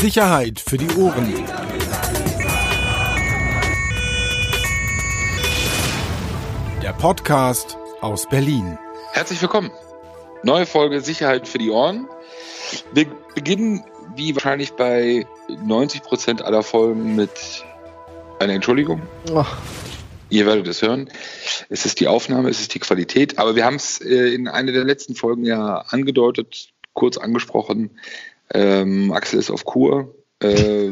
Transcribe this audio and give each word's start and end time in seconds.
Sicherheit 0.00 0.58
für 0.58 0.78
die 0.78 0.88
Ohren. 0.96 1.34
Der 6.82 6.94
Podcast 6.94 7.76
aus 8.00 8.26
Berlin. 8.26 8.78
Herzlich 9.12 9.42
willkommen. 9.42 9.70
Neue 10.42 10.64
Folge 10.64 11.02
Sicherheit 11.02 11.46
für 11.46 11.58
die 11.58 11.68
Ohren. 11.68 12.08
Wir 12.94 13.08
beginnen 13.34 13.84
wie 14.16 14.34
wahrscheinlich 14.34 14.72
bei 14.72 15.26
90 15.66 16.02
Prozent 16.02 16.42
aller 16.42 16.62
Folgen 16.62 17.14
mit 17.14 17.62
einer 18.38 18.54
Entschuldigung. 18.54 19.02
Oh. 19.30 19.44
Ihr 20.30 20.46
werdet 20.46 20.66
es 20.66 20.80
hören. 20.80 21.10
Es 21.68 21.84
ist 21.84 22.00
die 22.00 22.08
Aufnahme, 22.08 22.48
es 22.48 22.62
ist 22.62 22.72
die 22.72 22.78
Qualität. 22.78 23.38
Aber 23.38 23.54
wir 23.54 23.66
haben 23.66 23.76
es 23.76 24.00
äh, 24.00 24.32
in 24.32 24.48
einer 24.48 24.72
der 24.72 24.84
letzten 24.84 25.14
Folgen 25.14 25.44
ja 25.44 25.84
angedeutet, 25.88 26.70
kurz 26.94 27.18
angesprochen. 27.18 27.90
Ähm, 28.52 29.12
Axel 29.12 29.38
ist 29.38 29.50
auf 29.50 29.64
Kur, 29.64 30.14
äh, 30.42 30.90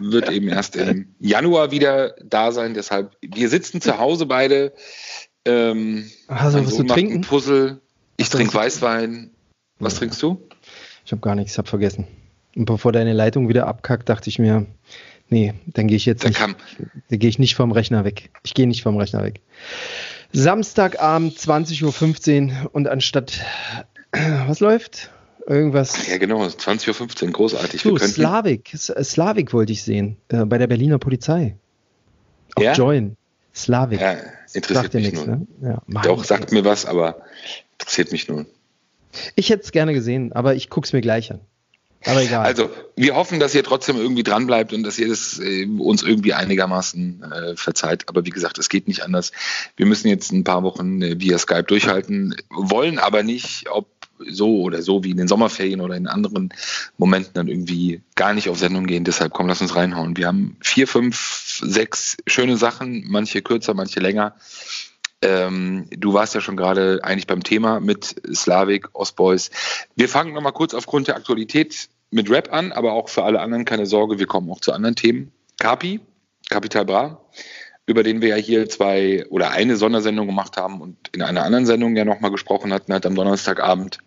wird 0.00 0.30
eben 0.30 0.48
erst 0.48 0.76
im 0.76 1.14
Januar 1.18 1.70
wieder 1.70 2.14
da 2.22 2.52
sein. 2.52 2.74
Deshalb, 2.74 3.16
wir 3.22 3.48
sitzen 3.48 3.80
zu 3.80 3.98
Hause 3.98 4.26
beide. 4.26 4.72
Ähm, 5.44 6.10
also, 6.28 6.64
was 6.64 6.76
zu 6.76 6.84
trinken? 6.84 7.22
Puzzle. 7.22 7.80
Ich 8.16 8.28
trinke 8.28 8.54
Weißwein. 8.54 9.30
Was 9.78 9.94
ja. 9.94 10.00
trinkst 10.00 10.22
du? 10.22 10.40
Ich 11.04 11.12
habe 11.12 11.20
gar 11.20 11.34
nichts, 11.34 11.52
ich 11.52 11.58
habe 11.58 11.68
vergessen. 11.68 12.06
Und 12.54 12.66
bevor 12.66 12.92
deine 12.92 13.12
Leitung 13.12 13.48
wieder 13.48 13.66
abkackt, 13.66 14.08
dachte 14.08 14.28
ich 14.28 14.38
mir, 14.38 14.66
nee, 15.28 15.54
dann 15.66 15.88
gehe 15.88 15.96
ich 15.96 16.06
jetzt 16.06 16.24
nicht. 16.24 16.38
Dann 16.38 16.54
gehe 17.08 17.28
ich 17.28 17.38
nicht 17.38 17.54
vom 17.56 17.72
Rechner 17.72 18.04
weg. 18.04 18.30
Ich 18.44 18.54
gehe 18.54 18.68
nicht 18.68 18.82
vom 18.82 18.96
Rechner 18.96 19.24
weg. 19.24 19.40
Samstagabend 20.32 21.36
20.15 21.36 22.50
Uhr 22.50 22.70
und 22.74 22.88
anstatt 22.88 23.40
was 24.46 24.60
läuft? 24.60 25.10
Irgendwas. 25.46 25.94
Ach 25.98 26.08
ja, 26.08 26.18
genau, 26.18 26.42
20.15 26.44 27.26
Uhr, 27.26 27.32
großartig. 27.32 27.82
Du, 27.82 27.98
Slavik, 27.98 28.70
Slavik 28.76 29.52
wollte 29.52 29.72
ich 29.72 29.82
sehen, 29.82 30.16
äh, 30.28 30.44
bei 30.44 30.58
der 30.58 30.66
Berliner 30.66 30.98
Polizei. 30.98 31.56
Auf 32.54 32.62
ja? 32.62 32.72
Join. 32.72 33.16
Slavik. 33.54 34.00
Ja, 34.00 34.16
interessiert 34.52 34.94
mich 34.94 35.12
nichts, 35.12 35.26
Ne? 35.26 35.46
Ja, 35.60 35.82
Doch, 36.02 36.24
sagt 36.24 36.52
mir 36.52 36.64
was, 36.64 36.86
aber 36.86 37.22
interessiert 37.78 38.12
mich 38.12 38.28
nur. 38.28 38.46
Ich 39.34 39.50
hätte 39.50 39.64
es 39.64 39.72
gerne 39.72 39.92
gesehen, 39.92 40.32
aber 40.32 40.54
ich 40.54 40.70
gucke 40.70 40.86
es 40.86 40.92
mir 40.92 41.02
gleich 41.02 41.30
an. 41.30 41.40
Aber 42.04 42.22
egal. 42.22 42.44
Also, 42.44 42.70
wir 42.96 43.14
hoffen, 43.14 43.38
dass 43.38 43.54
ihr 43.54 43.62
trotzdem 43.62 43.96
irgendwie 43.96 44.24
dran 44.24 44.46
bleibt 44.46 44.72
und 44.72 44.82
dass 44.82 44.98
ihr 44.98 45.08
das 45.08 45.38
äh, 45.38 45.66
uns 45.66 46.02
irgendwie 46.02 46.32
einigermaßen 46.32 47.22
äh, 47.22 47.56
verzeiht. 47.56 48.08
Aber 48.08 48.24
wie 48.26 48.30
gesagt, 48.30 48.58
es 48.58 48.68
geht 48.68 48.88
nicht 48.88 49.04
anders. 49.04 49.30
Wir 49.76 49.86
müssen 49.86 50.08
jetzt 50.08 50.32
ein 50.32 50.44
paar 50.44 50.62
Wochen 50.64 51.00
äh, 51.02 51.20
via 51.20 51.38
Skype 51.38 51.64
durchhalten, 51.64 52.34
wollen 52.50 52.98
aber 52.98 53.22
nicht, 53.22 53.68
ob 53.70 53.86
so 54.28 54.60
oder 54.62 54.82
so 54.82 55.04
wie 55.04 55.10
in 55.10 55.16
den 55.16 55.28
Sommerferien 55.28 55.80
oder 55.80 55.96
in 55.96 56.06
anderen 56.06 56.52
Momenten 56.98 57.34
dann 57.34 57.48
irgendwie 57.48 58.02
gar 58.14 58.34
nicht 58.34 58.48
auf 58.48 58.58
Sendung 58.58 58.86
gehen. 58.86 59.04
Deshalb 59.04 59.32
komm, 59.32 59.48
lass 59.48 59.60
uns 59.60 59.76
reinhauen. 59.76 60.16
Wir 60.16 60.26
haben 60.26 60.56
vier, 60.60 60.86
fünf, 60.86 61.60
sechs 61.62 62.16
schöne 62.26 62.56
Sachen, 62.56 63.04
manche 63.06 63.42
kürzer, 63.42 63.74
manche 63.74 64.00
länger. 64.00 64.34
Ähm, 65.22 65.86
du 65.90 66.14
warst 66.14 66.34
ja 66.34 66.40
schon 66.40 66.56
gerade 66.56 67.00
eigentlich 67.02 67.28
beim 67.28 67.44
Thema 67.44 67.78
mit 67.80 68.16
Slavik, 68.34 68.88
Ostboys. 68.92 69.50
Wir 69.94 70.08
fangen 70.08 70.34
nochmal 70.34 70.52
kurz 70.52 70.74
aufgrund 70.74 71.06
der 71.06 71.16
Aktualität 71.16 71.88
mit 72.10 72.28
Rap 72.28 72.52
an, 72.52 72.72
aber 72.72 72.92
auch 72.92 73.08
für 73.08 73.22
alle 73.22 73.40
anderen 73.40 73.64
keine 73.64 73.86
Sorge, 73.86 74.18
wir 74.18 74.26
kommen 74.26 74.50
auch 74.50 74.60
zu 74.60 74.72
anderen 74.72 74.96
Themen. 74.96 75.32
Kapi, 75.58 76.00
Capital 76.50 76.84
Bra, 76.84 77.24
über 77.86 78.02
den 78.02 78.20
wir 78.20 78.28
ja 78.30 78.36
hier 78.36 78.68
zwei 78.68 79.24
oder 79.30 79.52
eine 79.52 79.76
Sondersendung 79.76 80.26
gemacht 80.26 80.56
haben 80.56 80.80
und 80.80 80.96
in 81.12 81.22
einer 81.22 81.44
anderen 81.44 81.66
Sendung 81.66 81.96
ja 81.96 82.04
nochmal 82.04 82.30
gesprochen 82.30 82.72
hatten, 82.72 82.92
hat 82.92 83.06
am 83.06 83.14
Donnerstagabend 83.14 83.98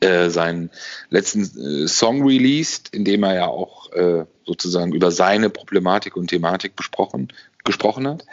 äh, 0.00 0.30
seinen 0.30 0.70
letzten 1.10 1.84
äh, 1.84 1.88
Song 1.88 2.26
released, 2.26 2.88
in 2.94 3.04
dem 3.04 3.22
er 3.22 3.34
ja 3.34 3.46
auch 3.46 3.92
äh, 3.92 4.24
sozusagen 4.44 4.92
über 4.92 5.10
seine 5.10 5.50
Problematik 5.50 6.16
und 6.16 6.28
Thematik 6.28 6.76
besprochen, 6.76 7.32
gesprochen 7.64 8.08
hat. 8.08 8.24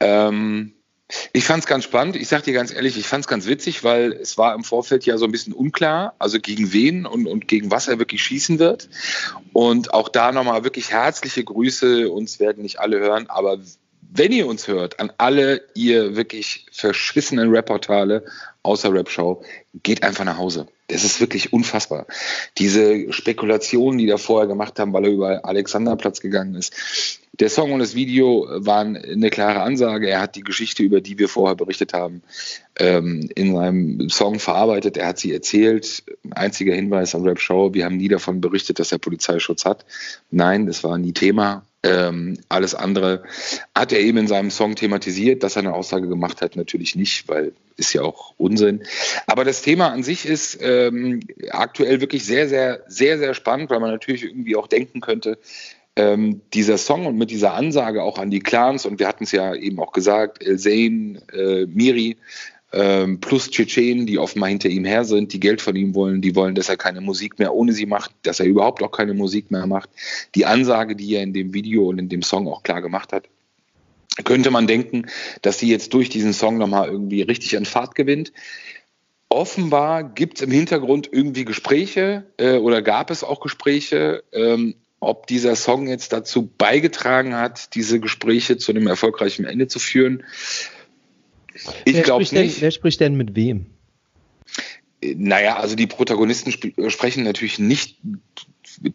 Ähm, 0.00 0.72
ich 1.32 1.44
fand 1.44 1.62
es 1.62 1.66
ganz 1.66 1.84
spannend. 1.84 2.16
Ich 2.16 2.28
sage 2.28 2.44
dir 2.44 2.52
ganz 2.52 2.72
ehrlich, 2.72 2.96
ich 2.96 3.06
fand 3.06 3.24
es 3.24 3.28
ganz 3.28 3.46
witzig, 3.46 3.82
weil 3.82 4.12
es 4.12 4.38
war 4.38 4.54
im 4.54 4.64
Vorfeld 4.64 5.04
ja 5.06 5.18
so 5.18 5.24
ein 5.24 5.32
bisschen 5.32 5.52
unklar, 5.52 6.14
also 6.18 6.38
gegen 6.38 6.72
wen 6.72 7.06
und, 7.06 7.26
und 7.26 7.48
gegen 7.48 7.70
was 7.70 7.88
er 7.88 7.98
wirklich 7.98 8.22
schießen 8.22 8.58
wird. 8.58 8.88
Und 9.52 9.92
auch 9.92 10.08
da 10.08 10.32
nochmal 10.32 10.64
wirklich 10.64 10.90
herzliche 10.92 11.42
Grüße. 11.42 12.08
Uns 12.10 12.38
werden 12.38 12.62
nicht 12.62 12.80
alle 12.80 13.00
hören, 13.00 13.28
aber 13.28 13.58
wenn 14.12 14.32
ihr 14.32 14.46
uns 14.46 14.66
hört, 14.66 14.98
an 14.98 15.12
alle 15.18 15.62
ihr 15.74 16.16
wirklich 16.16 16.66
verschissenen 16.72 17.50
Rap-Portale 17.50 18.24
außer 18.62 18.92
Rap-Show, 18.92 19.42
geht 19.82 20.02
einfach 20.02 20.24
nach 20.24 20.36
Hause. 20.36 20.66
Das 20.88 21.04
ist 21.04 21.20
wirklich 21.20 21.52
unfassbar. 21.52 22.06
Diese 22.58 23.12
Spekulationen, 23.12 23.98
die 23.98 24.06
da 24.06 24.16
vorher 24.16 24.48
gemacht 24.48 24.78
haben, 24.78 24.92
weil 24.92 25.04
er 25.04 25.10
über 25.10 25.44
Alexanderplatz 25.44 26.20
gegangen 26.20 26.56
ist. 26.56 26.74
Der 27.40 27.48
Song 27.48 27.72
und 27.72 27.78
das 27.78 27.94
Video 27.94 28.46
waren 28.50 28.96
eine 28.96 29.30
klare 29.30 29.62
Ansage. 29.62 30.10
Er 30.10 30.20
hat 30.20 30.36
die 30.36 30.42
Geschichte, 30.42 30.82
über 30.82 31.00
die 31.00 31.18
wir 31.18 31.28
vorher 31.28 31.56
berichtet 31.56 31.94
haben, 31.94 32.22
ähm, 32.78 33.30
in 33.34 33.54
seinem 33.54 34.10
Song 34.10 34.38
verarbeitet. 34.38 34.98
Er 34.98 35.08
hat 35.08 35.18
sie 35.18 35.32
erzählt. 35.32 36.04
Einziger 36.32 36.74
Hinweis 36.74 37.14
an 37.14 37.22
Rap 37.22 37.40
Show. 37.40 37.72
Wir 37.72 37.86
haben 37.86 37.96
nie 37.96 38.08
davon 38.08 38.42
berichtet, 38.42 38.78
dass 38.78 38.92
er 38.92 38.98
Polizeischutz 38.98 39.64
hat. 39.64 39.86
Nein, 40.30 40.66
das 40.66 40.84
war 40.84 40.98
nie 40.98 41.12
Thema. 41.12 41.64
Ähm, 41.82 42.36
alles 42.50 42.74
andere 42.74 43.22
hat 43.74 43.92
er 43.92 44.00
eben 44.00 44.18
in 44.18 44.28
seinem 44.28 44.50
Song 44.50 44.74
thematisiert, 44.74 45.42
dass 45.42 45.56
er 45.56 45.60
eine 45.60 45.72
Aussage 45.72 46.08
gemacht 46.08 46.42
hat, 46.42 46.54
natürlich 46.54 46.94
nicht, 46.94 47.26
weil 47.26 47.52
ist 47.78 47.94
ja 47.94 48.02
auch 48.02 48.34
Unsinn. 48.36 48.82
Aber 49.26 49.44
das 49.44 49.62
Thema 49.62 49.88
an 49.88 50.02
sich 50.02 50.26
ist 50.26 50.58
ähm, 50.60 51.20
aktuell 51.48 52.02
wirklich 52.02 52.26
sehr, 52.26 52.46
sehr, 52.46 52.84
sehr, 52.88 53.18
sehr 53.18 53.32
spannend, 53.32 53.70
weil 53.70 53.80
man 53.80 53.90
natürlich 53.90 54.24
irgendwie 54.24 54.56
auch 54.56 54.66
denken 54.66 55.00
könnte, 55.00 55.38
ähm, 55.96 56.40
dieser 56.54 56.78
Song 56.78 57.06
und 57.06 57.16
mit 57.16 57.30
dieser 57.30 57.54
Ansage 57.54 58.02
auch 58.02 58.18
an 58.18 58.30
die 58.30 58.40
Clans, 58.40 58.86
und 58.86 58.98
wir 58.98 59.08
hatten 59.08 59.24
es 59.24 59.32
ja 59.32 59.54
eben 59.54 59.80
auch 59.80 59.92
gesagt, 59.92 60.42
El 60.42 60.58
Zayn, 60.58 61.20
äh, 61.32 61.66
Miri, 61.66 62.16
ähm, 62.72 63.20
plus 63.20 63.50
Tschetschenen, 63.50 64.06
die 64.06 64.18
offenbar 64.18 64.48
hinter 64.48 64.68
ihm 64.68 64.84
her 64.84 65.04
sind, 65.04 65.32
die 65.32 65.40
Geld 65.40 65.60
von 65.60 65.74
ihm 65.74 65.94
wollen, 65.94 66.20
die 66.20 66.36
wollen, 66.36 66.54
dass 66.54 66.68
er 66.68 66.76
keine 66.76 67.00
Musik 67.00 67.38
mehr 67.38 67.52
ohne 67.52 67.72
sie 67.72 67.86
macht, 67.86 68.12
dass 68.22 68.38
er 68.38 68.46
überhaupt 68.46 68.82
auch 68.82 68.92
keine 68.92 69.14
Musik 69.14 69.50
mehr 69.50 69.66
macht. 69.66 69.90
Die 70.34 70.46
Ansage, 70.46 70.94
die 70.94 71.14
er 71.14 71.22
in 71.22 71.32
dem 71.32 71.52
Video 71.52 71.88
und 71.88 71.98
in 71.98 72.08
dem 72.08 72.22
Song 72.22 72.46
auch 72.46 72.62
klar 72.62 72.80
gemacht 72.80 73.12
hat, 73.12 73.28
könnte 74.24 74.50
man 74.50 74.66
denken, 74.66 75.06
dass 75.42 75.58
sie 75.58 75.68
jetzt 75.68 75.94
durch 75.94 76.08
diesen 76.08 76.32
Song 76.32 76.58
nochmal 76.58 76.88
irgendwie 76.88 77.22
richtig 77.22 77.56
an 77.56 77.64
Fahrt 77.64 77.94
gewinnt. 77.94 78.32
Offenbar 79.28 80.04
gibt 80.04 80.38
es 80.38 80.42
im 80.42 80.50
Hintergrund 80.50 81.08
irgendwie 81.10 81.44
Gespräche 81.44 82.26
äh, 82.36 82.56
oder 82.56 82.82
gab 82.82 83.10
es 83.10 83.24
auch 83.24 83.40
Gespräche, 83.40 84.22
ähm, 84.32 84.74
ob 85.00 85.26
dieser 85.26 85.56
Song 85.56 85.88
jetzt 85.88 86.12
dazu 86.12 86.50
beigetragen 86.58 87.34
hat, 87.34 87.74
diese 87.74 88.00
Gespräche 88.00 88.58
zu 88.58 88.72
einem 88.72 88.86
erfolgreichen 88.86 89.46
Ende 89.46 89.66
zu 89.66 89.78
führen. 89.78 90.22
Ich 91.84 92.02
glaube 92.02 92.22
nicht. 92.22 92.32
Denn, 92.32 92.52
wer 92.60 92.70
spricht 92.70 93.00
denn 93.00 93.16
mit 93.16 93.34
wem? 93.34 93.66
Naja, 95.02 95.56
also 95.56 95.76
die 95.76 95.86
Protagonisten 95.86 96.50
sp 96.52 96.76
sprechen 96.90 97.24
natürlich 97.24 97.58
nicht 97.58 97.98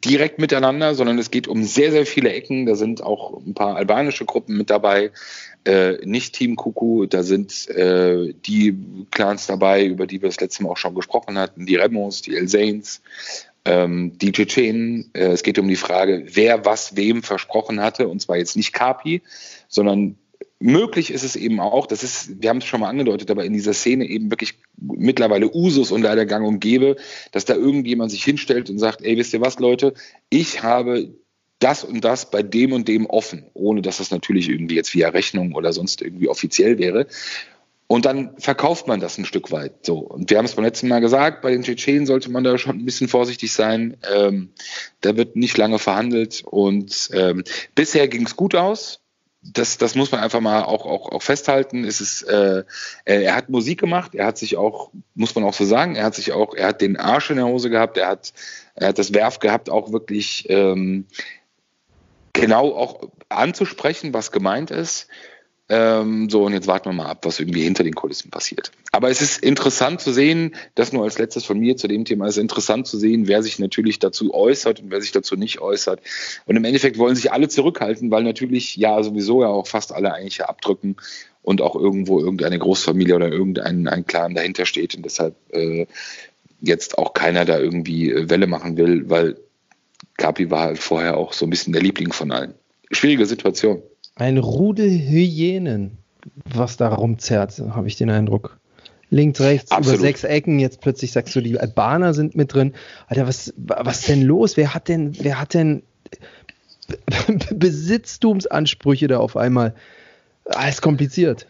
direkt 0.06 0.40
miteinander, 0.40 0.94
sondern 0.96 1.18
es 1.18 1.32
geht 1.32 1.48
um 1.48 1.64
sehr, 1.64 1.92
sehr 1.92 2.06
viele 2.06 2.32
Ecken. 2.32 2.68
Da 2.68 2.76
sind 2.76 3.02
auch 3.02 3.42
ein 3.44 3.56
paar 3.56 3.76
albanische 3.76 4.26
Gruppen 4.26 4.56
mit 4.56 4.70
dabei, 4.70 5.12
äh, 5.66 6.06
nicht 6.06 6.36
Team 6.36 6.56
Kuku, 6.56 7.08
da 7.08 7.24
sind 7.24 7.68
äh, 7.70 8.34
die 8.46 8.78
Clans 9.12 9.48
dabei, 9.48 9.86
über 9.86 10.06
die 10.06 10.22
wir 10.22 10.30
das 10.30 10.40
letzte 10.40 10.64
Mal 10.64 10.70
auch 10.70 10.78
schon 10.78 10.96
gesprochen 10.96 11.38
hatten, 11.38 11.66
die 11.66 11.76
Remos, 11.76 12.22
die 12.22 12.36
El 12.36 12.48
Zains, 12.48 13.02
ähm, 13.66 14.18
die 14.18 14.32
Tschetschenen. 14.32 15.12
Äh, 15.14 15.28
es 15.28 15.44
geht 15.44 15.60
um 15.60 15.68
die 15.68 15.76
Frage, 15.76 16.26
wer 16.32 16.66
was 16.66 16.96
wem 16.96 17.24
versprochen 17.24 17.82
hatte, 17.82 18.08
und 18.08 18.22
zwar 18.22 18.38
jetzt 18.38 18.56
nicht 18.56 18.74
Kapi, 18.74 19.22
sondern 19.68 20.18
möglich 20.60 21.12
ist 21.12 21.24
es 21.24 21.36
eben 21.36 21.60
auch, 21.60 21.86
das 21.88 22.04
ist, 22.04 22.42
wir 22.42 22.50
haben 22.50 22.58
es 22.58 22.66
schon 22.66 22.80
mal 22.80 22.90
angedeutet, 22.90 23.30
aber 23.30 23.46
in 23.46 23.54
dieser 23.54 23.74
Szene 23.74 24.06
eben 24.06 24.32
wirklich 24.32 24.56
mittlerweile 24.78 25.54
Usus 25.54 25.92
und 25.92 26.02
leider 26.02 26.26
gang 26.26 26.48
und 26.48 26.60
gäbe, 26.60 26.96
dass 27.32 27.46
da 27.46 27.56
irgendjemand 27.56 28.12
sich 28.12 28.24
hinstellt 28.24 28.70
und 28.70 28.80
sagt, 28.80 29.02
ey, 29.04 29.18
wisst 29.18 29.34
ihr 29.34 29.42
was, 29.42 29.60
Leute, 29.60 29.94
ich 30.30 30.64
habe 30.64 31.14
das 31.60 31.84
und 31.84 32.04
das 32.04 32.30
bei 32.30 32.44
dem 32.44 32.74
und 32.74 32.88
dem 32.88 33.06
offen, 33.06 33.46
ohne 33.54 33.82
dass 33.82 33.98
das 33.98 34.12
natürlich 34.12 34.50
irgendwie 34.50 34.76
jetzt 34.76 34.94
via 34.94 35.10
Rechnung 35.10 35.54
oder 35.54 35.72
sonst 35.74 36.02
irgendwie 36.02 36.28
offiziell 36.28 36.78
wäre. 36.78 37.08
Und 37.88 38.06
dann 38.06 38.36
verkauft 38.40 38.88
man 38.88 39.00
das 39.00 39.18
ein 39.18 39.26
Stück 39.26 39.52
weit. 39.52 39.86
So. 39.86 40.00
Und 40.00 40.30
wir 40.30 40.38
haben 40.40 40.46
es 40.46 40.56
beim 40.56 40.66
letzten 40.66 40.88
Mal 40.88 41.02
gesagt, 41.02 41.42
bei 41.42 41.52
den 41.52 41.62
Tschetschenen 41.62 42.08
sollte 42.08 42.32
man 42.32 42.44
da 42.44 42.58
schon 42.58 42.80
ein 42.80 42.86
bisschen 42.86 43.08
vorsichtig 43.08 43.54
sein. 43.54 43.98
Ähm, 44.12 44.50
da 45.02 45.16
wird 45.18 45.36
nicht 45.36 45.56
lange 45.58 45.78
verhandelt. 45.78 46.44
Und 46.46 47.10
ähm, 47.14 47.44
bisher 47.76 48.08
ging 48.08 48.26
es 48.26 48.36
gut 48.36 48.56
aus. 48.56 49.02
Das, 49.44 49.78
das 49.78 49.94
muss 49.94 50.12
man 50.12 50.22
einfach 50.22 50.40
mal 50.40 50.64
auch, 50.64 50.88
auch, 50.88 51.12
auch 51.12 51.22
festhalten. 51.22 51.84
Es 51.84 52.02
ist, 52.02 52.24
äh, 52.24 52.64
er 53.06 53.36
hat 53.36 53.50
Musik 53.50 53.80
gemacht, 53.80 54.16
er 54.16 54.26
hat 54.26 54.40
sich 54.40 54.58
auch, 54.58 54.90
muss 55.14 55.36
man 55.36 55.44
auch 55.44 55.54
so 55.54 55.66
sagen, 55.66 55.96
er 55.96 56.06
hat 56.06 56.16
sich 56.16 56.32
auch, 56.32 56.56
er 56.56 56.70
hat 56.70 56.82
den 56.82 56.98
Arsch 56.98 57.30
in 57.30 57.36
der 57.36 57.46
Hose 57.46 57.70
gehabt, 57.70 57.98
er 57.98 58.08
hat, 58.08 58.34
er 58.74 58.88
hat 58.88 58.98
das 58.98 59.14
Werf 59.14 59.38
gehabt, 59.38 59.70
auch 59.70 59.92
wirklich 59.92 60.48
ähm, 60.50 61.06
genau 62.34 62.76
auch 62.76 63.10
anzusprechen, 63.30 64.16
was 64.16 64.32
gemeint 64.32 64.72
ist. 64.72 65.10
Ähm, 65.68 66.30
so, 66.30 66.44
und 66.44 66.54
jetzt 66.54 66.68
warten 66.68 66.90
wir 66.90 66.94
mal 66.94 67.08
ab, 67.08 67.26
was 67.26 67.40
irgendwie 67.40 67.64
hinter 67.64 67.84
den 67.84 67.96
Kulissen 67.96 68.30
passiert. 68.30 68.72
Aber 68.92 69.10
es 69.10 69.22
ist 69.22 69.44
interessant 69.44 70.00
zu 70.00 70.14
sehen, 70.14 70.56
das 70.76 70.94
nur 70.94 71.04
als 71.04 71.18
letztes 71.18 71.44
von 71.44 71.60
mir 71.60 71.76
zu 71.76 71.88
dem 71.88 72.06
Thema, 72.06 72.28
es 72.28 72.38
ist 72.38 72.42
interessant 72.42 72.86
zu 72.86 73.00
sehen, 73.00 73.28
wer 73.28 73.42
sich 73.42 73.58
natürlich 73.58 73.98
dazu 73.98 74.34
äußert 74.34 74.82
und 74.82 74.92
wer 74.92 75.02
sich 75.02 75.12
dazu 75.12 75.36
nicht 75.36 75.62
äußert. 75.62 76.02
Und 76.46 76.56
im 76.56 76.66
Endeffekt 76.66 77.00
wollen 77.00 77.16
sich 77.16 77.32
alle 77.32 77.48
zurückhalten, 77.48 78.12
weil 78.12 78.24
natürlich 78.24 78.76
ja 78.76 79.02
sowieso 79.02 79.42
ja 79.42 79.48
auch 79.48 79.66
fast 79.66 79.92
alle 79.92 80.14
eigentlich 80.14 80.44
abdrücken 80.44 80.98
und 81.42 81.62
auch 81.62 81.76
irgendwo 81.76 82.20
irgendeine 82.20 82.60
Großfamilie 82.60 83.16
oder 83.16 83.32
irgendein 83.32 83.88
ein 83.88 84.06
Clan 84.06 84.36
dahinter 84.36 84.68
steht 84.68 84.96
und 84.96 85.04
deshalb 85.04 85.36
äh, 85.52 85.88
jetzt 86.62 86.98
auch 87.00 87.14
keiner 87.14 87.46
da 87.46 87.58
irgendwie 87.58 88.12
äh, 88.12 88.30
Welle 88.30 88.48
machen 88.48 88.78
will, 88.78 89.10
weil 89.10 89.38
Kapi 90.18 90.52
war 90.52 90.62
halt 90.62 90.80
vorher 90.80 91.18
auch 91.18 91.34
so 91.34 91.46
ein 91.46 91.50
bisschen 91.50 91.74
der 91.74 91.82
Liebling 91.82 92.14
von 92.14 92.32
allen. 92.32 92.54
Schwierige 92.92 93.26
Situation. 93.26 93.82
Ein 94.16 94.38
Rudel 94.38 94.90
Hyänen, 94.90 95.98
was 96.46 96.78
da 96.78 96.88
rumzerrt, 96.90 97.60
habe 97.60 97.88
ich 97.88 97.98
den 97.98 98.10
Eindruck. 98.10 98.58
Links, 99.10 99.40
rechts, 99.40 99.72
Absolut. 99.72 100.00
über 100.00 100.08
sechs 100.08 100.24
Ecken, 100.24 100.60
jetzt 100.60 100.82
plötzlich 100.82 101.12
sagst 101.12 101.36
du, 101.36 101.42
die 101.42 101.60
Albaner 101.60 102.14
sind 102.14 102.36
mit 102.36 102.54
drin. 102.54 102.74
Alter, 103.08 103.28
was, 103.28 103.54
was 103.58 104.02
denn 104.02 104.24
los? 104.24 104.58
Wer 104.58 104.74
hat 104.74 104.88
denn, 104.88 105.16
wer 105.20 105.40
hat 105.40 105.54
denn 105.54 105.84
Besitztumsansprüche 107.52 109.08
da 109.08 109.20
auf 109.20 109.38
einmal? 109.38 109.76
Alles 110.46 110.82
kompliziert. 110.82 111.48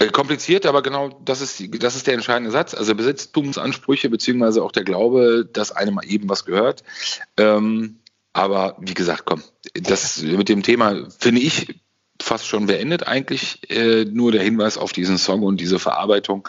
Äh, 0.00 0.08
kompliziert, 0.08 0.66
aber 0.66 0.82
genau 0.82 1.10
das 1.24 1.40
ist, 1.40 1.62
das 1.82 1.96
ist 1.96 2.06
der 2.06 2.14
entscheidende 2.14 2.50
Satz. 2.50 2.74
Also 2.74 2.94
Besitztumsansprüche, 2.94 4.08
beziehungsweise 4.08 4.62
auch 4.62 4.72
der 4.72 4.84
Glaube, 4.84 5.48
dass 5.52 5.70
einem 5.72 6.00
eben 6.04 6.28
was 6.28 6.44
gehört. 6.44 6.82
Ähm, 7.36 7.98
aber 8.38 8.76
wie 8.78 8.94
gesagt, 8.94 9.24
komm, 9.24 9.42
das 9.74 10.22
mit 10.22 10.48
dem 10.48 10.62
Thema 10.62 11.08
finde 11.18 11.40
ich 11.40 11.80
fast 12.22 12.46
schon 12.46 12.66
beendet 12.66 13.06
eigentlich. 13.08 13.68
Äh, 13.68 14.04
nur 14.04 14.30
der 14.30 14.44
Hinweis 14.44 14.78
auf 14.78 14.92
diesen 14.92 15.18
Song 15.18 15.42
und 15.42 15.60
diese 15.60 15.80
Verarbeitung. 15.80 16.48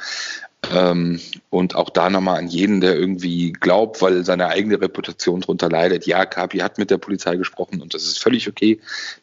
Ähm, 0.72 1.20
und 1.50 1.76
auch 1.76 1.90
da 1.90 2.10
nochmal 2.10 2.38
an 2.38 2.48
jeden, 2.48 2.82
der 2.82 2.96
irgendwie 2.96 3.54
glaubt, 3.54 4.02
weil 4.02 4.24
seine 4.26 4.48
eigene 4.48 4.80
Reputation 4.80 5.42
darunter 5.42 5.70
leidet. 5.70 6.06
Ja, 6.06 6.26
Kapi 6.26 6.60
hat 6.60 6.78
mit 6.78 6.92
der 6.92 6.98
Polizei 6.98 7.38
gesprochen 7.38 7.82
und 7.82 7.94
das 7.94 8.04
ist 8.04 8.20
völlig 8.20 8.48
okay, 8.48 8.80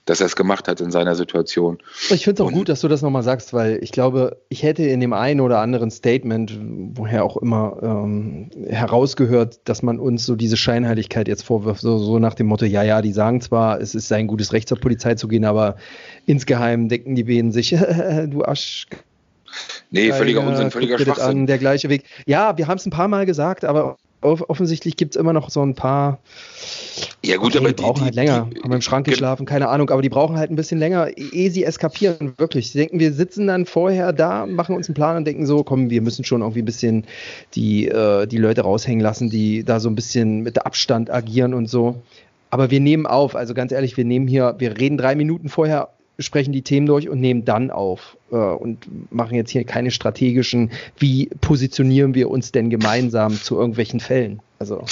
dass 0.07 0.21
er 0.21 0.27
es 0.27 0.35
gemacht 0.35 0.67
hat 0.67 0.81
in 0.81 0.91
seiner 0.91 1.15
Situation. 1.15 1.79
Ich 2.11 2.25
finde 2.25 2.33
es 2.33 2.41
auch 2.41 2.49
und, 2.49 2.55
gut, 2.55 2.69
dass 2.69 2.81
du 2.81 2.89
das 2.89 3.03
nochmal 3.03 3.23
sagst, 3.23 3.53
weil 3.53 3.79
ich 3.83 3.93
glaube, 3.93 4.39
ich 4.49 4.63
hätte 4.63 4.83
in 4.85 4.99
dem 4.99 5.13
einen 5.13 5.41
oder 5.41 5.61
anderen 5.61 5.91
Statement, 5.91 6.59
woher 6.95 7.25
auch 7.25 7.37
immer, 7.37 7.79
ähm, 7.83 8.51
herausgehört, 8.67 9.61
dass 9.65 9.83
man 9.83 10.01
uns 10.01 10.27
so 10.27 10.37
diese 10.37 10.57
Scheinheiligkeit 10.57 11.29
jetzt 11.29 11.45
vorwirft, 11.45 11.83
so, 11.83 11.99
so 11.99 12.19
nach 12.19 12.35
dem 12.35 12.47
Motto, 12.47 12.65
ja, 12.65 12.83
ja, 12.83 13.03
die 13.03 13.13
sagen 13.13 13.41
zwar, 13.41 13.81
es 13.81 13.95
ist 13.95 14.09
sein 14.09 14.27
gutes 14.27 14.53
Recht 14.53 14.69
zur 14.69 14.79
Polizei 14.79 15.15
zu 15.15 15.29
gehen, 15.29 15.45
aber 15.45 15.77
insgeheim 16.25 16.89
decken 16.89 17.15
die 17.15 17.25
Beden 17.25 17.53
sich, 17.53 17.71
du 18.27 18.43
Asch, 18.45 18.87
Nee, 19.91 20.13
völliger 20.13 20.41
Unsinn, 20.41 20.71
völliger 20.71 20.99
Schwachsinn. 20.99 21.25
An, 21.25 21.47
der 21.47 21.59
gleiche 21.59 21.89
Weg. 21.89 22.05
Ja, 22.27 22.57
wir 22.59 22.67
haben 22.67 22.79
es 22.79 22.87
ein 22.87 22.91
paar 22.91 23.09
Mal 23.09 23.27
gesagt, 23.27 23.65
aber 23.65 23.97
offensichtlich 24.21 24.97
gibt 24.97 25.15
es 25.15 25.21
immer 25.21 25.33
noch 25.33 25.51
so 25.51 25.63
ein 25.63 25.75
paar. 25.75 26.19
Ja, 27.25 27.37
gut, 27.37 27.55
okay, 27.55 27.59
aber 27.59 27.69
die 27.69 27.83
brauchen 27.83 27.99
die, 27.99 28.05
halt 28.05 28.15
länger. 28.15 28.49
Die, 28.53 28.63
haben 28.63 28.73
im 28.73 28.81
Schrank 28.81 29.07
geschlafen, 29.07 29.47
keine 29.47 29.69
Ahnung, 29.69 29.91
aber 29.91 30.03
die 30.03 30.09
brauchen 30.09 30.37
halt 30.37 30.51
ein 30.51 30.57
bisschen 30.57 30.79
länger, 30.79 31.17
ehe 31.17 31.51
sie 31.51 31.65
eskapieren, 31.65 32.35
wirklich. 32.39 32.71
Sie 32.73 32.79
denken, 32.79 32.99
wir 32.99 33.13
sitzen 33.13 33.47
dann 33.47 33.67
vorher 33.67 34.13
da, 34.13 34.47
machen 34.47 34.75
uns 34.75 34.89
einen 34.89 34.95
Plan 34.95 35.17
und 35.17 35.25
denken 35.25 35.47
so, 35.47 35.63
komm, 35.63 35.91
wir 35.91 36.03
müssen 36.03 36.25
schon 36.25 36.41
irgendwie 36.41 36.63
ein 36.63 36.67
bisschen 36.67 37.05
die, 37.55 37.89
äh, 37.89 38.27
die 38.27 38.39
Leute 38.39 38.63
raushängen 38.63 39.01
lassen, 39.01 39.31
die 39.31 39.65
da 39.65 39.81
so 39.81 39.89
ein 39.89 39.95
bisschen 39.95 40.41
mit 40.43 40.65
Abstand 40.65 41.11
agieren 41.11 41.55
und 41.55 41.69
so. 41.69 42.03
Aber 42.51 42.71
wir 42.71 42.81
nehmen 42.81 43.07
auf, 43.07 43.37
also 43.37 43.55
ganz 43.55 43.73
ehrlich, 43.73 43.97
wir 43.97 44.05
nehmen 44.05 44.29
hier, 44.29 44.55
wir 44.59 44.79
reden 44.79 44.97
drei 44.97 45.15
Minuten 45.15 45.49
vorher 45.49 45.91
sprechen 46.19 46.53
die 46.53 46.63
Themen 46.63 46.87
durch 46.87 47.09
und 47.09 47.21
nehmen 47.21 47.45
dann 47.45 47.71
auf 47.71 48.17
äh, 48.31 48.37
und 48.37 49.13
machen 49.13 49.35
jetzt 49.35 49.51
hier 49.51 49.65
keine 49.65 49.91
strategischen, 49.91 50.71
wie 50.99 51.27
positionieren 51.41 52.15
wir 52.15 52.31
uns 52.31 52.53
denn 52.53 52.71
gemeinsam 52.71 53.35
zu 53.41 53.57
irgendwelchen 53.57 54.01
Fällen. 54.01 54.41
Also 54.59 54.85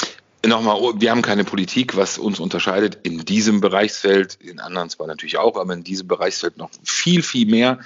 Nochmal, 0.46 1.00
wir 1.00 1.10
haben 1.10 1.22
keine 1.22 1.44
Politik, 1.44 1.96
was 1.96 2.18
uns 2.18 2.38
unterscheidet 2.38 2.98
in 3.02 3.24
diesem 3.24 3.60
Bereichsfeld, 3.60 4.36
in 4.40 4.60
anderen 4.60 4.90
zwar 4.90 5.06
natürlich 5.06 5.38
auch, 5.38 5.56
aber 5.56 5.72
in 5.72 5.84
diesem 5.84 6.06
Bereichsfeld 6.06 6.58
noch 6.58 6.70
viel, 6.82 7.22
viel 7.22 7.46
mehr 7.46 7.78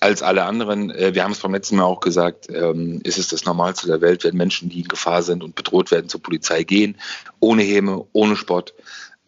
als 0.00 0.22
alle 0.22 0.44
anderen. 0.44 0.90
Äh, 0.90 1.14
wir 1.14 1.24
haben 1.24 1.32
es 1.32 1.40
beim 1.40 1.52
letzten 1.52 1.76
Mal 1.76 1.84
auch 1.84 2.00
gesagt, 2.00 2.48
ähm, 2.50 3.00
ist 3.04 3.18
es 3.18 3.28
das 3.28 3.44
Normalste 3.44 3.86
der 3.88 4.00
Welt, 4.00 4.24
wenn 4.24 4.36
Menschen, 4.36 4.70
die 4.70 4.80
in 4.80 4.88
Gefahr 4.88 5.22
sind 5.22 5.44
und 5.44 5.54
bedroht 5.54 5.90
werden, 5.90 6.08
zur 6.08 6.22
Polizei 6.22 6.62
gehen, 6.62 6.96
ohne 7.40 7.62
Häme, 7.62 8.06
ohne 8.12 8.36
Spott. 8.36 8.72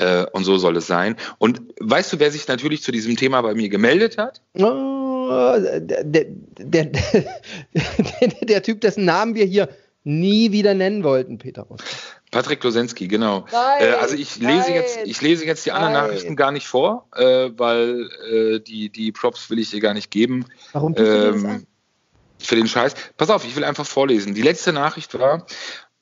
Äh, 0.01 0.27
und 0.33 0.45
so 0.45 0.57
soll 0.57 0.77
es 0.79 0.87
sein. 0.87 1.17
Und 1.39 1.61
weißt 1.79 2.13
du, 2.13 2.19
wer 2.19 2.31
sich 2.31 2.49
natürlich 2.49 2.83
zu 2.83 2.91
diesem 2.91 3.17
Thema 3.17 3.43
bei 3.43 3.55
mir 3.55 3.69
gemeldet 3.69 4.17
hat? 4.17 4.41
Oh, 4.55 5.55
der, 5.59 6.01
der, 6.03 6.25
der, 6.59 6.91
der, 8.43 8.63
Typ, 8.63 8.81
dessen 8.81 9.05
Namen 9.05 9.35
wir 9.35 9.45
hier 9.45 9.69
nie 10.03 10.53
wieder 10.53 10.73
nennen 10.73 11.05
wollten, 11.05 11.37
Peter 11.37 11.63
Ross. 11.63 11.83
Patrick 12.31 12.65
Losensky, 12.65 13.09
genau. 13.09 13.45
Nein, 13.53 13.83
äh, 13.83 13.91
also 14.01 14.15
ich 14.15 14.37
lese 14.37 14.71
nein, 14.71 14.75
jetzt, 14.75 14.99
ich 15.05 15.21
lese 15.21 15.45
jetzt 15.45 15.67
die 15.67 15.73
anderen 15.73 15.93
nein. 15.93 16.07
Nachrichten 16.07 16.37
gar 16.37 16.53
nicht 16.53 16.67
vor, 16.67 17.07
äh, 17.15 17.51
weil 17.57 18.09
äh, 18.31 18.61
die, 18.61 18.89
die 18.89 19.13
Props 19.13 19.51
will 19.51 19.59
ich 19.59 19.71
dir 19.71 19.81
gar 19.81 19.93
nicht 19.93 20.11
geben. 20.11 20.47
Warum 20.73 20.95
ähm, 20.97 21.05
du 21.05 21.33
das 21.33 21.45
an? 21.45 21.67
Für 22.39 22.57
den 22.57 22.69
Scheiß. 22.69 22.95
Pass 23.19 23.29
auf, 23.29 23.45
ich 23.45 23.55
will 23.55 23.65
einfach 23.65 23.85
vorlesen. 23.85 24.35
Die 24.35 24.41
letzte 24.41 24.73
Nachricht 24.73 25.19
war, 25.19 25.45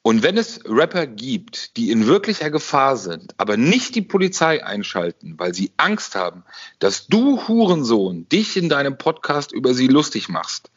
und 0.08 0.22
wenn 0.22 0.38
es 0.38 0.60
Rapper 0.64 1.06
gibt, 1.06 1.76
die 1.76 1.90
in 1.90 2.06
wirklicher 2.06 2.48
Gefahr 2.48 2.96
sind, 2.96 3.34
aber 3.36 3.58
nicht 3.58 3.94
die 3.94 4.00
Polizei 4.00 4.64
einschalten, 4.64 5.34
weil 5.36 5.52
sie 5.52 5.70
Angst 5.76 6.14
haben, 6.14 6.44
dass 6.78 7.08
du 7.08 7.46
Hurensohn 7.46 8.26
dich 8.26 8.56
in 8.56 8.70
deinem 8.70 8.96
Podcast 8.96 9.52
über 9.52 9.74
sie 9.74 9.86
lustig 9.86 10.30
machst, 10.30 10.70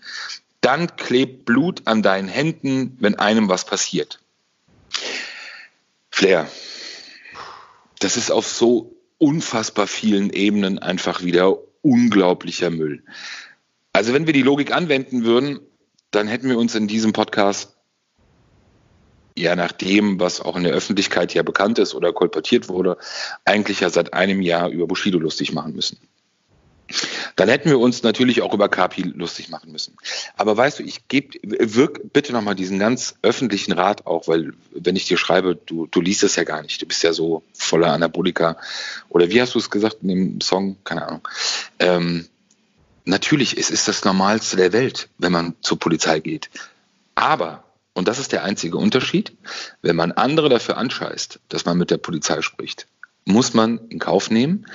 dann 0.59 0.97
klebt 0.97 1.45
Blut 1.45 1.83
an 1.85 2.01
deinen 2.01 2.27
Händen, 2.27 2.97
wenn 2.99 3.15
einem 3.15 3.47
was 3.47 3.63
passiert. 3.63 4.19
Flair, 6.09 6.51
das 7.99 8.17
ist 8.17 8.33
auf 8.33 8.45
so 8.45 8.97
unfassbar 9.17 9.87
vielen 9.87 10.29
Ebenen 10.31 10.77
einfach 10.77 11.23
wieder 11.23 11.57
unglaublicher 11.81 12.69
Müll. 12.69 13.01
Also 13.93 14.11
wenn 14.11 14.25
wir 14.25 14.33
die 14.33 14.41
Logik 14.41 14.75
anwenden 14.75 15.23
würden, 15.23 15.61
dann 16.11 16.27
hätten 16.27 16.49
wir 16.49 16.57
uns 16.57 16.75
in 16.75 16.89
diesem 16.89 17.13
Podcast 17.13 17.77
ja 19.37 19.55
nach 19.55 19.71
dem, 19.71 20.19
was 20.19 20.41
auch 20.41 20.55
in 20.55 20.63
der 20.63 20.73
Öffentlichkeit 20.73 21.33
ja 21.33 21.43
bekannt 21.43 21.79
ist 21.79 21.95
oder 21.95 22.13
kolportiert 22.13 22.69
wurde, 22.69 22.97
eigentlich 23.45 23.79
ja 23.79 23.89
seit 23.89 24.13
einem 24.13 24.41
Jahr 24.41 24.69
über 24.69 24.87
Bushido 24.87 25.19
lustig 25.19 25.53
machen 25.53 25.73
müssen. 25.73 25.97
Dann 27.35 27.49
hätten 27.49 27.69
wir 27.69 27.79
uns 27.79 28.03
natürlich 28.03 28.41
auch 28.41 28.53
über 28.53 28.69
Kapi 28.69 29.03
lustig 29.03 29.49
machen 29.49 29.71
müssen. 29.71 29.95
Aber 30.35 30.57
weißt 30.57 30.79
du, 30.79 30.83
ich 30.83 31.07
gebe 31.07 31.39
wirk 31.43 32.13
bitte 32.13 32.33
nochmal 32.33 32.55
diesen 32.55 32.79
ganz 32.79 33.15
öffentlichen 33.21 33.71
Rat 33.71 34.05
auch, 34.05 34.27
weil 34.27 34.53
wenn 34.73 34.95
ich 34.95 35.05
dir 35.05 35.17
schreibe, 35.17 35.55
du, 35.55 35.87
du 35.87 36.01
liest 36.01 36.23
es 36.23 36.35
ja 36.35 36.43
gar 36.43 36.61
nicht, 36.61 36.81
du 36.81 36.85
bist 36.85 37.03
ja 37.03 37.13
so 37.13 37.43
voller 37.53 37.93
Anabolika. 37.93 38.57
Oder 39.09 39.29
wie 39.29 39.41
hast 39.41 39.55
du 39.55 39.59
es 39.59 39.69
gesagt 39.69 39.97
in 40.01 40.09
dem 40.09 40.41
Song? 40.41 40.77
Keine 40.83 41.07
Ahnung. 41.07 41.27
Ähm, 41.79 42.27
natürlich, 43.05 43.57
es 43.57 43.69
ist 43.69 43.87
das 43.87 44.03
Normalste 44.03 44.57
der 44.57 44.73
Welt, 44.73 45.09
wenn 45.17 45.31
man 45.31 45.55
zur 45.61 45.79
Polizei 45.79 46.19
geht. 46.19 46.49
Aber 47.15 47.63
und 47.93 48.07
das 48.07 48.19
ist 48.19 48.31
der 48.31 48.43
einzige 48.43 48.77
Unterschied. 48.77 49.35
Wenn 49.81 49.95
man 49.95 50.11
andere 50.11 50.49
dafür 50.49 50.77
anscheißt, 50.77 51.39
dass 51.49 51.65
man 51.65 51.77
mit 51.77 51.91
der 51.91 51.97
Polizei 51.97 52.41
spricht, 52.41 52.87
muss 53.25 53.53
man 53.53 53.79
in 53.89 53.99
Kauf 53.99 54.31
nehmen, 54.31 54.65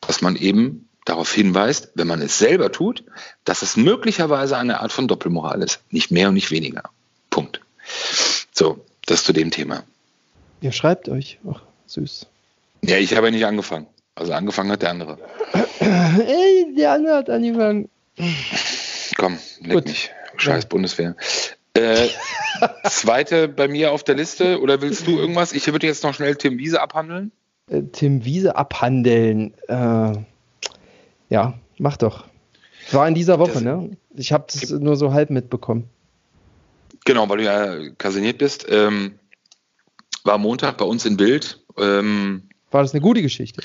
dass 0.00 0.20
man 0.20 0.36
eben 0.36 0.88
darauf 1.04 1.32
hinweist, 1.32 1.92
wenn 1.94 2.06
man 2.06 2.20
es 2.20 2.38
selber 2.38 2.70
tut, 2.70 3.02
dass 3.44 3.62
es 3.62 3.76
möglicherweise 3.76 4.58
eine 4.58 4.80
Art 4.80 4.92
von 4.92 5.08
Doppelmoral 5.08 5.62
ist. 5.62 5.80
Nicht 5.90 6.10
mehr 6.10 6.28
und 6.28 6.34
nicht 6.34 6.50
weniger. 6.50 6.82
Punkt. 7.30 7.60
So, 8.52 8.84
das 9.06 9.24
zu 9.24 9.32
dem 9.32 9.50
Thema. 9.50 9.84
Ihr 10.60 10.72
schreibt 10.72 11.08
euch. 11.08 11.38
Ach, 11.50 11.62
süß. 11.86 12.26
Ja, 12.82 12.98
ich 12.98 13.16
habe 13.16 13.28
ja 13.28 13.30
nicht 13.30 13.46
angefangen. 13.46 13.86
Also 14.14 14.32
angefangen 14.32 14.70
hat 14.70 14.82
der 14.82 14.90
andere. 14.90 15.18
Ey, 15.80 16.74
der 16.76 16.92
andere 16.92 17.16
hat 17.16 17.30
angefangen. 17.30 17.88
Komm, 19.16 19.38
leck 19.60 19.86
mich. 19.86 20.10
Scheiß 20.36 20.66
Bundeswehr. 20.66 21.16
Äh, 21.78 22.08
zweite 22.88 23.48
bei 23.48 23.68
mir 23.68 23.92
auf 23.92 24.02
der 24.02 24.16
Liste, 24.16 24.60
oder 24.60 24.80
willst 24.80 25.06
du 25.06 25.18
irgendwas? 25.18 25.52
Ich 25.52 25.66
würde 25.70 25.86
jetzt 25.86 26.02
noch 26.02 26.14
schnell 26.14 26.36
Tim 26.36 26.58
Wiese 26.58 26.80
abhandeln. 26.80 27.32
Äh, 27.70 27.82
Tim 27.92 28.24
Wiese 28.24 28.56
abhandeln. 28.56 29.54
Äh, 29.68 30.12
ja, 31.28 31.54
mach 31.78 31.96
doch. 31.96 32.24
War 32.90 33.06
in 33.06 33.14
dieser 33.14 33.38
Woche, 33.38 33.52
das, 33.52 33.62
ne? 33.62 33.96
Ich 34.14 34.32
habe 34.32 34.46
das 34.50 34.70
nur 34.70 34.96
so 34.96 35.12
halb 35.12 35.30
mitbekommen. 35.30 35.88
Genau, 37.04 37.28
weil 37.28 37.38
du 37.38 37.44
ja 37.44 37.90
kaserniert 37.98 38.38
bist. 38.38 38.66
Ähm, 38.68 39.18
war 40.24 40.38
Montag 40.38 40.78
bei 40.78 40.84
uns 40.84 41.06
in 41.06 41.16
Bild. 41.16 41.60
Ähm, 41.78 42.48
war 42.70 42.82
das 42.82 42.92
eine 42.92 43.00
gute 43.00 43.22
Geschichte? 43.22 43.62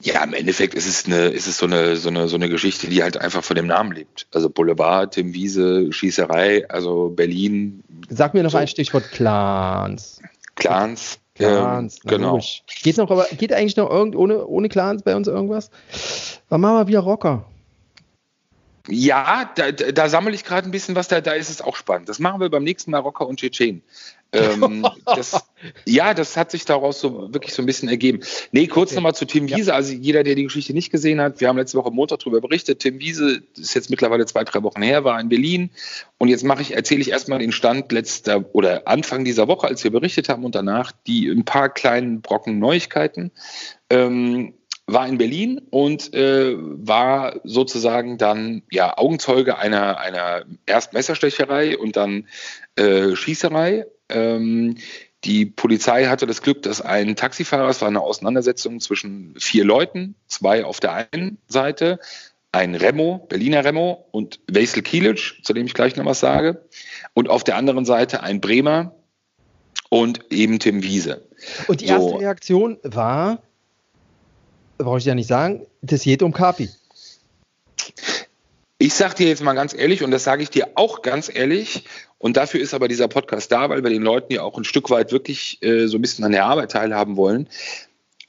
Ja, 0.00 0.22
im 0.22 0.32
Endeffekt 0.32 0.74
ist 0.74 0.86
es 0.86 1.06
eine, 1.06 1.28
ist 1.28 1.48
es 1.48 1.58
so 1.58 1.66
eine, 1.66 1.96
so 1.96 2.08
eine, 2.08 2.28
so 2.28 2.36
eine 2.36 2.48
Geschichte, 2.48 2.86
die 2.86 3.02
halt 3.02 3.16
einfach 3.16 3.42
von 3.42 3.56
dem 3.56 3.66
Namen 3.66 3.92
lebt. 3.92 4.28
Also 4.32 4.48
Boulevard, 4.48 5.12
Tim 5.12 5.34
Wiese, 5.34 5.92
Schießerei, 5.92 6.68
also 6.68 7.08
Berlin. 7.08 7.82
Sag 8.08 8.34
mir 8.34 8.44
noch 8.44 8.50
so. 8.50 8.58
ein 8.58 8.68
Stichwort 8.68 9.10
Clans. 9.10 10.20
Clans. 10.54 11.18
Clans, 11.34 11.98
ähm, 12.04 12.10
genau. 12.10 12.40
Geht's 12.82 12.98
noch, 12.98 13.10
aber 13.10 13.26
geht 13.36 13.52
eigentlich 13.52 13.76
noch 13.76 13.90
irgend, 13.90 14.16
ohne, 14.16 14.44
ohne 14.46 14.68
Clans 14.68 15.02
bei 15.02 15.14
uns 15.14 15.28
irgendwas? 15.28 15.70
Dann 16.48 16.60
machen 16.60 16.76
wir 16.76 16.88
wieder 16.88 17.00
Rocker. 17.00 17.44
Ja, 18.88 19.50
da, 19.54 19.70
da 19.70 20.08
sammle 20.08 20.34
ich 20.34 20.44
gerade 20.44 20.66
ein 20.66 20.70
bisschen 20.70 20.96
was, 20.96 21.08
da, 21.08 21.20
da 21.20 21.32
ist 21.32 21.50
es 21.50 21.60
auch 21.60 21.76
spannend. 21.76 22.08
Das 22.08 22.18
machen 22.18 22.40
wir 22.40 22.48
beim 22.48 22.64
nächsten 22.64 22.90
Mal 22.90 23.00
Rocker 23.00 23.26
und 23.26 23.38
Tschetschen. 23.38 23.82
Ähm, 24.32 24.86
das, 25.04 25.44
ja, 25.84 26.14
das 26.14 26.36
hat 26.36 26.50
sich 26.50 26.64
daraus 26.64 27.00
so 27.00 27.32
wirklich 27.32 27.54
so 27.54 27.62
ein 27.62 27.66
bisschen 27.66 27.88
ergeben. 27.88 28.20
Nee, 28.52 28.66
kurz 28.66 28.90
okay. 28.90 28.96
nochmal 28.96 29.14
zu 29.14 29.24
Tim 29.24 29.48
Wiese. 29.48 29.70
Ja. 29.70 29.76
Also 29.76 29.92
jeder, 29.92 30.22
der 30.22 30.34
die 30.34 30.44
Geschichte 30.44 30.72
nicht 30.72 30.90
gesehen 30.90 31.20
hat, 31.20 31.40
wir 31.40 31.48
haben 31.48 31.56
letzte 31.56 31.78
Woche 31.78 31.90
Montag 31.90 32.20
darüber 32.20 32.40
berichtet. 32.40 32.80
Tim 32.80 32.98
Wiese 33.00 33.42
ist 33.56 33.74
jetzt 33.74 33.90
mittlerweile 33.90 34.26
zwei, 34.26 34.44
drei 34.44 34.62
Wochen 34.62 34.82
her, 34.82 35.04
war 35.04 35.20
in 35.20 35.28
Berlin. 35.28 35.70
Und 36.18 36.28
jetzt 36.28 36.44
mache 36.44 36.62
ich, 36.62 36.74
erzähle 36.74 37.00
ich 37.00 37.10
erstmal 37.10 37.38
den 37.38 37.52
Stand 37.52 37.90
letzter 37.92 38.44
oder 38.54 38.86
Anfang 38.86 39.24
dieser 39.24 39.48
Woche, 39.48 39.66
als 39.66 39.84
wir 39.84 39.90
berichtet 39.90 40.28
haben 40.28 40.44
und 40.44 40.54
danach 40.54 40.92
die 41.06 41.28
ein 41.28 41.44
paar 41.44 41.68
kleinen 41.68 42.20
Brocken 42.20 42.58
Neuigkeiten. 42.58 43.30
Ähm, 43.90 44.54
war 44.88 45.06
in 45.06 45.18
Berlin 45.18 45.60
und 45.70 46.14
äh, 46.14 46.54
war 46.56 47.40
sozusagen 47.44 48.16
dann 48.16 48.62
ja 48.70 48.96
Augenzeuge 48.96 49.58
einer, 49.58 49.98
einer 49.98 50.46
erst 50.64 50.94
Messerstecherei 50.94 51.76
und 51.76 51.96
dann 51.96 52.26
äh, 52.76 53.14
Schießerei. 53.14 53.86
Ähm, 54.08 54.76
die 55.24 55.46
Polizei 55.46 56.06
hatte 56.06 56.26
das 56.26 56.42
Glück, 56.42 56.62
dass 56.62 56.80
ein 56.80 57.16
Taxifahrer, 57.16 57.68
es 57.68 57.80
war 57.80 57.88
eine 57.88 58.00
Auseinandersetzung 58.00 58.80
zwischen 58.80 59.34
vier 59.38 59.64
Leuten, 59.64 60.14
zwei 60.28 60.64
auf 60.64 60.80
der 60.80 61.08
einen 61.12 61.38
Seite, 61.48 61.98
ein 62.52 62.74
Remo, 62.74 63.26
Berliner 63.28 63.64
Remo 63.64 64.06
und 64.10 64.40
Wesel 64.46 64.82
Kielic, 64.82 65.40
zu 65.42 65.52
dem 65.52 65.66
ich 65.66 65.74
gleich 65.74 65.96
noch 65.96 66.04
was 66.04 66.20
sage, 66.20 66.64
und 67.14 67.28
auf 67.28 67.44
der 67.44 67.56
anderen 67.56 67.84
Seite 67.84 68.22
ein 68.22 68.40
Bremer 68.40 68.94
und 69.90 70.32
eben 70.32 70.58
Tim 70.58 70.82
Wiese. 70.82 71.26
Und 71.66 71.80
die 71.80 71.86
erste 71.86 72.10
so. 72.10 72.16
Reaktion 72.16 72.78
war, 72.82 73.42
brauche 74.78 74.98
ich 74.98 75.04
ja 75.04 75.14
nicht 75.14 75.28
sagen, 75.28 75.66
das 75.82 76.02
geht 76.02 76.22
um 76.22 76.32
Kapi. 76.32 76.70
Ich 78.88 78.94
sage 78.94 79.16
dir 79.16 79.28
jetzt 79.28 79.42
mal 79.42 79.52
ganz 79.52 79.74
ehrlich, 79.74 80.02
und 80.02 80.12
das 80.12 80.24
sage 80.24 80.42
ich 80.42 80.48
dir 80.48 80.68
auch 80.76 81.02
ganz 81.02 81.30
ehrlich, 81.32 81.84
und 82.16 82.38
dafür 82.38 82.58
ist 82.62 82.72
aber 82.72 82.88
dieser 82.88 83.06
Podcast 83.06 83.52
da, 83.52 83.68
weil 83.68 83.82
wir 83.82 83.90
den 83.90 84.00
Leuten 84.00 84.32
ja 84.32 84.40
auch 84.40 84.56
ein 84.56 84.64
Stück 84.64 84.88
weit 84.88 85.12
wirklich 85.12 85.62
äh, 85.62 85.88
so 85.88 85.98
ein 85.98 86.00
bisschen 86.00 86.24
an 86.24 86.32
der 86.32 86.46
Arbeit 86.46 86.70
teilhaben 86.70 87.18
wollen. 87.18 87.50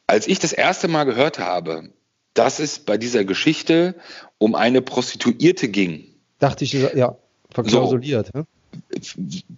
Als 0.05 0.27
ich 0.27 0.37
das 0.37 0.51
erste 0.51 0.89
Mal 0.89 1.05
gehört 1.05 1.39
habe, 1.39 1.91
dass 2.33 2.59
es 2.59 2.79
bei 2.79 2.97
dieser 2.97 3.23
Geschichte 3.23 3.95
um 4.37 4.53
eine 4.53 4.81
Prostituierte 4.81 5.69
ging. 5.69 6.13
Dachte 6.39 6.65
ich, 6.65 6.73
ja, 6.73 7.15
verklausuliert. 7.51 8.29
So, 8.33 8.43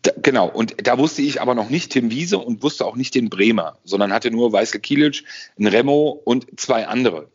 da, 0.03 0.11
genau, 0.21 0.49
und 0.49 0.85
da 0.85 0.99
wusste 0.99 1.23
ich 1.23 1.41
aber 1.41 1.55
noch 1.55 1.71
nicht 1.71 1.93
Tim 1.93 2.11
Wiese 2.11 2.37
und 2.37 2.61
wusste 2.61 2.85
auch 2.85 2.95
nicht 2.95 3.15
den 3.15 3.31
Bremer, 3.31 3.79
sondern 3.85 4.13
hatte 4.13 4.29
nur 4.29 4.53
Weißel 4.53 4.79
Kielic, 4.79 5.23
ein 5.57 5.65
Remo 5.65 6.21
und 6.23 6.59
zwei 6.59 6.85
andere. 6.85 7.31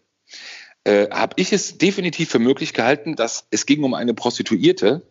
Äh, 0.86 1.10
Habe 1.10 1.34
ich 1.36 1.52
es 1.52 1.78
definitiv 1.78 2.30
für 2.30 2.38
möglich 2.38 2.72
gehalten, 2.72 3.16
dass 3.16 3.48
es 3.50 3.66
ging 3.66 3.82
um 3.82 3.92
eine 3.92 4.14
Prostituierte, 4.14 5.02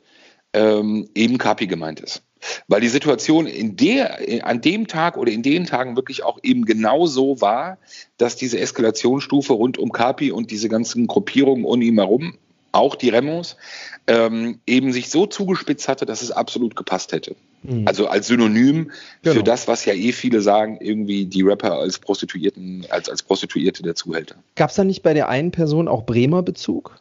ähm, 0.54 1.10
eben 1.14 1.38
Kapi 1.38 1.68
gemeint 1.68 2.00
ist. 2.00 2.24
Weil 2.70 2.80
die 2.80 2.88
Situation 2.88 3.46
in 3.46 3.76
der, 3.76 4.46
an 4.48 4.62
dem 4.62 4.88
Tag 4.88 5.18
oder 5.18 5.34
in 5.34 5.44
den 5.44 5.66
Tagen 5.66 5.98
wirklich 5.98 6.24
auch 6.24 6.40
eben 6.44 6.64
genau 6.64 7.08
so 7.08 7.42
war, 7.42 7.78
dass 8.16 8.38
diese 8.38 8.58
Eskalationsstufe 8.58 9.52
rund 9.52 9.78
um 9.78 9.92
Kapi 9.92 10.32
und 10.32 10.50
diese 10.50 10.70
ganzen 10.70 11.08
Gruppierungen 11.08 11.66
um 11.66 11.82
ihn 11.82 11.98
herum 11.98 12.38
auch 12.76 12.96
die 12.96 13.10
Remos, 13.10 13.58
ähm, 14.08 14.60
eben 14.68 14.94
sich 14.94 15.10
so 15.10 15.26
zugespitzt 15.26 15.88
hatte, 15.88 16.06
dass 16.06 16.22
es 16.22 16.32
absolut 16.32 16.76
gepasst 16.76 17.12
hätte. 17.12 17.36
Mhm. 17.64 17.88
Also 17.88 18.08
als 18.08 18.28
Synonym 18.28 18.92
genau. 19.22 19.36
für 19.36 19.44
das, 19.44 19.68
was 19.68 19.86
ja 19.86 19.94
eh 19.94 20.12
viele 20.12 20.42
sagen, 20.42 20.78
irgendwie 20.80 21.26
die 21.26 21.42
Rapper 21.42 21.74
als 21.74 22.00
Prostituierten, 22.00 22.86
als, 22.90 23.10
als 23.10 23.24
Prostituierte 23.24 23.84
der 23.84 23.96
Zuhälter. 23.96 24.36
Gab 24.56 24.70
es 24.70 24.76
da 24.76 24.84
nicht 24.84 25.04
bei 25.04 25.14
der 25.14 25.30
einen 25.30 25.52
Person 25.52 25.88
auch 25.88 26.04
Bremer 26.04 26.44
Bezug? 26.44 27.00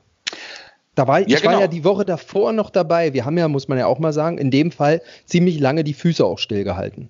Da 0.94 1.08
war, 1.08 1.20
ja, 1.20 1.26
ich 1.26 1.42
genau. 1.42 1.54
war 1.54 1.60
ja 1.60 1.66
die 1.66 1.84
Woche 1.84 2.04
davor 2.04 2.52
noch 2.52 2.70
dabei. 2.70 3.12
Wir 3.12 3.24
haben 3.24 3.36
ja, 3.36 3.48
muss 3.48 3.68
man 3.68 3.78
ja 3.78 3.86
auch 3.86 3.98
mal 3.98 4.12
sagen, 4.12 4.38
in 4.38 4.50
dem 4.50 4.70
Fall 4.70 5.02
ziemlich 5.26 5.58
lange 5.58 5.82
die 5.82 5.94
Füße 5.94 6.24
auch 6.24 6.38
stillgehalten. 6.38 7.08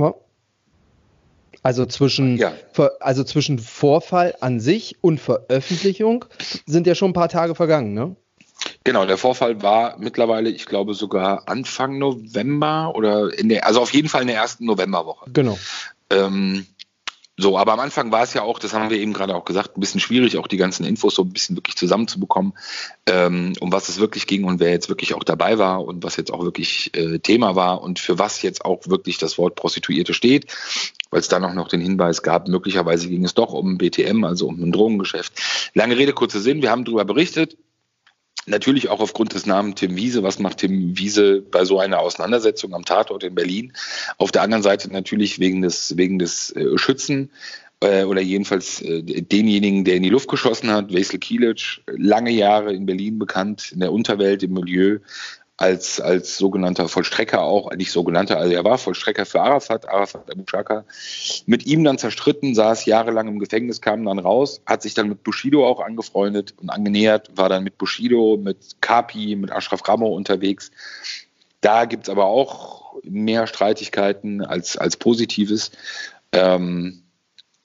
Ja. 0.00 0.14
Also 1.62 1.84
zwischen, 1.86 2.38
ja. 2.38 2.52
also 3.00 3.24
zwischen 3.24 3.58
Vorfall 3.58 4.34
an 4.40 4.60
sich 4.60 4.96
und 5.02 5.20
Veröffentlichung 5.20 6.24
sind 6.66 6.86
ja 6.86 6.94
schon 6.94 7.10
ein 7.10 7.14
paar 7.14 7.28
Tage 7.28 7.54
vergangen, 7.54 7.92
ne? 7.92 8.16
Genau, 8.84 9.06
der 9.06 9.16
Vorfall 9.16 9.62
war 9.62 9.98
mittlerweile, 9.98 10.50
ich 10.50 10.66
glaube 10.66 10.94
sogar 10.94 11.48
Anfang 11.48 11.98
November 11.98 12.92
oder 12.94 13.36
in 13.38 13.48
der, 13.48 13.66
also 13.66 13.80
auf 13.80 13.92
jeden 13.92 14.08
Fall 14.08 14.22
in 14.22 14.28
der 14.28 14.36
ersten 14.36 14.64
Novemberwoche. 14.66 15.30
Genau. 15.32 15.58
Ähm, 16.10 16.66
so, 17.40 17.58
aber 17.58 17.72
am 17.72 17.80
Anfang 17.80 18.12
war 18.12 18.22
es 18.22 18.34
ja 18.34 18.42
auch, 18.42 18.58
das 18.58 18.74
haben 18.74 18.90
wir 18.90 18.98
eben 18.98 19.12
gerade 19.12 19.34
auch 19.34 19.44
gesagt, 19.44 19.76
ein 19.76 19.80
bisschen 19.80 20.00
schwierig, 20.00 20.36
auch 20.36 20.46
die 20.46 20.56
ganzen 20.56 20.84
Infos 20.84 21.14
so 21.14 21.22
ein 21.22 21.32
bisschen 21.32 21.56
wirklich 21.56 21.76
zusammenzubekommen, 21.76 22.52
ähm, 23.06 23.54
um 23.60 23.72
was 23.72 23.88
es 23.88 23.98
wirklich 23.98 24.26
ging 24.26 24.44
und 24.44 24.60
wer 24.60 24.70
jetzt 24.70 24.88
wirklich 24.88 25.14
auch 25.14 25.24
dabei 25.24 25.58
war 25.58 25.84
und 25.84 26.04
was 26.04 26.16
jetzt 26.16 26.32
auch 26.32 26.44
wirklich 26.44 26.94
äh, 26.94 27.18
Thema 27.18 27.56
war 27.56 27.82
und 27.82 27.98
für 27.98 28.18
was 28.18 28.42
jetzt 28.42 28.64
auch 28.64 28.86
wirklich 28.88 29.18
das 29.18 29.38
Wort 29.38 29.54
Prostituierte 29.54 30.12
steht, 30.12 30.52
weil 31.10 31.20
es 31.20 31.28
dann 31.28 31.44
auch 31.44 31.54
noch 31.54 31.68
den 31.68 31.80
Hinweis 31.80 32.22
gab, 32.22 32.48
möglicherweise 32.48 33.08
ging 33.08 33.24
es 33.24 33.34
doch 33.34 33.52
um 33.52 33.78
BTM, 33.78 34.24
also 34.24 34.46
um 34.46 34.62
ein 34.62 34.72
Drogengeschäft. 34.72 35.70
Lange 35.74 35.96
Rede, 35.96 36.12
kurzer 36.12 36.40
Sinn, 36.40 36.62
wir 36.62 36.70
haben 36.70 36.84
darüber 36.84 37.04
berichtet, 37.04 37.56
Natürlich 38.50 38.88
auch 38.88 39.00
aufgrund 39.00 39.32
des 39.34 39.46
Namens 39.46 39.76
Tim 39.76 39.96
Wiese. 39.96 40.24
Was 40.24 40.40
macht 40.40 40.58
Tim 40.58 40.98
Wiese 40.98 41.40
bei 41.40 41.64
so 41.64 41.78
einer 41.78 42.00
Auseinandersetzung 42.00 42.74
am 42.74 42.84
Tatort 42.84 43.22
in 43.22 43.34
Berlin? 43.34 43.72
Auf 44.18 44.32
der 44.32 44.42
anderen 44.42 44.64
Seite 44.64 44.92
natürlich 44.92 45.38
wegen 45.38 45.62
des, 45.62 45.96
wegen 45.96 46.18
des 46.18 46.54
äh, 46.56 46.76
Schützen 46.76 47.30
äh, 47.78 48.02
oder 48.02 48.20
jedenfalls 48.20 48.82
äh, 48.82 49.02
denjenigen, 49.02 49.84
der 49.84 49.94
in 49.94 50.02
die 50.02 50.08
Luft 50.08 50.28
geschossen 50.28 50.70
hat, 50.70 50.92
Wesel 50.92 51.20
Kielic, 51.20 51.80
lange 51.86 52.32
Jahre 52.32 52.74
in 52.74 52.86
Berlin 52.86 53.20
bekannt, 53.20 53.70
in 53.72 53.78
der 53.78 53.92
Unterwelt, 53.92 54.42
im 54.42 54.52
Milieu, 54.52 54.98
als, 55.60 56.00
als 56.00 56.38
sogenannter 56.38 56.88
Vollstrecker 56.88 57.42
auch, 57.42 57.70
nicht 57.74 57.92
sogenannter, 57.92 58.38
also 58.38 58.54
er 58.54 58.64
war 58.64 58.78
Vollstrecker 58.78 59.26
für 59.26 59.42
Arafat, 59.42 59.86
Arafat 59.86 60.30
Abu 60.30 60.44
Shaka, 60.48 60.86
mit 61.44 61.66
ihm 61.66 61.84
dann 61.84 61.98
zerstritten, 61.98 62.54
saß 62.54 62.86
jahrelang 62.86 63.28
im 63.28 63.38
Gefängnis, 63.38 63.82
kam 63.82 64.06
dann 64.06 64.18
raus, 64.18 64.62
hat 64.64 64.80
sich 64.80 64.94
dann 64.94 65.10
mit 65.10 65.22
Bushido 65.22 65.68
auch 65.68 65.80
angefreundet 65.80 66.54
und 66.56 66.70
angenähert, 66.70 67.36
war 67.36 67.50
dann 67.50 67.62
mit 67.62 67.76
Bushido, 67.76 68.38
mit 68.42 68.80
Kapi, 68.80 69.36
mit 69.36 69.52
Ashraf 69.52 69.86
Ramo 69.86 70.08
unterwegs. 70.08 70.70
Da 71.60 71.84
gibt's 71.84 72.08
aber 72.08 72.24
auch 72.24 72.94
mehr 73.02 73.46
Streitigkeiten 73.46 74.42
als, 74.42 74.78
als 74.78 74.96
Positives. 74.96 75.72
Ähm, 76.32 77.02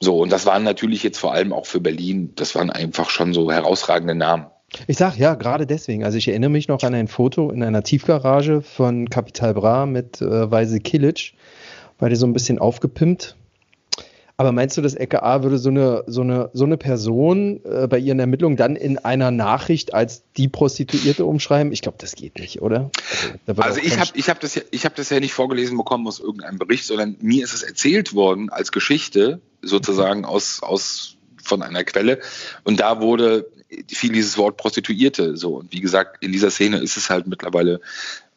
so, 0.02 0.20
und 0.20 0.34
das 0.34 0.46
waren 0.46 0.64
natürlich 0.64 1.02
jetzt 1.02 1.18
vor 1.18 1.34
allem 1.34 1.54
auch 1.54 1.66
für 1.66 1.80
Berlin, 1.80 2.34
das 2.36 2.56
waren 2.56 2.72
einfach 2.72 3.10
schon 3.10 3.34
so 3.34 3.50
herausragende 3.50 4.16
Namen. 4.16 4.48
Ich 4.88 4.98
sag 4.98 5.18
ja, 5.18 5.36
gerade 5.36 5.66
deswegen. 5.66 6.04
Also 6.04 6.18
ich 6.18 6.28
erinnere 6.28 6.50
mich 6.50 6.68
noch 6.68 6.84
an 6.84 6.94
ein 6.94 7.08
Foto 7.08 7.52
in 7.52 7.64
einer 7.64 7.84
Tiefgarage 7.84 8.62
von 8.62 9.10
Capital 9.10 9.54
Bra 9.54 9.86
mit 9.86 10.22
äh, 10.22 10.52
Weise 10.52 10.80
Kilic, 10.80 11.34
weil 12.00 12.10
die 12.10 12.16
so 12.16 12.26
ein 12.26 12.34
bisschen 12.34 12.60
aufgepimpt. 12.60 13.36
Aber 14.38 14.52
meinst 14.52 14.76
du, 14.76 14.82
das 14.82 14.96
LKA 14.96 15.44
würde 15.44 15.58
so 15.58 15.70
eine, 15.70 16.04
so 16.08 16.22
eine, 16.22 16.50
so 16.52 16.66
eine 16.66 16.76
Person 16.76 17.62
äh, 17.64 17.88
bei 17.88 17.98
ihren 18.00 18.20
Ermittlungen 18.20 18.58
dann 18.58 18.76
in 18.76 18.98
einer 18.98 19.32
Nachricht 19.32 19.94
als 19.94 20.24
die 20.36 20.50
Prostituierte 20.50 21.26
umschreiben? 21.26 21.72
Ich 21.72 21.82
glaube, 21.82 21.98
das 22.02 22.16
geht 22.16 22.38
nicht, 22.38 22.62
oder? 22.62 22.92
Also, 23.48 23.62
also 23.62 23.80
ich 23.82 23.98
habe 23.98 24.12
ich 24.14 24.30
hab 24.30 24.42
das, 24.42 24.56
ja, 24.56 24.62
hab 24.84 24.96
das 24.96 25.10
ja 25.10 25.22
nicht 25.22 25.34
vorgelesen 25.34 25.78
bekommen 25.78 26.06
aus 26.06 26.20
irgendeinem 26.20 26.60
Bericht, 26.60 26.86
sondern 26.86 27.16
mir 27.22 27.46
ist 27.46 27.54
es 27.54 27.64
erzählt 27.64 28.14
worden 28.14 28.50
als 28.50 28.74
Geschichte, 28.74 29.40
sozusagen 29.62 30.26
aus, 30.26 30.62
aus 30.62 31.16
von 31.42 31.62
einer 31.62 31.86
Quelle. 31.86 32.20
Und 32.66 32.82
da 32.82 33.00
wurde 33.00 33.48
viel 33.88 34.12
dieses 34.12 34.38
Wort 34.38 34.58
Prostituierte 34.58 35.38
so. 35.38 35.56
Und 35.56 35.72
wie 35.72 35.82
gesagt, 35.82 36.24
in 36.24 36.32
dieser 36.32 36.52
Szene 36.52 36.78
ist 36.78 36.98
es 36.98 37.10
halt 37.10 37.28
mittlerweile 37.28 37.82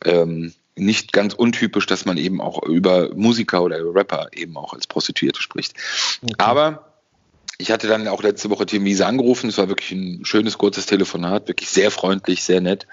ähm, 0.05 0.53
nicht 0.77 1.13
ganz 1.13 1.35
untypisch, 1.35 1.87
dass 1.87 2.05
man 2.05 2.17
eben 2.17 2.41
auch 2.41 2.63
über 2.63 3.15
Musiker 3.15 3.63
oder 3.63 3.79
Rapper 3.95 4.29
eben 4.33 4.57
auch 4.57 4.73
als 4.73 4.87
Prostituierte 4.87 5.43
spricht. 5.43 5.75
Okay. 6.23 6.35
Aber 6.39 6.88
ich 7.57 7.73
hatte 7.73 7.89
dann 7.89 8.07
auch 8.07 8.23
letzte 8.23 8.51
Woche 8.51 8.67
Tim 8.67 8.85
Wiese 8.85 9.05
angerufen. 9.05 9.49
Es 9.49 9.59
war 9.59 9.69
wirklich 9.69 9.91
ein 9.91 10.25
schönes, 10.25 10.59
kurzes 10.59 10.87
Telefonat, 10.87 11.49
wirklich 11.49 11.71
sehr 11.71 11.91
freundlich, 11.91 12.45
sehr 12.45 12.61
nett. 12.61 12.87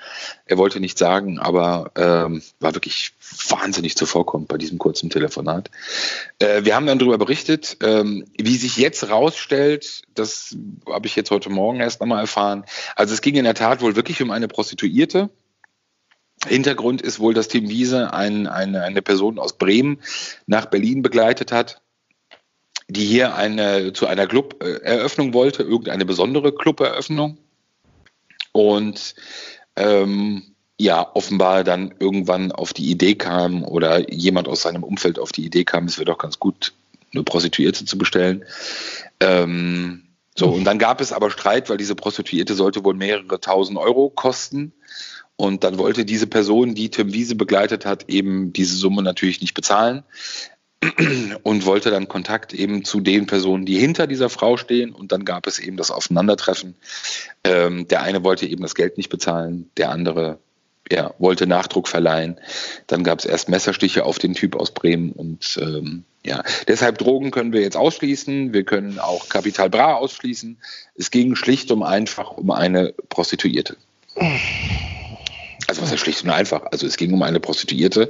Er 0.46 0.58
wollte 0.58 0.80
nichts 0.80 1.00
sagen, 1.00 1.38
aber 1.38 1.92
ähm, 1.96 2.42
war 2.60 2.74
wirklich 2.74 3.14
wahnsinnig 3.48 3.96
zuvorkommend 3.96 4.48
bei 4.48 4.58
diesem 4.58 4.80
kurzen 4.80 5.12
Telefonat. 5.12 5.70
Äh, 6.40 6.64
wir 6.64 6.76
haben 6.76 6.88
dann 6.88 6.98
darüber 6.98 7.20
berichtet, 7.20 7.78
ähm, 7.84 8.26
wie 8.40 8.56
sich 8.56 8.78
jetzt 8.78 9.08
rausstellt, 9.08 10.02
das 10.16 10.58
habe 10.90 11.06
ich 11.06 11.16
jetzt 11.16 11.30
heute 11.30 11.52
Morgen 11.52 11.80
erst 11.80 12.02
einmal 12.02 12.22
erfahren. 12.22 12.66
Also 12.96 13.14
es 13.14 13.22
ging 13.22 13.36
in 13.36 13.44
der 13.44 13.54
Tat 13.54 13.82
wohl 13.82 13.96
wirklich 13.96 14.22
um 14.24 14.32
eine 14.32 14.48
Prostituierte. 14.48 15.30
Hintergrund 16.48 17.04
ist 17.04 17.20
wohl, 17.20 17.36
dass 17.36 17.50
Tim 17.50 17.70
Wiese 17.70 18.14
ein, 18.14 18.48
eine, 18.48 18.82
eine 18.82 19.02
Person 19.04 19.38
aus 19.38 19.54
Bremen 19.58 20.02
nach 20.48 20.66
Berlin 20.66 21.04
begleitet 21.04 21.52
hat 21.52 21.82
die 22.88 23.06
hier 23.06 23.36
eine, 23.36 23.94
zu 23.94 24.08
einer 24.08 24.28
Club-Eröffnung 24.28 25.34
wollte, 25.34 25.64
irgendeine 25.64 26.06
besondere 26.06 26.54
Club-Eröffnung. 26.54 27.38
Und 28.52 29.16
ähm, 29.76 30.44
ja, 30.78 31.10
offenbar 31.14 31.64
dann 31.64 31.94
irgendwann 32.00 32.52
auf 32.52 32.74
die 32.74 32.90
Idee 32.90 33.16
kam 33.16 33.64
oder 33.64 34.12
jemand 34.12 34.48
aus 34.48 34.62
seinem 34.62 34.84
Umfeld 34.84 35.20
auf 35.20 35.32
die 35.32 35.46
Idee 35.46 35.64
kam, 35.64 35.86
es 35.86 35.98
wäre 35.98 36.06
doch 36.06 36.18
ganz 36.18 36.40
gut, 36.40 36.74
eine 37.14 37.24
Prostituierte 37.24 37.86
zu 37.86 37.98
bestellen. 37.98 38.46
Ähm, 39.20 40.02
So, 40.38 40.50
und 40.50 40.66
dann 40.66 40.80
gab 40.80 41.00
es 41.00 41.14
aber 41.14 41.32
Streit, 41.32 41.70
weil 41.70 41.78
diese 41.78 41.96
Prostituierte 41.96 42.56
sollte 42.56 42.84
wohl 42.84 42.94
mehrere 42.94 43.40
tausend 43.40 43.78
Euro 43.78 44.10
kosten. 44.10 44.74
Und 45.38 45.64
dann 45.64 45.78
wollte 45.78 46.04
diese 46.04 46.28
Person, 46.28 46.76
die 46.76 46.90
Tim 46.90 47.14
Wiese 47.14 47.36
begleitet 47.36 47.86
hat, 47.86 48.10
eben 48.10 48.52
diese 48.52 48.76
Summe 48.76 49.02
natürlich 49.02 49.42
nicht 49.42 49.54
bezahlen 49.54 50.04
und 51.44 51.66
wollte 51.66 51.92
dann 51.92 52.08
Kontakt 52.08 52.54
eben 52.54 52.84
zu 52.84 53.00
den 53.00 53.28
Personen, 53.28 53.66
die 53.66 53.78
hinter 53.78 54.08
dieser 54.08 54.30
Frau 54.30 54.58
stehen. 54.58 54.92
Und 54.92 55.12
dann 55.12 55.26
gab 55.26 55.48
es 55.48 55.60
eben 55.60 55.78
das 55.78 55.92
Aufeinandertreffen. 55.92 56.76
Ähm, 57.44 57.88
der 57.88 58.02
eine 58.02 58.24
wollte 58.24 58.46
eben 58.46 58.62
das 58.62 58.76
Geld 58.76 58.98
nicht 58.98 59.10
bezahlen, 59.10 59.70
der 59.78 59.92
andere 59.92 60.40
ja, 60.92 61.14
wollte 61.18 61.48
Nachdruck 61.48 61.88
verleihen. 61.88 62.40
Dann 62.88 63.04
gab 63.04 63.20
es 63.20 63.26
erst 63.26 63.50
Messerstiche 63.50 64.06
auf 64.06 64.20
den 64.20 64.34
Typ 64.34 64.56
aus 64.56 64.72
Bremen 64.72 65.12
und 65.12 65.58
ähm, 65.62 66.04
ja, 66.24 66.44
deshalb 66.68 66.98
Drogen 66.98 67.32
können 67.32 67.54
wir 67.54 67.62
jetzt 67.62 67.78
ausschließen. 67.78 68.54
Wir 68.54 68.64
können 68.64 69.00
auch 69.00 69.30
Kapital 69.30 69.70
Bra 69.70 69.96
ausschließen. 69.96 70.58
Es 70.96 71.12
ging 71.12 71.36
schlicht 71.36 71.72
und 71.72 71.84
einfach 71.84 72.32
um 72.32 72.52
eine 72.52 72.94
Prostituierte. 73.10 73.78
Also 75.76 75.88
was 75.88 75.92
ist 75.92 76.00
schlicht 76.00 76.24
und 76.24 76.30
einfach? 76.30 76.64
Also 76.72 76.88
es 76.88 76.96
ging 76.96 77.14
um 77.14 77.22
eine 77.22 77.40
Prostituierte 77.40 78.10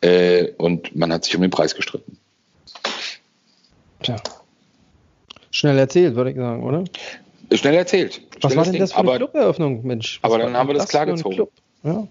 äh, 0.00 0.48
und 0.56 0.96
man 0.96 1.12
hat 1.12 1.24
sich 1.24 1.36
um 1.36 1.42
den 1.42 1.50
Preis 1.50 1.74
gestritten. 1.74 2.16
Tja. 4.02 4.16
Schnell 5.50 5.78
erzählt, 5.78 6.14
würde 6.14 6.30
ich 6.30 6.36
sagen, 6.36 6.62
oder? 6.62 6.84
Schnell 7.52 7.74
erzählt. 7.74 8.22
Was 8.40 8.56
war 8.56 8.64
denn 8.64 8.78
das 8.78 8.92
für 8.92 9.00
eine 9.00 9.16
Cluberöffnung, 9.16 9.86
Mensch? 9.86 10.20
Was 10.22 10.32
aber 10.32 10.42
dann 10.42 10.56
haben 10.56 10.68
wir 10.68 10.74
das, 10.74 10.84
das 10.84 10.90
klargezogen. 10.90 11.48
Ja. 11.82 12.08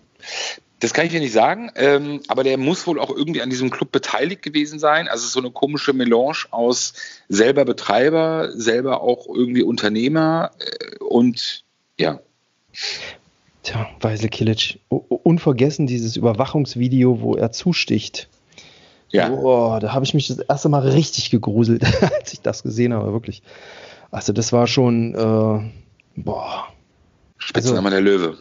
Das 0.80 0.94
kann 0.94 1.06
ich 1.06 1.12
dir 1.12 1.20
nicht 1.20 1.34
sagen, 1.34 1.72
ähm, 1.76 2.22
aber 2.28 2.44
der 2.44 2.58
muss 2.58 2.86
wohl 2.86 3.00
auch 3.00 3.10
irgendwie 3.10 3.42
an 3.42 3.50
diesem 3.50 3.72
Club 3.72 3.92
beteiligt 3.92 4.44
gewesen 4.44 4.78
sein. 4.78 5.08
Also 5.08 5.28
so 5.28 5.40
eine 5.40 5.50
komische 5.52 5.94
Melange 5.94 6.46
aus 6.52 6.94
selber 7.28 7.66
Betreiber, 7.66 8.52
selber 8.54 9.02
auch 9.02 9.28
irgendwie 9.28 9.64
Unternehmer 9.64 10.52
äh, 10.60 10.98
und 11.04 11.64
ja. 11.98 12.20
Tja, 13.64 13.88
Weisel 14.00 14.30
Kilic. 14.30 14.80
Unvergessen 14.90 15.88
dieses 15.88 16.16
Überwachungsvideo, 16.16 17.22
wo 17.22 17.36
er 17.36 17.52
zusticht. 17.52 18.28
Ja. 19.10 19.30
Boah, 19.30 19.80
da 19.80 19.94
habe 19.94 20.06
ich 20.06 20.14
mich 20.14 20.28
das 20.28 20.40
erste 20.40 20.70
Mal 20.70 20.88
richtig 20.88 21.30
gegruselt, 21.30 21.84
als 22.20 22.34
ich 22.34 22.42
das 22.42 22.64
gesehen 22.64 22.94
habe, 22.94 23.12
wirklich. 23.12 23.44
Also 24.10 24.34
das 24.34 24.52
war 24.52 24.68
schon, 24.68 25.14
äh, 25.14 26.22
boah. 26.22 26.68
Spitzname 27.38 27.90
also, 27.90 27.90
der 27.90 28.02
Löwe. 28.02 28.38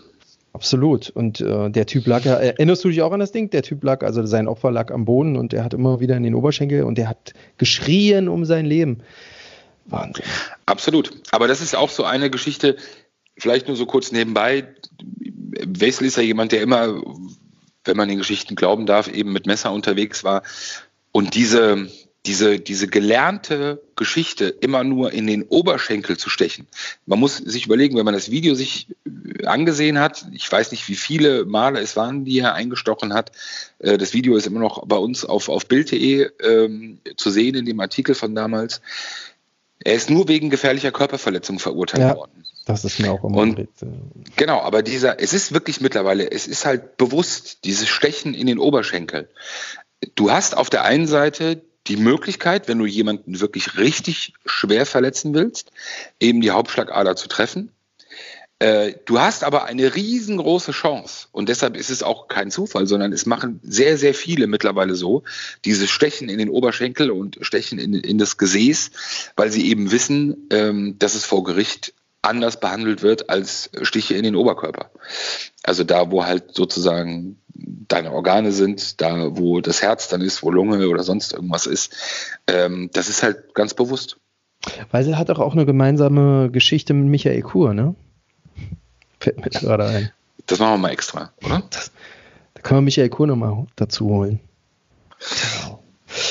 Absolut. 0.52 1.10
Und 1.10 1.40
äh, 1.40 1.70
der 1.70 1.86
Typ 1.86 2.06
lag 2.06 2.24
ja, 2.24 2.34
erinnerst 2.34 2.84
du 2.84 2.88
dich 2.88 3.02
auch 3.02 3.12
an 3.12 3.20
das 3.20 3.32
Ding? 3.32 3.50
Der 3.50 3.62
Typ 3.62 3.84
lag, 3.84 4.02
also 4.02 4.24
sein 4.26 4.48
Opfer 4.48 4.70
lag 4.70 4.90
am 4.90 5.04
Boden 5.04 5.36
und 5.36 5.52
er 5.52 5.64
hat 5.64 5.74
immer 5.74 6.00
wieder 6.00 6.16
in 6.16 6.22
den 6.22 6.34
Oberschenkel 6.34 6.82
und 6.82 6.98
der 6.98 7.08
hat 7.08 7.34
geschrien 7.56 8.28
um 8.28 8.44
sein 8.44 8.66
Leben. 8.66 9.00
Wahnsinn. 9.86 10.24
Absolut. 10.66 11.12
Aber 11.30 11.48
das 11.48 11.60
ist 11.60 11.76
auch 11.76 11.88
so 11.88 12.04
eine 12.04 12.30
Geschichte, 12.30 12.76
vielleicht 13.40 13.68
nur 13.68 13.76
so 13.76 13.86
kurz 13.86 14.12
nebenbei. 14.12 14.74
Wessel 15.66 16.06
ist 16.06 16.16
ja 16.16 16.22
jemand, 16.22 16.52
der 16.52 16.62
immer, 16.62 17.02
wenn 17.84 17.96
man 17.96 18.08
den 18.08 18.18
Geschichten 18.18 18.54
glauben 18.54 18.86
darf, 18.86 19.08
eben 19.08 19.32
mit 19.32 19.46
Messer 19.46 19.72
unterwegs 19.72 20.24
war. 20.24 20.42
Und 21.12 21.34
diese, 21.34 21.88
diese, 22.26 22.60
diese 22.60 22.86
gelernte 22.86 23.82
Geschichte 23.96 24.48
immer 24.48 24.84
nur 24.84 25.12
in 25.12 25.26
den 25.26 25.42
Oberschenkel 25.42 26.18
zu 26.18 26.28
stechen. 26.28 26.66
Man 27.06 27.18
muss 27.18 27.38
sich 27.38 27.64
überlegen, 27.64 27.96
wenn 27.96 28.04
man 28.04 28.14
das 28.14 28.30
Video 28.30 28.54
sich 28.54 28.88
äh, 29.06 29.46
angesehen 29.46 29.98
hat, 29.98 30.26
ich 30.32 30.50
weiß 30.50 30.70
nicht, 30.70 30.88
wie 30.88 30.96
viele 30.96 31.46
Male 31.46 31.80
es 31.80 31.96
waren, 31.96 32.24
die 32.24 32.38
er 32.38 32.54
eingestochen 32.54 33.14
hat. 33.14 33.32
Äh, 33.78 33.96
das 33.96 34.12
Video 34.12 34.36
ist 34.36 34.46
immer 34.46 34.60
noch 34.60 34.86
bei 34.86 34.96
uns 34.96 35.24
auf, 35.24 35.48
auf 35.48 35.66
Bild.de 35.66 36.28
ähm, 36.42 36.98
zu 37.16 37.30
sehen 37.30 37.54
in 37.54 37.64
dem 37.64 37.80
Artikel 37.80 38.14
von 38.14 38.34
damals. 38.34 38.82
Er 39.82 39.94
ist 39.94 40.10
nur 40.10 40.28
wegen 40.28 40.50
gefährlicher 40.50 40.92
Körperverletzung 40.92 41.58
verurteilt 41.58 42.02
ja, 42.02 42.16
worden. 42.16 42.44
Das 42.66 42.84
ist 42.84 43.00
mir 43.00 43.10
auch 43.12 43.24
immer 43.24 43.38
Und, 43.38 43.68
Genau, 44.36 44.60
aber 44.60 44.82
dieser, 44.82 45.20
es 45.20 45.32
ist 45.32 45.52
wirklich 45.52 45.80
mittlerweile, 45.80 46.30
es 46.30 46.46
ist 46.46 46.64
halt 46.64 46.96
bewusst, 46.96 47.64
dieses 47.64 47.88
Stechen 47.88 48.34
in 48.34 48.46
den 48.46 48.58
Oberschenkel. 48.58 49.28
Du 50.14 50.30
hast 50.30 50.56
auf 50.56 50.70
der 50.70 50.84
einen 50.84 51.06
Seite 51.06 51.62
die 51.86 51.96
Möglichkeit, 51.96 52.68
wenn 52.68 52.78
du 52.78 52.86
jemanden 52.86 53.40
wirklich 53.40 53.76
richtig 53.78 54.34
schwer 54.44 54.86
verletzen 54.86 55.34
willst, 55.34 55.70
eben 56.20 56.40
die 56.40 56.50
Hauptschlagader 56.50 57.16
zu 57.16 57.28
treffen. 57.28 57.72
Äh, 58.60 58.96
du 59.06 59.18
hast 59.18 59.42
aber 59.42 59.64
eine 59.64 59.94
riesengroße 59.94 60.72
Chance 60.72 61.28
und 61.32 61.48
deshalb 61.48 61.78
ist 61.78 61.88
es 61.88 62.02
auch 62.02 62.28
kein 62.28 62.50
Zufall, 62.50 62.86
sondern 62.86 63.10
es 63.10 63.24
machen 63.24 63.58
sehr, 63.62 63.96
sehr 63.96 64.12
viele 64.12 64.46
mittlerweile 64.46 64.94
so, 64.94 65.22
dieses 65.64 65.88
Stechen 65.88 66.28
in 66.28 66.36
den 66.36 66.50
Oberschenkel 66.50 67.10
und 67.10 67.38
Stechen 67.40 67.78
in, 67.78 67.94
in 67.94 68.18
das 68.18 68.36
Gesäß, 68.36 68.90
weil 69.34 69.50
sie 69.50 69.66
eben 69.66 69.90
wissen, 69.90 70.46
ähm, 70.50 70.96
dass 70.98 71.14
es 71.14 71.24
vor 71.24 71.42
Gericht 71.42 71.94
anders 72.22 72.60
behandelt 72.60 73.02
wird 73.02 73.30
als 73.30 73.70
Stiche 73.82 74.14
in 74.14 74.24
den 74.24 74.36
Oberkörper. 74.36 74.90
Also 75.62 75.84
da, 75.84 76.10
wo 76.10 76.24
halt 76.24 76.54
sozusagen 76.54 77.40
deine 77.54 78.12
Organe 78.12 78.52
sind, 78.52 79.00
da 79.00 79.36
wo 79.36 79.60
das 79.60 79.82
Herz 79.82 80.08
dann 80.08 80.20
ist, 80.20 80.42
wo 80.42 80.50
Lunge 80.50 80.88
oder 80.88 81.02
sonst 81.02 81.32
irgendwas 81.32 81.66
ist. 81.66 81.94
Ähm, 82.46 82.90
das 82.92 83.08
ist 83.08 83.22
halt 83.22 83.54
ganz 83.54 83.74
bewusst. 83.74 84.18
Weil 84.90 85.04
sie 85.04 85.16
hat 85.16 85.30
auch 85.30 85.52
eine 85.52 85.66
gemeinsame 85.66 86.50
Geschichte 86.50 86.92
mit 86.92 87.08
Michael 87.08 87.42
Kur, 87.42 87.72
ne? 87.72 87.94
Fällt 89.18 89.38
mir 89.38 89.50
gerade 89.50 89.86
ein. 89.86 90.12
Das 90.46 90.58
machen 90.58 90.74
wir 90.74 90.78
mal 90.78 90.90
extra, 90.90 91.32
oder? 91.44 91.62
Das, 91.70 91.90
da 92.54 92.62
können 92.62 92.78
wir 92.78 92.82
Michael 92.82 93.08
Kur 93.08 93.26
nochmal 93.26 93.66
dazu 93.76 94.08
holen. 94.08 94.40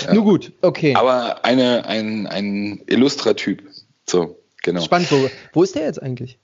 Ja. 0.04 0.14
Nur 0.14 0.24
gut, 0.24 0.52
okay. 0.62 0.96
Aber 0.96 1.46
eine, 1.46 1.86
ein, 1.86 2.28
ein 2.28 2.82
illustrer 2.88 3.36
Typ. 3.36 3.64
So, 4.08 4.39
genau. 4.70 4.82
Spannend, 4.82 5.12
wo, 5.12 5.30
wo 5.54 5.64
ist 5.64 5.76
der 5.76 5.84
jetzt 5.84 6.02
eigentlich? 6.02 6.40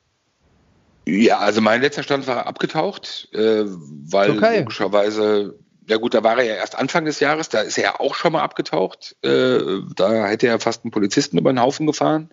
Ja, 1.07 1.37
also 1.37 1.61
mein 1.61 1.81
letzter 1.81 2.03
Stand 2.03 2.25
war 2.27 2.47
abgetaucht, 2.47 3.29
äh, 3.31 3.63
weil 3.65 4.31
okay. 4.31 4.59
logischerweise, 4.59 5.55
ja 5.87 5.97
gut, 5.97 6.15
da 6.15 6.23
war 6.23 6.39
er 6.39 6.45
ja 6.45 6.55
erst 6.55 6.75
Anfang 6.75 7.05
des 7.05 7.19
Jahres, 7.19 7.49
da 7.49 7.61
ist 7.61 7.77
er 7.77 7.83
ja 7.83 7.99
auch 7.99 8.15
schon 8.15 8.33
mal 8.33 8.41
abgetaucht. 8.41 9.15
Äh, 9.21 9.59
da 9.95 10.25
hätte 10.25 10.47
er 10.47 10.59
fast 10.59 10.83
einen 10.83 10.91
Polizisten 10.91 11.37
über 11.37 11.53
den 11.53 11.61
Haufen 11.61 11.85
gefahren 11.85 12.29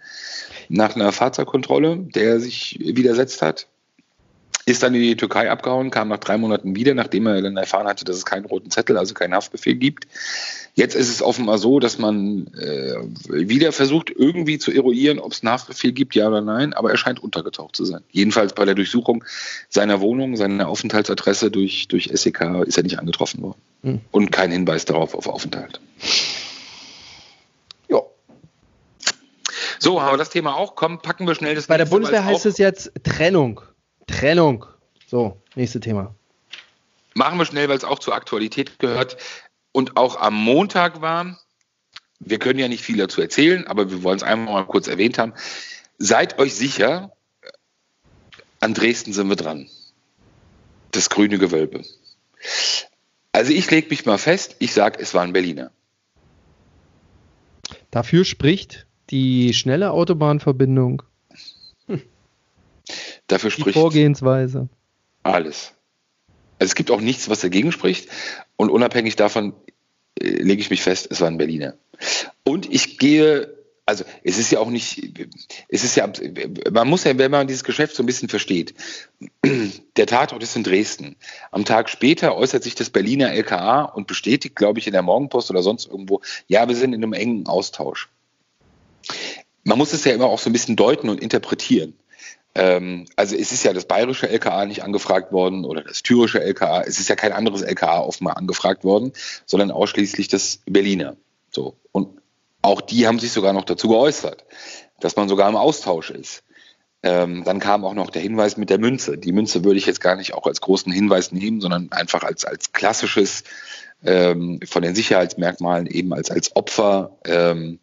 nach 0.71 0.97
einer 0.97 1.13
Fahrzeugkontrolle, 1.13 1.99
der 1.99 2.41
sich 2.41 2.79
widersetzt 2.81 3.43
hat 3.43 3.69
ist 4.65 4.83
dann 4.83 4.95
in 4.95 5.03
die 5.03 5.17
Türkei 5.17 5.51
abgehauen, 5.51 5.91
kam 5.91 6.09
nach 6.09 6.19
drei 6.19 6.39
Monaten 6.39 6.77
wieder, 6.77 6.95
nachdem 6.95 7.27
er 7.27 7.43
dann 7.43 7.57
erfahren 7.57 7.87
hatte, 7.87 8.05
dass 8.05 8.17
es 8.17 8.25
keinen 8.25 8.45
roten 8.45 8.71
Zettel, 8.71 8.97
also 8.97 9.15
keinen 9.15 9.35
Haftbefehl 9.35 9.75
gibt. 9.75 10.07
Jetzt 10.75 10.95
ist 10.95 11.11
es 11.11 11.21
offenbar 11.21 11.59
so, 11.59 11.81
dass 11.81 11.99
man 11.99 12.47
äh, 12.55 12.95
wieder 13.29 13.73
versucht, 13.73 14.11
irgendwie 14.11 14.59
zu 14.59 14.73
eruieren, 14.73 15.19
ob 15.19 15.33
es 15.33 15.43
einen 15.43 15.53
Haftbefehl 15.53 15.93
gibt, 15.93 16.15
ja 16.15 16.29
oder 16.29 16.41
nein, 16.41 16.73
aber 16.73 16.91
er 16.91 16.97
scheint 16.97 17.23
untergetaucht 17.23 17.77
zu 17.77 17.85
sein. 17.85 18.03
Jedenfalls 18.11 18.55
bei 18.55 18.65
der 18.65 18.75
Durchsuchung 18.75 19.25
seiner 19.69 20.01
Wohnung, 20.01 20.37
seiner 20.37 20.69
Aufenthaltsadresse 20.69 21.51
durch, 21.51 21.89
durch 21.89 22.11
SEK 22.13 22.65
ist 22.65 22.77
er 22.77 22.85
nicht 22.85 22.99
angetroffen 22.99 23.43
worden. 23.43 23.61
Hm. 23.83 24.01
Und 24.13 24.33
kein 24.33 24.51
Hinweis 24.51 24.85
darauf 24.85 25.15
auf 25.15 25.27
Aufenthalt. 25.27 25.81
Ja. 27.89 28.01
So, 29.79 30.01
haben 30.01 30.15
wir 30.15 30.19
das 30.19 30.31
Thema 30.31 30.57
auch. 30.57 30.75
Komm, 30.77 31.01
packen 31.01 31.27
wir 31.27 31.35
schnell 31.35 31.55
das 31.55 31.67
Bei 31.67 31.77
der 31.77 31.87
Bundeswehr 31.87 32.25
heißt 32.25 32.47
es 32.47 32.59
jetzt 32.59 32.93
Trennung. 33.03 33.61
Trennung. 34.07 34.67
So, 35.07 35.41
nächste 35.55 35.81
Thema. 35.81 36.15
Machen 37.15 37.39
wir 37.39 37.45
schnell, 37.45 37.69
weil 37.69 37.77
es 37.77 37.85
auch 37.85 37.99
zur 37.99 38.15
Aktualität 38.15 38.79
gehört 38.79 39.17
und 39.73 39.97
auch 39.97 40.17
am 40.17 40.35
Montag 40.35 41.01
war. 41.01 41.39
Wir 42.21 42.39
können 42.39 42.59
ja 42.59 42.69
nicht 42.69 42.83
viel 42.83 42.97
dazu 42.97 43.21
erzählen, 43.21 43.67
aber 43.67 43.91
wir 43.91 44.03
wollen 44.03 44.17
es 44.17 44.23
einfach 44.23 44.53
mal 44.53 44.65
kurz 44.65 44.87
erwähnt 44.87 45.19
haben. 45.19 45.35
Seid 45.99 46.39
euch 46.39 46.55
sicher, 46.55 47.13
an 48.61 48.75
Dresden 48.75 49.13
sind 49.13 49.29
wir 49.29 49.37
dran. 49.37 49.69
Das 50.93 51.11
grüne 51.11 51.39
Gewölbe. 51.39 51.83
Also 53.33 53.53
ich 53.53 53.71
lege 53.71 53.89
mich 53.89 54.07
mal 54.07 54.19
fest, 54.19 54.57
ich 54.59 54.73
sage, 54.73 55.01
es 55.01 55.15
war 55.15 55.23
ein 55.23 55.33
Berliner. 55.33 55.71
Dafür 57.91 58.25
spricht 58.25 58.87
die 59.11 59.53
schnelle 59.53 59.91
Autobahnverbindung 59.91 61.03
Dafür 63.27 63.51
spricht 63.51 63.77
die 63.77 63.81
Vorgehensweise. 63.81 64.69
Alles. 65.23 65.73
Also 66.59 66.71
es 66.71 66.75
gibt 66.75 66.91
auch 66.91 67.01
nichts, 67.01 67.29
was 67.29 67.41
dagegen 67.41 67.73
spricht. 67.73 68.09
Und 68.57 68.71
unabhängig 68.71 69.17
davon 69.17 69.55
äh, 70.21 70.29
lege 70.29 70.61
ich 70.61 70.71
mich 70.71 70.83
fest, 70.83 71.09
es 71.11 71.21
war 71.21 71.29
ein 71.29 71.39
Berliner. 71.39 71.75
Und 72.45 72.73
ich 72.73 72.99
gehe, 72.99 73.57
also 73.87 74.05
es 74.23 74.39
ist 74.39 74.53
ja 74.53 74.61
auch 74.61 74.71
nicht, 74.71 75.29
es 75.69 75.85
ist 75.85 75.97
ja, 75.97 76.11
man 76.71 76.89
muss 76.89 77.05
ja, 77.05 77.17
wenn 77.19 77.31
man 77.31 77.47
dieses 77.47 77.65
Geschäft 77.65 77.97
so 77.97 78.03
ein 78.03 78.07
bisschen 78.07 78.29
versteht, 78.29 78.75
der 79.97 80.07
Tatort 80.07 80.43
ist 80.43 80.57
in 80.57 80.65
Dresden. 80.65 81.17
Am 81.51 81.65
Tag 81.65 81.89
später 81.89 82.37
äußert 82.37 82.63
sich 82.63 82.75
das 82.75 82.91
Berliner 82.91 83.33
LKA 83.33 83.83
und 83.83 84.07
bestätigt, 84.07 84.57
glaube 84.57 84.79
ich, 84.79 84.87
in 84.87 84.93
der 84.93 85.03
Morgenpost 85.03 85.51
oder 85.51 85.63
sonst 85.63 85.87
irgendwo, 85.87 86.21
ja, 86.49 86.69
wir 86.69 86.77
sind 86.77 86.93
in 86.93 87.03
einem 87.03 87.13
engen 87.13 87.47
Austausch. 87.47 88.09
Man 89.65 89.79
muss 89.79 89.93
es 89.93 90.05
ja 90.05 90.13
immer 90.13 90.27
auch 90.27 90.39
so 90.39 90.51
ein 90.51 90.53
bisschen 90.53 90.77
deuten 90.77 91.09
und 91.09 91.21
interpretieren. 91.21 91.95
Ähm, 92.55 93.07
also 93.17 93.35
es 93.35 93.53
ist 93.53 93.65
ja 93.65 93.73
das 93.73 93.87
bayerische 93.87 94.29
LKA 94.29 94.67
nicht 94.67 94.83
angefragt 94.83 95.33
worden 95.33 95.65
oder 95.65 95.83
das 95.83 96.03
thürische 96.03 96.43
LKA. 96.43 96.83
Es 96.83 97.01
ist 97.01 97.09
ja 97.09 97.17
kein 97.17 97.33
anderes 97.33 97.63
LKA 97.63 98.01
offenbar 98.01 98.37
angefragt 98.37 98.85
worden, 98.85 99.13
sondern 99.47 99.71
ausschließlich 99.71 100.29
das 100.29 100.61
Berliner. 100.67 101.17
So. 101.51 101.77
Und 101.93 102.21
auch 102.61 102.81
die 102.81 103.07
haben 103.07 103.19
sich 103.19 103.33
sogar 103.33 103.53
noch 103.53 103.65
dazu 103.65 103.89
geäußert, 103.89 104.45
dass 105.01 105.17
man 105.17 105.29
sogar 105.29 105.49
im 105.49 105.57
Austausch 105.57 106.11
ist. 106.11 106.45
Ähm, 107.03 107.43
dann 107.45 107.59
kam 107.59 107.85
auch 107.85 107.95
noch 107.95 108.11
der 108.11 108.23
Hinweis 108.23 108.57
mit 108.57 108.71
der 108.71 108.79
Münze. 108.79 109.19
Die 109.19 109.33
Münze 109.33 109.65
würde 109.65 109.79
ich 109.79 109.87
jetzt 109.87 110.01
gar 110.01 110.15
nicht 110.15 110.35
auch 110.35 110.47
als 110.47 110.61
großen 110.61 110.93
Hinweis 110.93 111.33
nehmen, 111.33 111.61
sondern 111.61 111.91
einfach 111.91 112.23
als, 112.23 112.45
als 112.45 112.73
klassisches 112.73 113.43
ähm, 114.05 114.61
von 114.65 114.83
den 114.83 114.95
Sicherheitsmerkmalen 114.95 115.87
eben 115.87 116.13
als, 116.13 116.31
als 116.31 116.55
Opfer 116.55 117.17
ähm, 117.25 117.81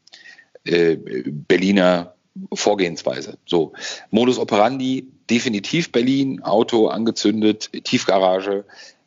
äh, 0.64 0.96
Berliner 0.96 2.14
Vorgehensweise. 2.54 3.38
So, 3.46 3.74
Modus 4.12 4.40
operandi, 4.40 5.08
definitiv 5.30 5.92
Berlin, 5.92 6.42
Auto 6.44 6.88
angezündet, 6.88 7.70
Tiefgarage. 7.84 8.66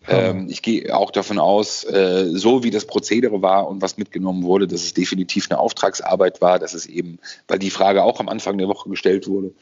Ähm, 0.09 0.49
ich 0.51 0.63
gehe 0.63 0.97
auch 0.97 1.11
davon 1.11 1.39
aus, 1.39 1.85
äh, 1.85 2.27
so 2.33 2.65
wie 2.65 2.71
das 2.71 2.87
Prozedere 2.87 3.41
war 3.41 3.69
und 3.69 3.83
was 3.83 3.99
mitgenommen 3.99 4.43
wurde, 4.43 4.67
dass 4.67 4.83
es 4.83 4.95
definitiv 4.95 5.49
eine 5.49 5.61
Auftragsarbeit 5.61 6.41
war, 6.41 6.59
dass 6.59 6.75
es 6.75 6.87
eben, 6.87 7.19
weil 7.47 7.61
die 7.61 7.71
Frage 7.71 8.03
auch 8.03 8.19
am 8.19 8.29
Anfang 8.29 8.59
der 8.59 8.69
Woche 8.69 8.89
gestellt 8.89 9.29
wurde, 9.29 9.53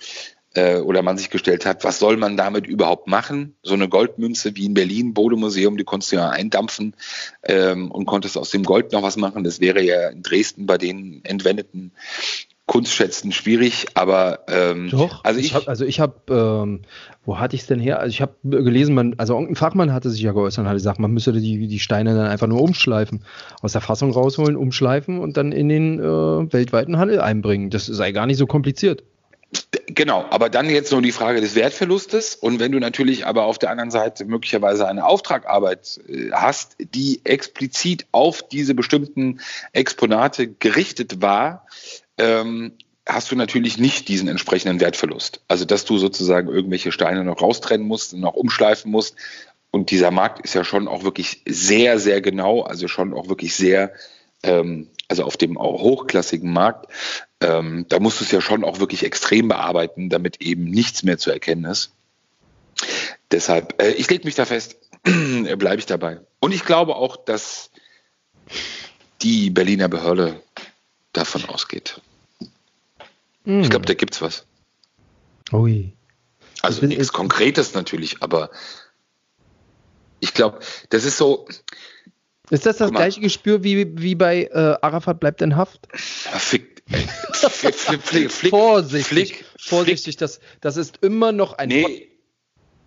äh, 0.55 0.79
oder 0.79 1.03
man 1.03 1.19
sich 1.19 1.31
gestellt 1.31 1.65
hat, 1.67 1.85
was 1.85 1.99
soll 1.99 2.17
man 2.17 2.37
damit 2.37 2.67
überhaupt 2.67 3.07
machen? 3.07 3.55
So 3.63 3.75
eine 3.75 3.89
Goldmünze 3.89 4.57
wie 4.57 4.67
in 4.67 4.75
Berlin, 4.75 5.15
Bodemuseum, 5.15 5.77
die 5.77 5.85
konntest 5.85 6.13
du 6.13 6.17
ja 6.17 6.31
eindampfen 6.31 6.95
ähm, 7.45 7.91
und 7.91 8.07
konntest 8.07 8.37
aus 8.37 8.51
dem 8.51 8.65
Gold 8.65 8.93
noch 8.93 9.03
was 9.03 9.17
machen. 9.17 9.45
Das 9.45 9.61
wäre 9.61 9.83
ja 9.83 10.09
in 10.09 10.23
Dresden 10.23 10.67
bei 10.67 10.79
den 10.79 11.25
entwendeten 11.25 11.93
Kunstschätzen 12.71 13.33
schwierig, 13.33 13.87
aber 13.95 14.45
ähm, 14.47 14.91
doch. 14.91 15.25
Also 15.25 15.41
ich, 15.41 15.47
ich 15.47 15.55
habe, 15.57 15.67
also 15.67 15.85
ich 15.85 15.99
habe, 15.99 16.15
ähm, 16.29 16.83
wo 17.25 17.41
hatte 17.41 17.57
ich 17.57 17.63
es 17.63 17.67
denn 17.67 17.81
her? 17.81 17.99
Also 17.99 18.11
ich 18.11 18.23
habe 18.23 18.35
gelesen, 18.45 18.95
man, 18.95 19.17
also 19.19 19.33
irgendein 19.33 19.57
Fachmann 19.57 19.93
hatte 19.93 20.09
sich 20.09 20.21
ja 20.21 20.31
geäußert 20.31 20.61
und 20.61 20.67
hatte 20.69 20.77
gesagt, 20.77 21.01
man 21.01 21.11
müsste 21.11 21.33
die, 21.33 21.67
die 21.67 21.81
Steine 21.81 22.15
dann 22.15 22.29
einfach 22.29 22.47
nur 22.47 22.63
umschleifen, 22.63 23.25
aus 23.61 23.73
der 23.73 23.81
Fassung 23.81 24.13
rausholen, 24.13 24.55
umschleifen 24.55 25.19
und 25.19 25.37
dann 25.37 25.51
in 25.51 25.69
den 25.69 25.99
äh, 25.99 26.53
weltweiten 26.53 26.97
Handel 26.97 27.21
einbringen. 27.21 27.71
Das 27.71 27.87
sei 27.87 28.13
gar 28.13 28.27
nicht 28.27 28.39
so 28.39 28.47
kompliziert. 28.47 29.03
Genau, 29.87 30.25
aber 30.31 30.49
dann 30.49 30.71
jetzt 30.71 30.93
nur 30.93 31.03
die 31.03 31.11
Frage 31.11 31.41
des 31.41 31.57
Wertverlustes. 31.57 32.37
Und 32.37 32.61
wenn 32.61 32.71
du 32.71 32.79
natürlich 32.79 33.27
aber 33.27 33.47
auf 33.47 33.59
der 33.59 33.71
anderen 33.71 33.91
Seite 33.91 34.27
möglicherweise 34.27 34.87
eine 34.87 35.05
Auftragarbeit 35.05 36.01
äh, 36.07 36.31
hast, 36.31 36.77
die 36.79 37.21
explizit 37.25 38.07
auf 38.13 38.47
diese 38.47 38.77
bestimmten 38.77 39.41
Exponate 39.73 40.47
gerichtet 40.47 41.21
war, 41.21 41.67
ähm, 42.19 42.73
hast 43.07 43.31
du 43.31 43.37
natürlich 43.37 43.79
nicht 43.79 44.09
diesen 44.09 44.29
entsprechenden 44.29 44.81
Wertverlust. 44.81 45.43
Also 45.49 45.65
dass 45.65 45.85
du 45.85 45.99
sozusagen 45.99 46.49
irgendwelche 46.49 46.93
Steine 46.93 47.25
noch 47.25 47.43
raustrennen 47.43 47.87
musst, 47.87 48.15
noch 48.15 48.35
umschleifen 48.35 48.91
musst. 48.91 49.17
Und 49.71 49.91
dieser 49.91 50.11
Markt 50.11 50.45
ist 50.45 50.55
ja 50.55 50.65
schon 50.65 50.89
auch 50.89 51.05
wirklich 51.05 51.43
sehr, 51.47 51.99
sehr 51.99 52.21
genau, 52.21 52.63
also 52.63 52.89
schon 52.89 53.15
auch 53.15 53.29
wirklich 53.29 53.55
sehr 53.55 53.93
ähm, 54.43 54.89
also 55.11 55.25
auf 55.25 55.37
dem 55.37 55.59
hochklassigen 55.59 56.53
Markt, 56.53 56.91
ähm, 57.41 57.87
da 57.89 57.99
musst 57.99 58.21
du 58.21 58.25
es 58.25 58.31
ja 58.31 58.41
schon 58.41 58.65
auch 58.65 58.79
wirklich 58.79 59.05
extrem 59.05 59.49
bearbeiten, 59.49 60.09
damit 60.09 60.41
eben 60.41 60.65
nichts 60.65 61.03
mehr 61.03 61.19
zu 61.19 61.31
erkennen 61.31 61.65
ist. 61.65 61.93
Deshalb, 63.31 63.83
äh, 63.83 63.91
ich 63.93 64.09
lege 64.09 64.25
mich 64.25 64.37
da 64.37 64.45
fest, 64.45 64.77
bleibe 65.03 65.79
ich 65.79 65.87
dabei. 65.87 66.21
Und 66.39 66.53
ich 66.53 66.65
glaube 66.65 66.95
auch, 66.95 67.17
dass 67.17 67.71
die 69.23 69.51
Berliner 69.51 69.89
Behörde 69.89 70.41
davon 71.13 71.45
ausgeht. 71.47 72.01
Mm. 73.45 73.61
Ich 73.61 73.71
glaube, 73.71 73.87
da 73.87 73.95
gibt 73.95 74.15
es 74.15 74.23
was. 74.23 74.47
Ui. 75.53 75.93
Also 76.63 76.87
nichts 76.87 77.13
Konkretes 77.13 77.75
natürlich, 77.75 78.23
aber 78.23 78.51
ich 80.21 80.35
glaube, 80.35 80.61
das 80.91 81.05
ist 81.05 81.17
so, 81.17 81.47
ist 82.51 82.67
das 82.67 82.79
das 82.79 82.91
gleiche 82.91 83.21
Gespür 83.21 83.63
wie, 83.63 83.97
wie 83.97 84.15
bei 84.15 84.45
äh, 84.45 84.77
Arafat 84.83 85.21
bleibt 85.21 85.41
in 85.41 85.57
Haft? 85.57 85.89
Fick, 85.95 86.83
flick, 87.33 87.75
flick, 87.75 88.03
flick, 88.03 88.51
vorsichtig, 88.51 89.45
vorsichtig, 89.59 90.17
das, 90.17 90.41
das 90.61 90.77
ist 90.77 90.99
immer 91.01 91.31
noch 91.33 91.55
ein 91.55 91.69
nee, 91.69 92.10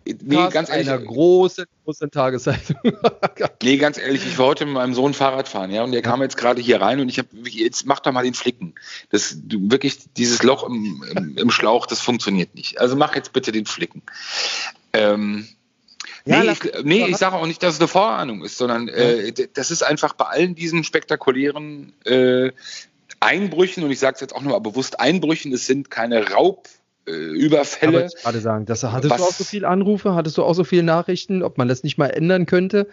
nee, 0.05 0.49
ganz 0.49 0.69
ehrlich, 0.69 0.89
einer 0.89 0.99
großen, 0.99 1.65
großen 1.83 2.11
Tageszeitung. 2.11 2.77
nee, 3.63 3.77
ganz 3.77 3.97
ehrlich, 3.97 4.25
ich 4.25 4.37
war 4.37 4.47
heute 4.47 4.65
mit 4.65 4.75
meinem 4.75 4.93
Sohn 4.93 5.13
Fahrrad 5.13 5.47
fahren, 5.47 5.71
ja, 5.71 5.83
und 5.83 5.91
der 5.91 6.01
kam 6.01 6.21
jetzt 6.21 6.37
gerade 6.37 6.61
hier 6.61 6.81
rein 6.81 6.99
und 6.99 7.09
ich 7.09 7.19
habe, 7.19 7.29
jetzt 7.49 7.85
mach 7.85 7.99
doch 7.99 8.11
mal 8.11 8.23
den 8.23 8.33
Flicken. 8.33 8.75
Das, 9.09 9.37
du, 9.43 9.71
wirklich, 9.71 9.99
dieses 10.15 10.43
Loch 10.43 10.67
im, 10.67 11.03
im, 11.15 11.37
im 11.37 11.51
Schlauch, 11.51 11.85
das 11.85 12.01
funktioniert 12.01 12.55
nicht. 12.55 12.79
Also 12.79 12.95
mach 12.95 13.15
jetzt 13.15 13.33
bitte 13.33 13.51
den 13.51 13.65
Flicken. 13.65 14.01
Ähm, 14.93 15.47
ja, 16.25 16.43
nee, 16.43 16.51
ich, 16.51 16.83
nee, 16.83 17.05
ich 17.07 17.17
sage 17.17 17.35
auch 17.35 17.47
nicht, 17.47 17.61
dass 17.63 17.75
es 17.75 17.79
eine 17.79 17.87
Vorahnung 17.87 18.43
ist, 18.43 18.57
sondern 18.57 18.87
äh, 18.87 19.33
das 19.53 19.71
ist 19.71 19.83
einfach 19.83 20.13
bei 20.13 20.25
allen 20.25 20.55
diesen 20.55 20.83
spektakulären 20.83 21.93
äh, 22.05 22.51
Einbrüchen, 23.19 23.83
und 23.83 23.91
ich 23.91 23.99
sage 23.99 24.15
es 24.15 24.21
jetzt 24.21 24.35
auch 24.35 24.41
nochmal 24.41 24.61
bewusst 24.61 24.99
Einbrüchen, 24.99 25.53
es 25.53 25.65
sind 25.65 25.89
keine 25.89 26.31
Raubüberfälle. 27.07 28.07
Ich 28.07 28.23
gerade 28.23 28.39
sagen, 28.39 28.65
das, 28.65 28.83
hattest 28.83 29.11
was, 29.11 29.21
du 29.21 29.27
auch 29.27 29.33
so 29.33 29.43
viele 29.43 29.67
Anrufe, 29.67 30.15
hattest 30.15 30.37
du 30.37 30.43
auch 30.43 30.53
so 30.53 30.63
viele 30.63 30.83
Nachrichten, 30.83 31.43
ob 31.43 31.57
man 31.57 31.67
das 31.67 31.83
nicht 31.83 31.97
mal 31.97 32.07
ändern 32.07 32.45
könnte? 32.45 32.87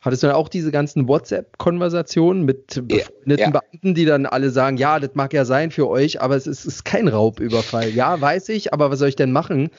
Hattest 0.00 0.22
du 0.22 0.26
dann 0.26 0.36
auch 0.36 0.50
diese 0.50 0.70
ganzen 0.70 1.08
WhatsApp-Konversationen 1.08 2.44
mit 2.44 2.86
befreundeten 2.86 3.38
ja, 3.38 3.50
Beamten, 3.50 3.94
die 3.94 4.04
dann 4.04 4.26
alle 4.26 4.50
sagen, 4.50 4.76
ja, 4.76 5.00
das 5.00 5.14
mag 5.14 5.32
ja 5.32 5.46
sein 5.46 5.70
für 5.70 5.88
euch, 5.88 6.20
aber 6.20 6.36
es 6.36 6.46
ist, 6.46 6.66
ist 6.66 6.84
kein 6.84 7.08
Raubüberfall. 7.08 7.88
Ja, 7.88 8.20
weiß 8.20 8.50
ich, 8.50 8.74
aber 8.74 8.90
was 8.90 8.98
soll 8.98 9.08
ich 9.08 9.16
denn 9.16 9.32
machen? 9.32 9.70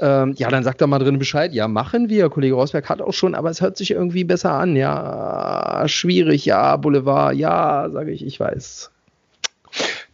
Ähm, 0.00 0.32
ja, 0.38 0.48
dann 0.48 0.64
sagt 0.64 0.80
er 0.80 0.86
mal 0.86 1.00
drin 1.00 1.18
Bescheid. 1.18 1.52
Ja, 1.52 1.68
machen 1.68 2.08
wir. 2.08 2.30
Kollege 2.30 2.54
Rosberg 2.54 2.88
hat 2.88 3.02
auch 3.02 3.12
schon, 3.12 3.34
aber 3.34 3.50
es 3.50 3.60
hört 3.60 3.76
sich 3.76 3.90
irgendwie 3.90 4.24
besser 4.24 4.52
an. 4.52 4.74
Ja, 4.74 5.84
schwierig. 5.86 6.46
Ja, 6.46 6.78
Boulevard. 6.78 7.36
Ja, 7.36 7.90
sage 7.90 8.10
ich, 8.10 8.24
ich 8.24 8.40
weiß. 8.40 8.90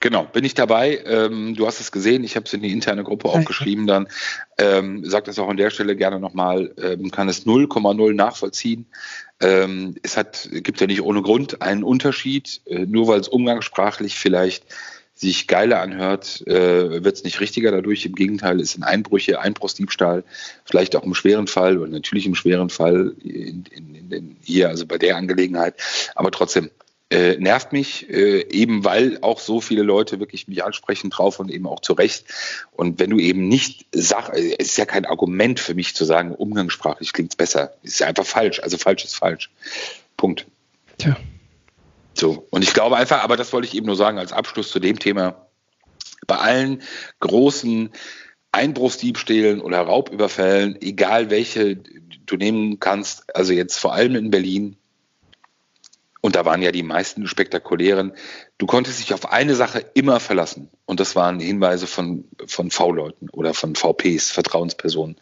Genau, 0.01 0.25
bin 0.25 0.45
ich 0.45 0.55
dabei. 0.55 1.03
Ähm, 1.05 1.55
du 1.55 1.67
hast 1.67 1.79
es 1.79 1.93
gesehen, 1.93 2.25
ich 2.25 2.35
habe 2.35 2.47
es 2.47 2.55
in 2.55 2.63
die 2.63 2.73
interne 2.73 3.05
Gruppe 3.05 3.29
auch 3.29 3.45
geschrieben 3.45 3.87
dann. 3.87 4.09
Ähm, 4.57 5.05
sag 5.05 5.25
das 5.27 5.39
auch 5.39 5.49
an 5.49 5.59
der 5.59 5.69
Stelle 5.69 5.95
gerne 5.95 6.19
nochmal, 6.19 6.75
ähm, 6.83 7.11
kann 7.11 7.29
es 7.29 7.45
0,0 7.47 8.15
nachvollziehen. 8.15 8.87
Ähm, 9.41 9.97
es 10.03 10.17
hat, 10.17 10.49
gibt 10.51 10.81
ja 10.81 10.87
nicht 10.87 11.03
ohne 11.03 11.21
Grund 11.21 11.61
einen 11.61 11.85
Unterschied, 11.85 12.63
äh, 12.65 12.87
nur 12.87 13.09
weil 13.09 13.21
es 13.21 13.29
umgangssprachlich 13.29 14.19
vielleicht 14.19 14.65
sich 15.15 15.47
geiler 15.47 15.83
anhört, 15.83 16.47
äh, 16.47 17.05
wird 17.05 17.17
es 17.17 17.25
nicht 17.25 17.41
richtiger 17.41 17.71
dadurch. 17.71 18.07
Im 18.07 18.15
Gegenteil, 18.15 18.59
es 18.59 18.73
sind 18.73 18.85
Einbrüche, 18.85 19.39
Einbruchsdiebstahl, 19.39 20.25
vielleicht 20.65 20.97
auch 20.97 21.05
im 21.05 21.15
schweren 21.15 21.47
Fall 21.47 21.77
und 21.77 21.91
natürlich 21.91 22.25
im 22.25 22.35
schweren 22.35 22.71
Fall 22.71 23.15
in, 23.23 23.65
in, 23.71 24.11
in, 24.11 24.37
hier, 24.41 24.71
also 24.71 24.87
bei 24.87 24.97
der 24.97 25.17
Angelegenheit. 25.17 25.75
Aber 26.15 26.31
trotzdem, 26.31 26.71
äh, 27.11 27.37
nervt 27.39 27.73
mich, 27.73 28.09
äh, 28.09 28.47
eben 28.51 28.85
weil 28.85 29.19
auch 29.23 29.41
so 29.41 29.61
viele 29.61 29.83
Leute 29.83 30.21
wirklich 30.21 30.47
mich 30.47 30.63
ansprechen 30.63 31.11
drauf 31.11 31.41
und 31.41 31.51
eben 31.51 31.67
auch 31.67 31.81
zu 31.81 31.93
Recht. 31.93 32.25
Und 32.73 33.01
wenn 33.01 33.11
du 33.11 33.19
eben 33.19 33.49
nicht 33.49 33.87
sag, 33.93 34.31
äh, 34.31 34.55
es 34.59 34.69
ist 34.69 34.79
ja 34.79 34.85
kein 34.85 35.05
Argument 35.05 35.59
für 35.59 35.75
mich 35.75 35.95
zu 35.95 36.05
sagen, 36.05 36.35
umgangssprachlich 36.35 37.13
klingt 37.13 37.33
es 37.33 37.37
besser. 37.37 37.75
Es 37.83 37.95
ist 37.95 38.03
einfach 38.03 38.25
falsch. 38.25 38.61
Also 38.61 38.79
falsch 38.79 39.05
ist 39.05 39.17
falsch. 39.17 39.51
Punkt. 40.17 40.47
Tja. 40.99 41.17
So, 42.15 42.47
und 42.51 42.63
ich 42.63 42.75
glaube 42.75 42.97
einfach, 42.97 43.25
aber 43.25 43.37
das 43.37 43.53
wollte 43.53 43.67
ich 43.67 43.75
eben 43.75 43.87
nur 43.87 43.97
sagen 43.97 44.19
als 44.19 44.33
Abschluss 44.33 44.71
zu 44.71 44.79
dem 44.79 44.99
Thema, 44.99 45.47
bei 46.27 46.37
allen 46.37 46.83
großen 47.19 47.91
Einbruchsdiebstählen 48.53 49.61
oder 49.61 49.81
Raubüberfällen, 49.81 50.81
egal 50.81 51.31
welche 51.31 51.77
du 51.77 52.37
nehmen 52.37 52.79
kannst, 52.79 53.35
also 53.35 53.53
jetzt 53.53 53.79
vor 53.79 53.95
allem 53.95 54.17
in 54.17 54.31
Berlin, 54.31 54.77
und 56.21 56.37
da 56.37 56.45
waren 56.45 56.61
ja 56.61 56.71
die 56.71 56.83
meisten 56.83 57.27
spektakulären, 57.27 58.13
du 58.59 58.67
konntest 58.67 59.01
dich 59.01 59.15
auf 59.15 59.33
eine 59.33 59.55
Sache 59.55 59.85
immer 59.95 60.21
verlassen. 60.21 60.69
Und 60.85 61.01
das 61.01 61.17
waren 61.17 61.41
Hinweise 61.41 61.87
von, 61.87 62.25
von 62.47 62.71
V-Leuten 62.71 63.31
oder 63.31 63.55
von 63.55 63.75
VPs, 63.75 64.31
Vertrauenspersonen, 64.31 65.17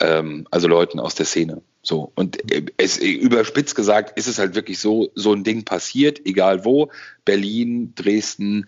ähm, 0.00 0.48
also 0.50 0.66
Leuten 0.66 0.98
aus 0.98 1.14
der 1.14 1.26
Szene. 1.26 1.62
So, 1.82 2.10
und 2.14 2.50
äh, 2.50 2.64
es 2.78 2.98
überspitzt 2.98 3.76
gesagt 3.76 4.18
ist 4.18 4.26
es 4.26 4.38
halt 4.38 4.54
wirklich 4.54 4.78
so, 4.78 5.10
so 5.14 5.32
ein 5.32 5.44
Ding 5.44 5.64
passiert, 5.64 6.20
egal 6.24 6.64
wo, 6.64 6.90
Berlin, 7.24 7.94
Dresden. 7.94 8.66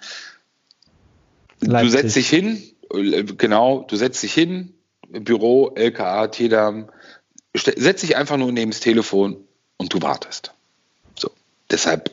Leipzig. 1.60 1.92
Du 1.92 1.98
setzt 2.02 2.16
dich 2.16 2.28
hin, 2.28 2.62
äh, 2.94 3.24
genau, 3.24 3.84
du 3.88 3.96
setzt 3.96 4.22
dich 4.22 4.34
hin, 4.34 4.74
Büro, 5.08 5.72
LKA, 5.74 6.28
TEDAM, 6.28 6.90
setz 7.54 8.02
dich 8.02 8.16
einfach 8.16 8.36
nur 8.36 8.52
neben 8.52 8.70
das 8.70 8.80
Telefon 8.80 9.44
und 9.78 9.92
du 9.92 10.02
wartest. 10.02 10.55
Deshalb, 11.70 12.10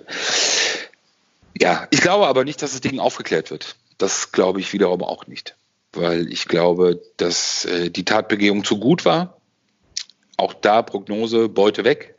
ja, 1.60 1.88
ich 1.92 2.02
glaube 2.02 2.28
aber 2.28 2.44
nicht, 2.44 2.62
dass 2.62 2.72
das 2.72 2.82
Ding 2.82 3.00
aufgeklärt 3.00 3.52
wird. 3.52 3.76
Das 3.98 4.32
glaube 4.32 4.60
ich 4.60 4.74
wiederum 4.74 5.04
auch 5.04 5.28
nicht, 5.28 5.56
weil 5.94 6.32
ich 6.32 6.48
glaube, 6.48 7.02
dass 7.18 7.66
äh, 7.66 7.90
die 7.90 8.06
Tatbegehung 8.06 8.64
zu 8.64 8.80
gut 8.80 9.06
war 9.06 9.38
auch 10.38 10.54
da 10.54 10.82
Prognose, 10.82 11.50
Beute 11.50 11.84
weg. 11.84 12.16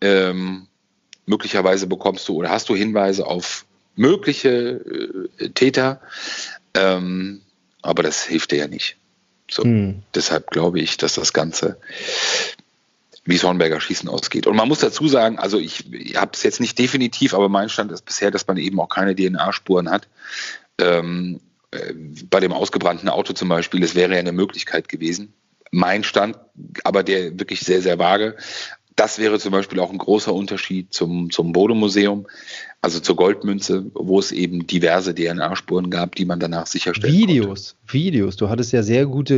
Ähm, 0.00 0.66
möglicherweise 1.26 1.86
bekommst 1.86 2.28
du 2.28 2.36
oder 2.36 2.50
hast 2.50 2.68
du 2.68 2.74
Hinweise 2.74 3.26
auf 3.26 3.64
mögliche 3.94 5.28
äh, 5.38 5.50
Täter, 5.50 6.00
ähm, 6.74 7.42
aber 7.82 8.02
das 8.02 8.24
hilft 8.24 8.50
dir 8.52 8.58
ja 8.58 8.68
nicht. 8.68 8.96
So, 9.50 9.64
hm. 9.64 10.02
Deshalb 10.14 10.50
glaube 10.50 10.80
ich, 10.80 10.96
dass 10.96 11.14
das 11.14 11.32
Ganze 11.32 11.78
wie 13.24 13.34
das 13.34 13.44
Hornberger 13.44 13.80
Schießen 13.80 14.08
ausgeht. 14.08 14.46
Und 14.46 14.56
man 14.56 14.68
muss 14.68 14.80
dazu 14.80 15.06
sagen, 15.08 15.38
also 15.38 15.58
ich, 15.58 15.92
ich 15.92 16.16
habe 16.16 16.32
es 16.34 16.42
jetzt 16.42 16.60
nicht 16.60 16.78
definitiv, 16.78 17.34
aber 17.34 17.48
mein 17.48 17.68
Stand 17.68 17.92
ist 17.92 18.04
bisher, 18.04 18.30
dass 18.30 18.46
man 18.46 18.56
eben 18.56 18.80
auch 18.80 18.88
keine 18.88 19.14
DNA-Spuren 19.14 19.90
hat. 19.90 20.08
Ähm, 20.78 21.40
äh, 21.70 21.94
bei 22.28 22.40
dem 22.40 22.52
ausgebrannten 22.52 23.08
Auto 23.08 23.32
zum 23.32 23.48
Beispiel, 23.48 23.82
es 23.82 23.94
wäre 23.94 24.12
ja 24.12 24.18
eine 24.18 24.32
Möglichkeit 24.32 24.88
gewesen. 24.88 25.34
Mein 25.70 26.04
Stand, 26.04 26.36
aber 26.84 27.02
der 27.02 27.38
wirklich 27.38 27.60
sehr, 27.60 27.80
sehr 27.80 27.98
vage. 27.98 28.36
Das 28.96 29.18
wäre 29.18 29.38
zum 29.38 29.52
Beispiel 29.52 29.80
auch 29.80 29.90
ein 29.90 29.98
großer 29.98 30.34
Unterschied 30.34 30.92
zum, 30.92 31.30
zum 31.30 31.52
Bodemuseum, 31.52 32.26
also 32.82 32.98
zur 32.98 33.14
Goldmünze, 33.14 33.86
wo 33.94 34.18
es 34.18 34.32
eben 34.32 34.66
diverse 34.66 35.14
DNA-Spuren 35.14 35.88
gab, 35.88 36.16
die 36.16 36.24
man 36.24 36.40
danach 36.40 36.66
sicherstellen 36.66 37.14
Videos, 37.14 37.76
konnte. 37.76 37.94
Videos. 37.94 38.36
Du 38.36 38.48
hattest 38.48 38.72
ja 38.72 38.82
sehr 38.82 39.06
gute 39.06 39.34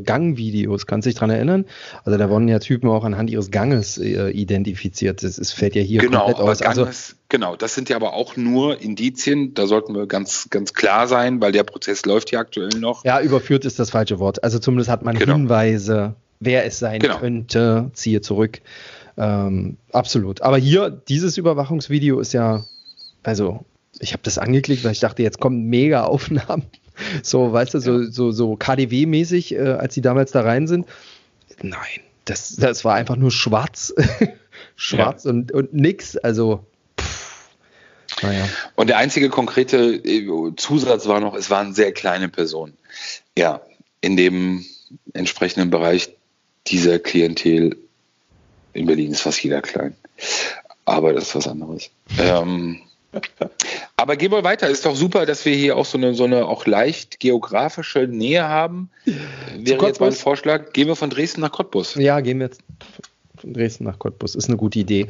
äh, 0.00 0.02
Gangvideos, 0.02 0.86
kannst 0.86 1.06
du 1.06 1.10
dich 1.10 1.14
daran 1.14 1.30
erinnern? 1.30 1.66
Also 2.04 2.18
da 2.18 2.28
wurden 2.28 2.48
ja 2.48 2.58
Typen 2.58 2.90
auch 2.90 3.04
anhand 3.04 3.30
ihres 3.30 3.50
Ganges 3.52 3.96
äh, 3.96 4.30
identifiziert. 4.30 5.22
Das, 5.22 5.36
das 5.36 5.52
fällt 5.52 5.76
ja 5.76 5.82
hier 5.82 6.00
genau, 6.00 6.24
komplett 6.24 6.40
aus. 6.40 6.62
Also 6.62 6.82
Ganges, 6.82 7.10
also, 7.10 7.20
genau, 7.28 7.56
das 7.56 7.76
sind 7.76 7.88
ja 7.88 7.96
aber 7.96 8.14
auch 8.14 8.36
nur 8.36 8.80
Indizien. 8.80 9.54
Da 9.54 9.68
sollten 9.68 9.94
wir 9.94 10.06
ganz, 10.08 10.48
ganz 10.50 10.74
klar 10.74 11.06
sein, 11.06 11.40
weil 11.40 11.52
der 11.52 11.62
Prozess 11.62 12.04
läuft 12.06 12.32
ja 12.32 12.40
aktuell 12.40 12.70
noch. 12.80 13.04
Ja, 13.04 13.20
überführt 13.20 13.64
ist 13.64 13.78
das 13.78 13.90
falsche 13.90 14.18
Wort. 14.18 14.42
Also 14.42 14.58
zumindest 14.58 14.90
hat 14.90 15.04
man 15.04 15.16
genau. 15.16 15.34
Hinweise 15.34 16.16
wer 16.40 16.64
es 16.64 16.78
sein 16.78 17.00
genau. 17.00 17.18
könnte, 17.18 17.90
ziehe 17.92 18.20
zurück. 18.20 18.60
Ähm, 19.16 19.76
absolut. 19.92 20.42
Aber 20.42 20.56
hier, 20.56 20.90
dieses 20.90 21.36
Überwachungsvideo 21.36 22.20
ist 22.20 22.32
ja, 22.32 22.64
also, 23.22 23.64
ich 23.98 24.12
habe 24.12 24.22
das 24.22 24.38
angeklickt, 24.38 24.82
weil 24.82 24.92
ich 24.92 25.00
dachte, 25.00 25.22
jetzt 25.22 25.40
kommen 25.40 25.64
mega 25.64 26.04
Aufnahmen. 26.04 26.64
So, 27.22 27.50
weißt 27.50 27.72
du, 27.72 27.78
so, 27.78 28.10
so, 28.10 28.30
so 28.30 28.56
KDW-mäßig, 28.56 29.54
äh, 29.54 29.72
als 29.72 29.94
die 29.94 30.02
damals 30.02 30.32
da 30.32 30.42
rein 30.42 30.66
sind. 30.66 30.86
Nein, 31.62 32.00
das, 32.26 32.56
das 32.56 32.84
war 32.84 32.94
einfach 32.94 33.16
nur 33.16 33.30
schwarz. 33.30 33.94
schwarz 34.76 35.24
ja. 35.24 35.30
und, 35.30 35.50
und 35.50 35.72
nix. 35.72 36.18
Also, 36.18 36.66
naja. 38.20 38.46
Und 38.74 38.88
der 38.88 38.98
einzige 38.98 39.30
konkrete 39.30 39.94
äh, 39.94 40.54
Zusatz 40.56 41.08
war 41.08 41.20
noch, 41.20 41.34
es 41.34 41.48
waren 41.48 41.72
sehr 41.72 41.92
kleine 41.92 42.28
Personen. 42.28 42.76
Ja, 43.34 43.62
in 44.02 44.18
dem 44.18 44.66
entsprechenden 45.14 45.70
Bereich 45.70 46.14
dieser 46.66 46.98
Klientel 46.98 47.76
in 48.72 48.86
Berlin 48.86 49.12
ist 49.12 49.22
fast 49.22 49.42
jeder 49.42 49.62
klein. 49.62 49.94
Aber 50.84 51.12
das 51.12 51.28
ist 51.28 51.34
was 51.34 51.48
anderes. 51.48 51.90
Ähm, 52.18 52.80
aber 53.96 54.16
gehen 54.16 54.30
wir 54.30 54.44
weiter. 54.44 54.68
Ist 54.68 54.86
doch 54.86 54.94
super, 54.94 55.26
dass 55.26 55.44
wir 55.44 55.54
hier 55.54 55.76
auch 55.76 55.84
so 55.84 55.98
eine, 55.98 56.14
so 56.14 56.24
eine 56.24 56.46
auch 56.46 56.66
leicht 56.66 57.20
geografische 57.20 58.06
Nähe 58.06 58.44
haben. 58.44 58.90
Wäre 59.56 59.86
jetzt 59.86 60.00
mein 60.00 60.12
Vorschlag, 60.12 60.72
gehen 60.72 60.88
wir 60.88 60.96
von 60.96 61.10
Dresden 61.10 61.40
nach 61.40 61.52
Cottbus. 61.52 61.94
Ja, 61.96 62.20
gehen 62.20 62.38
wir 62.38 62.46
jetzt 62.46 62.60
von 63.36 63.52
Dresden 63.52 63.84
nach 63.84 63.98
Cottbus. 63.98 64.34
Ist 64.34 64.48
eine 64.48 64.56
gute 64.56 64.78
Idee. 64.78 65.08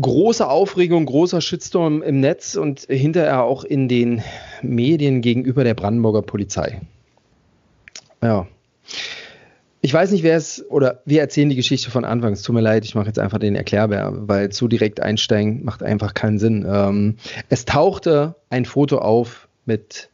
Große 0.00 0.46
Aufregung, 0.46 1.06
großer 1.06 1.40
Shitstorm 1.40 2.02
im 2.02 2.20
Netz 2.20 2.56
und 2.56 2.80
hinterher 2.82 3.44
auch 3.44 3.64
in 3.64 3.88
den 3.88 4.22
Medien 4.62 5.22
gegenüber 5.22 5.64
der 5.64 5.74
Brandenburger 5.74 6.22
Polizei. 6.22 6.80
Ja. 8.22 8.46
Ich 9.82 9.94
weiß 9.94 10.10
nicht, 10.10 10.22
wer 10.22 10.36
es, 10.36 10.64
oder 10.68 11.00
wir 11.06 11.20
erzählen 11.20 11.48
die 11.48 11.56
Geschichte 11.56 11.90
von 11.90 12.04
Anfang. 12.04 12.34
Es 12.34 12.42
tut 12.42 12.54
mir 12.54 12.60
leid, 12.60 12.84
ich 12.84 12.94
mache 12.94 13.06
jetzt 13.06 13.18
einfach 13.18 13.38
den 13.38 13.56
Erklärbär, 13.56 14.12
weil 14.14 14.50
zu 14.50 14.68
direkt 14.68 15.00
einsteigen 15.00 15.64
macht 15.64 15.82
einfach 15.82 16.12
keinen 16.12 16.38
Sinn. 16.38 16.66
Ähm, 16.68 17.16
es 17.48 17.64
tauchte 17.64 18.34
ein 18.50 18.66
Foto 18.66 18.98
auf 18.98 19.48
mit 19.64 20.10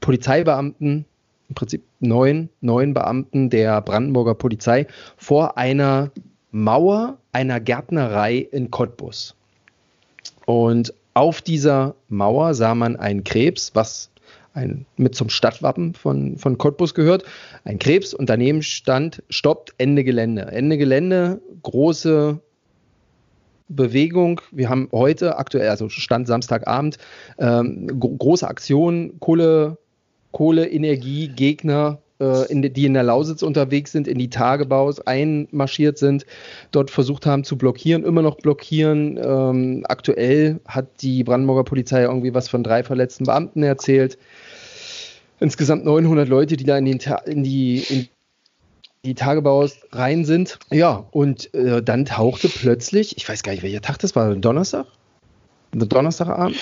Polizeibeamten, 0.00 1.04
im 1.48 1.54
Prinzip 1.54 1.82
neun, 1.98 2.48
neun 2.60 2.94
Beamten 2.94 3.50
der 3.50 3.80
Brandenburger 3.80 4.34
Polizei 4.34 4.86
vor 5.16 5.58
einer 5.58 6.10
Mauer 6.52 7.18
einer 7.32 7.58
Gärtnerei 7.58 8.36
in 8.36 8.70
Cottbus. 8.70 9.34
Und 10.46 10.94
auf 11.14 11.42
dieser 11.42 11.96
Mauer 12.08 12.54
sah 12.54 12.74
man 12.74 12.96
einen 12.96 13.24
Krebs, 13.24 13.72
was 13.74 14.10
ein, 14.54 14.86
mit 14.96 15.14
zum 15.14 15.28
Stadtwappen 15.28 15.94
von, 15.94 16.36
von 16.38 16.58
Cottbus 16.58 16.94
gehört, 16.94 17.24
ein 17.64 17.78
Krebs 17.78 18.14
und 18.14 18.28
daneben 18.28 18.62
stand 18.62 19.22
Stoppt 19.28 19.74
Ende 19.78 20.04
Gelände. 20.04 20.42
Ende 20.42 20.78
Gelände, 20.78 21.40
große 21.62 22.40
Bewegung. 23.68 24.40
Wir 24.50 24.68
haben 24.68 24.88
heute 24.92 25.36
aktuell, 25.36 25.68
also 25.68 25.88
Stand 25.88 26.26
Samstagabend, 26.26 26.98
ähm, 27.38 27.86
große 27.98 28.48
Aktion, 28.48 29.20
Kohle, 29.20 29.78
Kohleenergie, 30.32 31.28
Gegner, 31.28 31.98
äh, 31.98 32.07
in, 32.24 32.62
die 32.62 32.84
in 32.84 32.94
der 32.94 33.02
Lausitz 33.02 33.42
unterwegs 33.42 33.92
sind, 33.92 34.08
in 34.08 34.18
die 34.18 34.30
Tagebaus 34.30 35.00
einmarschiert 35.00 35.98
sind, 35.98 36.26
dort 36.72 36.90
versucht 36.90 37.26
haben 37.26 37.44
zu 37.44 37.56
blockieren, 37.56 38.04
immer 38.04 38.22
noch 38.22 38.36
blockieren. 38.36 39.18
Ähm, 39.22 39.84
aktuell 39.88 40.60
hat 40.66 41.02
die 41.02 41.24
Brandenburger 41.24 41.64
Polizei 41.64 42.02
irgendwie 42.02 42.34
was 42.34 42.48
von 42.48 42.62
drei 42.62 42.82
verletzten 42.82 43.24
Beamten 43.24 43.62
erzählt 43.62 44.18
insgesamt 45.40 45.84
900 45.84 46.28
Leute, 46.28 46.56
die 46.56 46.64
da 46.64 46.76
in, 46.76 46.84
den 46.84 47.00
in 47.26 47.44
die, 47.44 47.78
in 47.88 48.08
die 49.04 49.14
Tagebaus 49.14 49.78
rein 49.92 50.24
sind. 50.24 50.58
Ja, 50.70 51.06
und 51.10 51.52
äh, 51.54 51.82
dann 51.82 52.04
tauchte 52.04 52.48
plötzlich, 52.48 53.16
ich 53.16 53.28
weiß 53.28 53.42
gar 53.42 53.52
nicht, 53.52 53.62
welcher 53.62 53.80
Tag 53.80 53.98
das 53.98 54.16
war, 54.16 54.34
Donnerstag? 54.34 54.86
Donnerstagabend? 55.72 56.56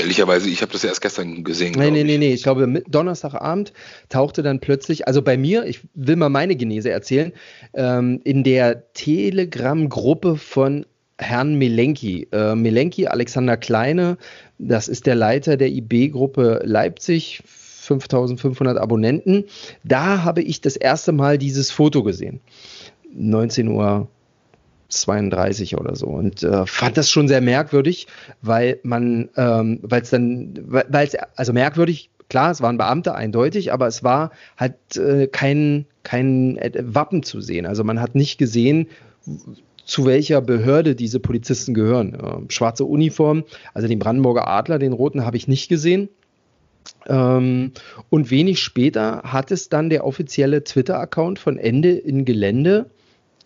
Ehrlicherweise, 0.00 0.48
ich 0.48 0.62
habe 0.62 0.72
das 0.72 0.82
erst 0.82 1.00
gestern 1.00 1.44
gesehen. 1.44 1.74
Nein, 1.76 1.92
nein, 1.92 2.06
nein, 2.06 2.20
nee. 2.20 2.32
Ich 2.32 2.42
glaube, 2.42 2.82
Donnerstagabend 2.88 3.72
tauchte 4.08 4.42
dann 4.42 4.60
plötzlich, 4.60 5.06
also 5.06 5.22
bei 5.22 5.36
mir, 5.36 5.64
ich 5.66 5.80
will 5.94 6.16
mal 6.16 6.30
meine 6.30 6.56
Genese 6.56 6.90
erzählen, 6.90 7.32
ähm, 7.74 8.20
in 8.24 8.42
der 8.42 8.92
Telegram-Gruppe 8.94 10.36
von 10.36 10.86
Herrn 11.18 11.54
Milenki. 11.56 12.28
Äh, 12.32 12.54
Milenki, 12.54 13.06
Alexander 13.06 13.56
Kleine, 13.56 14.16
das 14.58 14.88
ist 14.88 15.06
der 15.06 15.14
Leiter 15.14 15.56
der 15.56 15.68
IB-Gruppe 15.68 16.62
Leipzig, 16.64 17.42
5500 17.44 18.78
Abonnenten. 18.78 19.44
Da 19.84 20.22
habe 20.22 20.42
ich 20.42 20.60
das 20.60 20.76
erste 20.76 21.12
Mal 21.12 21.38
dieses 21.38 21.70
Foto 21.70 22.02
gesehen. 22.02 22.40
19 23.12 23.68
Uhr 23.68 24.08
32 24.90 25.78
oder 25.78 25.96
so 25.96 26.06
und 26.06 26.42
äh, 26.42 26.66
fand 26.66 26.96
das 26.96 27.10
schon 27.10 27.28
sehr 27.28 27.40
merkwürdig, 27.40 28.06
weil 28.42 28.80
man, 28.82 29.30
ähm, 29.36 29.78
weil 29.82 30.02
es 30.02 30.10
dann, 30.10 30.58
weil 30.66 31.06
es, 31.06 31.16
also 31.36 31.52
merkwürdig, 31.52 32.10
klar, 32.28 32.50
es 32.50 32.60
waren 32.60 32.78
Beamte 32.78 33.14
eindeutig, 33.14 33.72
aber 33.72 33.86
es 33.86 34.02
war 34.04 34.30
halt 34.56 34.74
äh, 34.96 35.26
kein, 35.26 35.86
kein 36.02 36.58
Wappen 36.82 37.22
zu 37.22 37.40
sehen. 37.40 37.66
Also 37.66 37.84
man 37.84 38.00
hat 38.00 38.14
nicht 38.14 38.38
gesehen, 38.38 38.88
zu 39.84 40.06
welcher 40.06 40.40
Behörde 40.40 40.94
diese 40.94 41.20
Polizisten 41.20 41.74
gehören. 41.74 42.14
Äh, 42.14 42.52
schwarze 42.52 42.84
Uniform, 42.84 43.44
also 43.74 43.88
den 43.88 43.98
Brandenburger 43.98 44.46
Adler, 44.46 44.78
den 44.78 44.92
roten, 44.92 45.24
habe 45.24 45.36
ich 45.36 45.48
nicht 45.48 45.68
gesehen. 45.68 46.08
Ähm, 47.06 47.72
und 48.08 48.30
wenig 48.30 48.60
später 48.60 49.22
hat 49.24 49.50
es 49.50 49.68
dann 49.68 49.90
der 49.90 50.04
offizielle 50.04 50.64
Twitter-Account 50.64 51.38
von 51.38 51.58
Ende 51.58 51.90
in 51.90 52.24
Gelände 52.24 52.90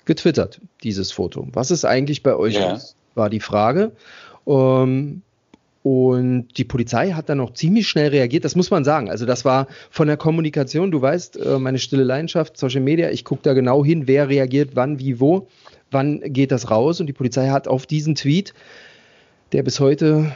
getwittert, 0.04 0.60
dieses 0.82 1.12
Foto. 1.12 1.48
Was 1.52 1.70
ist 1.70 1.84
eigentlich 1.84 2.22
bei 2.22 2.34
euch 2.36 2.54
ja. 2.54 2.78
war 3.14 3.30
die 3.30 3.40
Frage. 3.40 3.92
Ähm, 4.46 5.22
und 5.82 6.48
die 6.56 6.64
Polizei 6.64 7.10
hat 7.10 7.28
dann 7.28 7.40
auch 7.40 7.52
ziemlich 7.52 7.88
schnell 7.88 8.08
reagiert, 8.08 8.46
das 8.46 8.56
muss 8.56 8.70
man 8.70 8.84
sagen. 8.84 9.10
Also 9.10 9.26
das 9.26 9.44
war 9.44 9.66
von 9.90 10.06
der 10.06 10.16
Kommunikation, 10.16 10.90
du 10.90 11.02
weißt, 11.02 11.36
äh, 11.36 11.58
meine 11.58 11.78
stille 11.78 12.04
Leidenschaft, 12.04 12.56
Social 12.56 12.80
Media, 12.80 13.10
ich 13.10 13.24
gucke 13.24 13.42
da 13.42 13.52
genau 13.52 13.84
hin, 13.84 14.06
wer 14.06 14.30
reagiert, 14.30 14.70
wann, 14.74 14.98
wie, 14.98 15.20
wo, 15.20 15.48
wann 15.90 16.20
geht 16.32 16.52
das 16.52 16.70
raus. 16.70 17.00
Und 17.00 17.06
die 17.06 17.12
Polizei 17.12 17.48
hat 17.48 17.68
auf 17.68 17.86
diesen 17.86 18.14
Tweet 18.14 18.54
der 19.54 19.62
bis 19.62 19.78
heute 19.78 20.34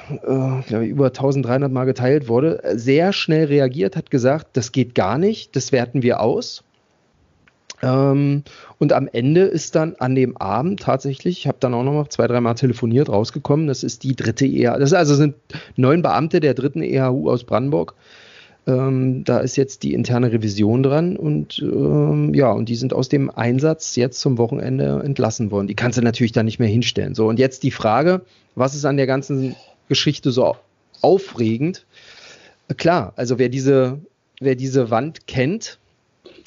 äh, 0.70 0.86
über 0.86 1.06
1300 1.06 1.72
Mal 1.72 1.86
geteilt 1.86 2.28
wurde, 2.28 2.62
sehr 2.74 3.12
schnell 3.12 3.46
reagiert, 3.46 3.96
hat 3.96 4.12
gesagt, 4.12 4.56
das 4.56 4.70
geht 4.70 4.94
gar 4.94 5.18
nicht, 5.18 5.56
das 5.56 5.72
werten 5.72 6.02
wir 6.02 6.20
aus. 6.20 6.62
Ähm, 7.82 8.42
und 8.78 8.92
am 8.92 9.08
Ende 9.12 9.42
ist 9.42 9.74
dann 9.74 9.94
an 9.98 10.14
dem 10.14 10.36
Abend 10.36 10.80
tatsächlich, 10.80 11.38
ich 11.38 11.46
habe 11.46 11.58
dann 11.60 11.74
auch 11.74 11.84
noch 11.84 11.92
mal 11.92 12.08
zwei, 12.08 12.26
dreimal 12.26 12.54
telefoniert, 12.54 13.08
rausgekommen, 13.08 13.66
das 13.66 13.84
ist 13.84 14.02
die 14.02 14.16
dritte 14.16 14.46
EHU, 14.46 14.78
das 14.78 14.92
also 14.92 15.14
sind 15.14 15.36
neun 15.76 16.02
Beamte 16.02 16.40
der 16.40 16.54
dritten 16.54 16.82
EHU 16.82 17.30
aus 17.30 17.44
Brandenburg. 17.44 17.94
Ähm, 18.66 19.24
da 19.24 19.38
ist 19.38 19.56
jetzt 19.56 19.82
die 19.82 19.94
interne 19.94 20.30
Revision 20.30 20.82
dran 20.82 21.16
und 21.16 21.58
ähm, 21.62 22.34
ja, 22.34 22.52
und 22.52 22.68
die 22.68 22.74
sind 22.74 22.92
aus 22.92 23.08
dem 23.08 23.30
Einsatz 23.30 23.96
jetzt 23.96 24.20
zum 24.20 24.36
Wochenende 24.36 25.00
entlassen 25.02 25.50
worden. 25.50 25.68
Die 25.68 25.74
kannst 25.74 25.96
du 25.96 26.02
natürlich 26.02 26.32
dann 26.32 26.44
nicht 26.44 26.58
mehr 26.58 26.68
hinstellen. 26.68 27.14
So, 27.14 27.28
und 27.28 27.38
jetzt 27.38 27.62
die 27.62 27.70
Frage, 27.70 28.22
was 28.56 28.74
ist 28.74 28.84
an 28.84 28.98
der 28.98 29.06
ganzen 29.06 29.56
Geschichte 29.88 30.32
so 30.32 30.56
aufregend? 31.00 31.86
Klar, 32.76 33.14
also 33.16 33.38
wer 33.38 33.48
diese, 33.48 34.00
wer 34.38 34.54
diese 34.54 34.90
Wand 34.90 35.26
kennt, 35.26 35.78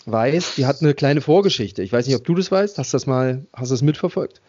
weiß, 0.06 0.56
die 0.56 0.66
hat 0.66 0.82
eine 0.82 0.94
kleine 0.94 1.22
Vorgeschichte. 1.22 1.84
Ich 1.84 1.94
weiß 1.94 2.08
nicht, 2.08 2.16
ob 2.16 2.24
du 2.24 2.36
das 2.36 2.52
weißt. 2.52 2.78
Hast 2.78 2.94
du 2.94 2.96
das 2.96 3.08
mal, 3.08 3.46
hast 3.54 3.70
du 3.70 3.74
das 3.74 3.82
mitverfolgt? 3.82 4.42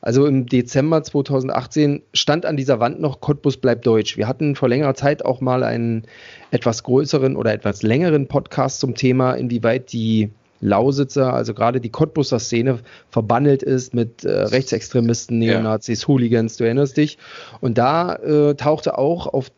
Also 0.00 0.26
im 0.26 0.46
Dezember 0.46 1.02
2018 1.02 2.02
stand 2.12 2.46
an 2.46 2.56
dieser 2.56 2.78
Wand 2.80 3.00
noch 3.00 3.20
Cottbus 3.20 3.56
bleibt 3.56 3.86
deutsch. 3.86 4.16
Wir 4.16 4.28
hatten 4.28 4.54
vor 4.54 4.68
längerer 4.68 4.94
Zeit 4.94 5.24
auch 5.24 5.40
mal 5.40 5.64
einen 5.64 6.04
etwas 6.50 6.82
größeren 6.82 7.36
oder 7.36 7.52
etwas 7.52 7.82
längeren 7.82 8.28
Podcast 8.28 8.80
zum 8.80 8.94
Thema, 8.94 9.34
inwieweit 9.34 9.92
die 9.92 10.30
Lausitzer, 10.60 11.32
also 11.32 11.54
gerade 11.54 11.80
die 11.80 11.90
Cottbusser 11.90 12.38
Szene 12.40 12.80
verbandelt 13.10 13.62
ist 13.62 13.94
mit 13.94 14.24
äh, 14.24 14.30
Rechtsextremisten, 14.30 15.38
Neonazis, 15.38 16.02
ja. 16.02 16.08
Hooligans, 16.08 16.56
du 16.56 16.64
erinnerst 16.64 16.96
dich. 16.96 17.18
Und 17.60 17.78
da 17.78 18.16
äh, 18.16 18.54
tauchte 18.54 18.98
auch 18.98 19.26
auf, 19.28 19.50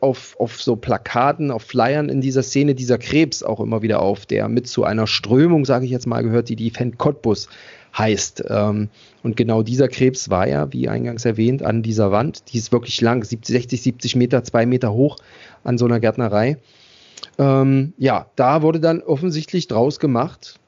auf, 0.00 0.36
auf 0.38 0.62
so 0.62 0.76
Plakaten, 0.76 1.50
auf 1.50 1.62
Flyern 1.62 2.08
in 2.08 2.20
dieser 2.20 2.42
Szene 2.42 2.74
dieser 2.74 2.98
Krebs 2.98 3.42
auch 3.42 3.60
immer 3.60 3.82
wieder 3.82 4.00
auf, 4.00 4.26
der 4.26 4.48
mit 4.48 4.68
zu 4.68 4.84
einer 4.84 5.06
Strömung, 5.06 5.64
sage 5.64 5.84
ich 5.84 5.90
jetzt 5.90 6.06
mal, 6.06 6.22
gehört, 6.22 6.48
die 6.48 6.56
die 6.56 6.70
Fan 6.70 6.98
Cottbus 6.98 7.48
heißt. 7.96 8.44
Ähm, 8.48 8.88
und 9.22 9.36
genau 9.36 9.62
dieser 9.62 9.88
Krebs 9.88 10.30
war 10.30 10.48
ja, 10.48 10.72
wie 10.72 10.88
eingangs 10.88 11.24
erwähnt, 11.24 11.62
an 11.62 11.82
dieser 11.82 12.10
Wand. 12.10 12.52
Die 12.52 12.58
ist 12.58 12.72
wirklich 12.72 13.00
lang, 13.00 13.24
70, 13.24 13.52
60, 13.54 13.82
70 13.82 14.16
Meter, 14.16 14.44
zwei 14.44 14.66
Meter 14.66 14.92
hoch 14.92 15.16
an 15.64 15.78
so 15.78 15.84
einer 15.84 16.00
Gärtnerei. 16.00 16.58
Ähm, 17.38 17.92
ja, 17.98 18.26
da 18.36 18.62
wurde 18.62 18.80
dann 18.80 19.02
offensichtlich 19.02 19.68
draus 19.68 20.00
gemacht, 20.00 20.58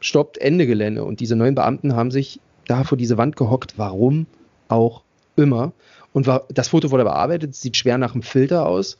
stoppt 0.00 0.38
Ende 0.38 0.66
Gelände. 0.66 1.04
Und 1.04 1.20
diese 1.20 1.36
neuen 1.36 1.54
Beamten 1.54 1.94
haben 1.94 2.10
sich 2.10 2.40
da 2.66 2.84
vor 2.84 2.98
diese 2.98 3.16
Wand 3.16 3.36
gehockt, 3.36 3.74
warum 3.76 4.26
auch 4.68 5.02
immer. 5.36 5.72
Und 6.12 6.26
war, 6.26 6.44
das 6.48 6.68
Foto 6.68 6.90
wurde 6.90 7.04
bearbeitet, 7.04 7.54
sieht 7.54 7.76
schwer 7.76 7.98
nach 7.98 8.14
einem 8.14 8.22
Filter 8.22 8.66
aus. 8.66 8.98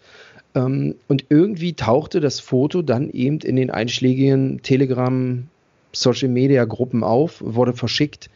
Ähm, 0.55 0.95
und 1.09 1.27
irgendwie 1.29 1.75
tauchte 1.75 2.21
das 2.21 2.41
Foto 2.41 2.83
dann 2.83 3.11
eben 3.11 3.39
in 3.41 3.57
den 3.57 3.71
einschlägigen 3.71 4.63
Telegram, 4.63 5.49
Social 5.93 6.29
Media 6.29 6.65
Gruppen 6.65 7.03
auf, 7.03 7.41
wurde 7.41 7.73
verschickt. 7.73 8.31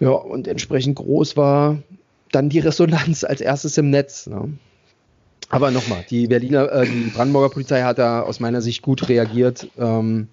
Ja, 0.00 0.10
und 0.10 0.48
entsprechend 0.48 0.96
groß 0.96 1.36
war 1.36 1.78
dann 2.32 2.48
die 2.48 2.58
Resonanz 2.58 3.24
als 3.24 3.40
erstes 3.40 3.78
im 3.78 3.90
Netz. 3.90 4.26
Ne? 4.26 4.52
Aber 5.48 5.70
nochmal, 5.70 6.04
die 6.08 6.26
Berliner, 6.26 6.72
äh, 6.72 6.86
die 6.86 7.10
Brandenburger 7.14 7.50
Polizei 7.50 7.82
hat 7.82 7.98
da 7.98 8.22
aus 8.22 8.40
meiner 8.40 8.62
Sicht 8.62 8.82
gut 8.82 9.08
reagiert 9.08 9.68
ähm, 9.78 10.28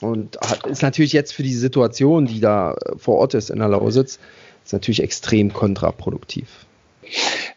und 0.00 0.36
hat, 0.40 0.66
ist 0.66 0.82
natürlich 0.82 1.12
jetzt 1.12 1.32
für 1.32 1.44
die 1.44 1.54
Situation, 1.54 2.26
die 2.26 2.40
da 2.40 2.74
äh, 2.74 2.98
vor 2.98 3.18
Ort 3.18 3.34
ist 3.34 3.50
in 3.50 3.60
der 3.60 3.68
Lausitz, 3.68 4.18
ist 4.68 4.72
natürlich 4.74 5.02
extrem 5.02 5.50
kontraproduktiv. 5.50 6.46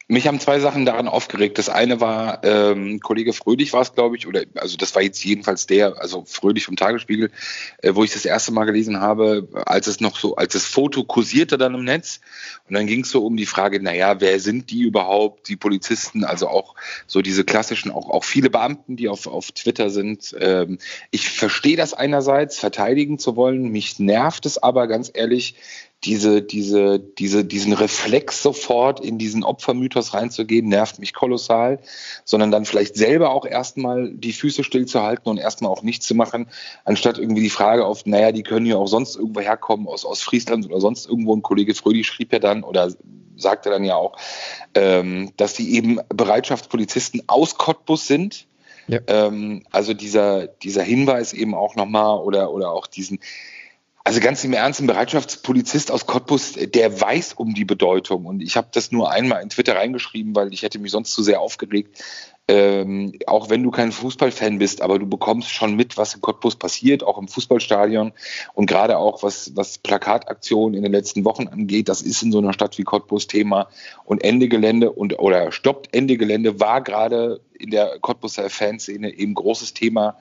Mich 0.07 0.27
haben 0.27 0.39
zwei 0.39 0.59
Sachen 0.59 0.85
daran 0.85 1.07
aufgeregt. 1.07 1.57
Das 1.57 1.67
eine 1.67 1.99
war, 1.99 2.43
ähm, 2.43 2.99
Kollege 2.99 3.33
Fröhlich 3.33 3.73
war 3.73 3.81
es, 3.81 3.93
glaube 3.93 4.17
ich, 4.17 4.27
oder 4.27 4.43
also 4.55 4.77
das 4.77 4.95
war 4.95 5.01
jetzt 5.01 5.23
jedenfalls 5.23 5.67
der, 5.67 6.01
also 6.01 6.23
Fröhlich 6.25 6.65
vom 6.65 6.75
Tagesspiegel, 6.75 7.31
äh, 7.81 7.95
wo 7.95 8.03
ich 8.03 8.11
das 8.11 8.25
erste 8.25 8.51
Mal 8.51 8.65
gelesen 8.65 8.99
habe, 8.99 9.47
als 9.65 9.87
es 9.87 9.99
noch 9.99 10.17
so, 10.17 10.35
als 10.35 10.53
das 10.53 10.65
Foto 10.65 11.03
kursierte 11.03 11.57
dann 11.57 11.75
im 11.75 11.83
Netz. 11.83 12.21
Und 12.67 12.75
dann 12.75 12.87
ging 12.87 13.03
es 13.03 13.09
so 13.09 13.25
um 13.25 13.35
die 13.37 13.45
Frage, 13.45 13.81
naja, 13.81 14.19
wer 14.19 14.39
sind 14.39 14.71
die 14.71 14.83
überhaupt, 14.83 15.47
die 15.49 15.57
Polizisten, 15.57 16.23
also 16.23 16.47
auch 16.47 16.75
so 17.07 17.21
diese 17.21 17.43
klassischen, 17.43 17.91
auch, 17.91 18.09
auch 18.09 18.23
viele 18.23 18.49
Beamten, 18.49 18.95
die 18.95 19.09
auf, 19.09 19.27
auf 19.27 19.51
Twitter 19.51 19.89
sind. 19.89 20.35
Ähm, 20.39 20.77
ich 21.11 21.29
verstehe 21.29 21.77
das 21.77 21.93
einerseits, 21.93 22.57
verteidigen 22.59 23.19
zu 23.19 23.35
wollen. 23.35 23.69
Mich 23.69 23.99
nervt 23.99 24.45
es 24.45 24.57
aber 24.57 24.87
ganz 24.87 25.11
ehrlich, 25.13 25.55
diese, 26.03 26.41
diese, 26.41 26.99
diese, 26.99 27.45
diesen 27.45 27.73
Reflex 27.73 28.41
sofort 28.41 28.99
in 28.99 29.19
diesen 29.19 29.43
Opfermythos 29.43 30.15
reinzugehen, 30.15 30.67
nervt 30.67 30.97
mich 30.97 31.13
kolossal, 31.13 31.79
sondern 32.25 32.49
dann 32.49 32.65
vielleicht 32.65 32.95
selber 32.95 33.31
auch 33.31 33.45
erstmal 33.45 34.09
die 34.11 34.33
Füße 34.33 34.63
stillzuhalten 34.63 35.29
und 35.29 35.37
erstmal 35.37 35.71
auch 35.71 35.83
nichts 35.83 36.07
zu 36.07 36.15
machen, 36.15 36.47
anstatt 36.85 37.19
irgendwie 37.19 37.43
die 37.43 37.51
Frage 37.51 37.85
auf, 37.85 38.05
naja, 38.07 38.31
die 38.31 38.41
können 38.41 38.65
ja 38.65 38.77
auch 38.77 38.87
sonst 38.87 39.15
irgendwo 39.15 39.41
herkommen, 39.41 39.87
aus, 39.87 40.03
aus 40.03 40.23
Friesland 40.23 40.65
oder 40.65 40.81
sonst 40.81 41.07
irgendwo. 41.07 41.35
Ein 41.35 41.43
Kollege 41.43 41.75
Frödi 41.75 42.03
schrieb 42.03 42.33
ja 42.33 42.39
dann 42.39 42.63
oder 42.63 42.91
sagte 43.35 43.69
dann 43.69 43.83
ja 43.83 43.95
auch, 43.95 44.17
ähm, 44.73 45.33
dass 45.37 45.53
die 45.53 45.75
eben 45.75 45.99
Bereitschaftspolizisten 46.09 47.23
aus 47.27 47.57
Cottbus 47.57 48.07
sind. 48.07 48.47
Ja. 48.87 48.99
Ähm, 49.07 49.63
also 49.71 49.93
dieser, 49.93 50.47
dieser 50.47 50.83
Hinweis 50.83 51.33
eben 51.33 51.53
auch 51.53 51.75
nochmal 51.75 52.19
oder, 52.19 52.51
oder 52.51 52.71
auch 52.71 52.87
diesen, 52.87 53.19
also 54.03 54.19
ganz 54.19 54.43
im 54.43 54.53
Ernst, 54.53 54.79
ein 54.79 54.87
Bereitschaftspolizist 54.87 55.91
aus 55.91 56.07
Cottbus, 56.07 56.53
der 56.53 56.99
weiß 56.99 57.33
um 57.33 57.53
die 57.53 57.65
Bedeutung. 57.65 58.25
Und 58.25 58.41
ich 58.41 58.57
habe 58.57 58.67
das 58.71 58.91
nur 58.91 59.11
einmal 59.11 59.43
in 59.43 59.49
Twitter 59.49 59.75
reingeschrieben, 59.75 60.35
weil 60.35 60.53
ich 60.53 60.63
hätte 60.63 60.79
mich 60.79 60.91
sonst 60.91 61.13
zu 61.13 61.21
sehr 61.21 61.39
aufgeregt. 61.39 62.03
Ähm, 62.47 63.13
auch 63.27 63.49
wenn 63.49 63.61
du 63.61 63.69
kein 63.69 63.91
Fußballfan 63.91 64.57
bist, 64.57 64.81
aber 64.81 64.97
du 64.97 65.07
bekommst 65.07 65.51
schon 65.51 65.75
mit, 65.75 65.95
was 65.95 66.15
in 66.15 66.21
Cottbus 66.21 66.55
passiert, 66.55 67.03
auch 67.03 67.19
im 67.19 67.27
Fußballstadion 67.27 68.11
und 68.53 68.65
gerade 68.65 68.97
auch 68.97 69.21
was, 69.21 69.55
was 69.55 69.77
Plakataktionen 69.77 70.75
in 70.75 70.83
den 70.83 70.91
letzten 70.91 71.23
Wochen 71.23 71.47
angeht, 71.47 71.87
das 71.87 72.01
ist 72.01 72.23
in 72.23 72.31
so 72.31 72.39
einer 72.39 72.53
Stadt 72.53 72.77
wie 72.79 72.83
Cottbus 72.83 73.27
Thema. 73.27 73.67
Und 74.03 74.23
Ende 74.23 74.49
Gelände 74.49 74.91
und 74.91 75.19
oder 75.19 75.51
stoppt 75.51 75.93
Ende 75.95 76.17
Gelände 76.17 76.59
war 76.59 76.81
gerade 76.81 77.39
in 77.57 77.69
der 77.69 77.99
Cottbuser 77.99 78.49
Fanszene 78.49 79.13
eben 79.13 79.35
großes 79.35 79.73
Thema. 79.75 80.17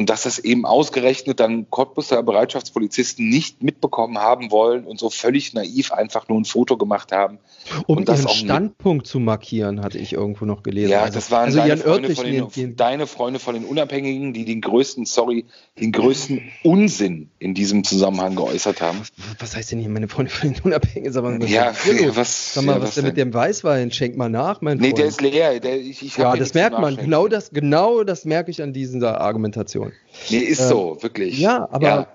Und 0.00 0.08
dass 0.08 0.22
das 0.22 0.38
eben 0.38 0.64
ausgerechnet 0.64 1.40
dann 1.40 1.68
Cottbuser 1.68 2.22
Bereitschaftspolizisten 2.22 3.28
nicht 3.28 3.62
mitbekommen 3.62 4.16
haben 4.16 4.50
wollen 4.50 4.86
und 4.86 4.98
so 4.98 5.10
völlig 5.10 5.52
naiv 5.52 5.92
einfach 5.92 6.26
nur 6.26 6.40
ein 6.40 6.46
Foto 6.46 6.78
gemacht 6.78 7.12
haben. 7.12 7.38
Um 7.86 7.98
und 7.98 8.08
ihren 8.08 8.26
Standpunkt 8.26 9.06
zu 9.06 9.20
markieren, 9.20 9.82
hatte 9.82 9.98
ich 9.98 10.14
irgendwo 10.14 10.46
noch 10.46 10.62
gelesen. 10.62 10.88
Ja, 10.88 11.02
also, 11.02 11.16
das 11.16 11.30
waren 11.30 11.44
also 11.44 11.58
deine, 11.58 11.76
Freunde 11.76 12.14
von 12.14 12.24
den, 12.24 12.48
den, 12.48 12.76
deine 12.76 13.06
Freunde 13.06 13.40
von 13.40 13.52
den 13.52 13.66
Unabhängigen, 13.66 14.32
die 14.32 14.46
den 14.46 14.62
größten, 14.62 15.04
sorry, 15.04 15.44
den 15.78 15.92
größten 15.92 16.50
Unsinn 16.64 17.28
in 17.38 17.52
diesem 17.52 17.84
Zusammenhang 17.84 18.36
geäußert 18.36 18.80
haben. 18.80 19.02
Was 19.38 19.54
heißt 19.54 19.72
denn 19.72 19.80
hier 19.80 19.90
meine 19.90 20.08
Freunde 20.08 20.30
von 20.30 20.54
den 20.54 20.62
Unabhängigen? 20.62 21.12
Sag 21.12 21.24
mal, 21.24 21.42
was 21.42 21.50
ja, 21.50 21.74
was, 22.14 22.54
Sag 22.54 22.64
mal, 22.64 22.76
ja, 22.76 22.80
was, 22.80 22.88
was 22.88 22.94
denn 22.94 23.04
mit 23.04 23.18
dem 23.18 23.34
Weißwein? 23.34 23.90
Schenk 23.90 24.16
mal 24.16 24.30
nach, 24.30 24.62
mein 24.62 24.78
Freund. 24.78 24.92
Nee, 24.92 24.96
der 24.96 25.04
ist 25.04 25.20
leer. 25.20 25.60
Der, 25.60 25.78
ich, 25.78 26.02
ich 26.02 26.16
ja, 26.16 26.34
das 26.34 26.54
merkt 26.54 26.78
man. 26.78 26.96
Genau 26.96 27.28
das, 27.28 27.50
genau 27.50 28.02
das 28.02 28.24
merke 28.24 28.50
ich 28.50 28.62
an 28.62 28.72
dieser 28.72 29.20
Argumentation. 29.20 29.89
Nee, 30.30 30.38
ist 30.38 30.60
ähm, 30.60 30.68
so, 30.68 30.98
wirklich. 31.00 31.38
Ja, 31.38 31.68
aber 31.70 31.86
ja, 31.86 32.08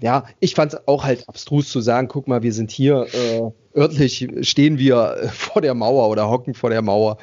ja 0.00 0.24
ich 0.40 0.54
fand 0.54 0.74
es 0.74 0.88
auch 0.88 1.04
halt 1.04 1.28
abstrus 1.28 1.68
zu 1.68 1.80
sagen, 1.80 2.08
guck 2.08 2.28
mal, 2.28 2.42
wir 2.42 2.52
sind 2.52 2.70
hier 2.70 3.06
äh, 3.12 3.78
örtlich, 3.78 4.28
stehen 4.42 4.78
wir 4.78 5.16
äh, 5.22 5.28
vor 5.28 5.62
der 5.62 5.74
Mauer 5.74 6.08
oder 6.08 6.28
hocken 6.28 6.54
vor 6.54 6.70
der 6.70 6.82
Mauer. 6.82 7.18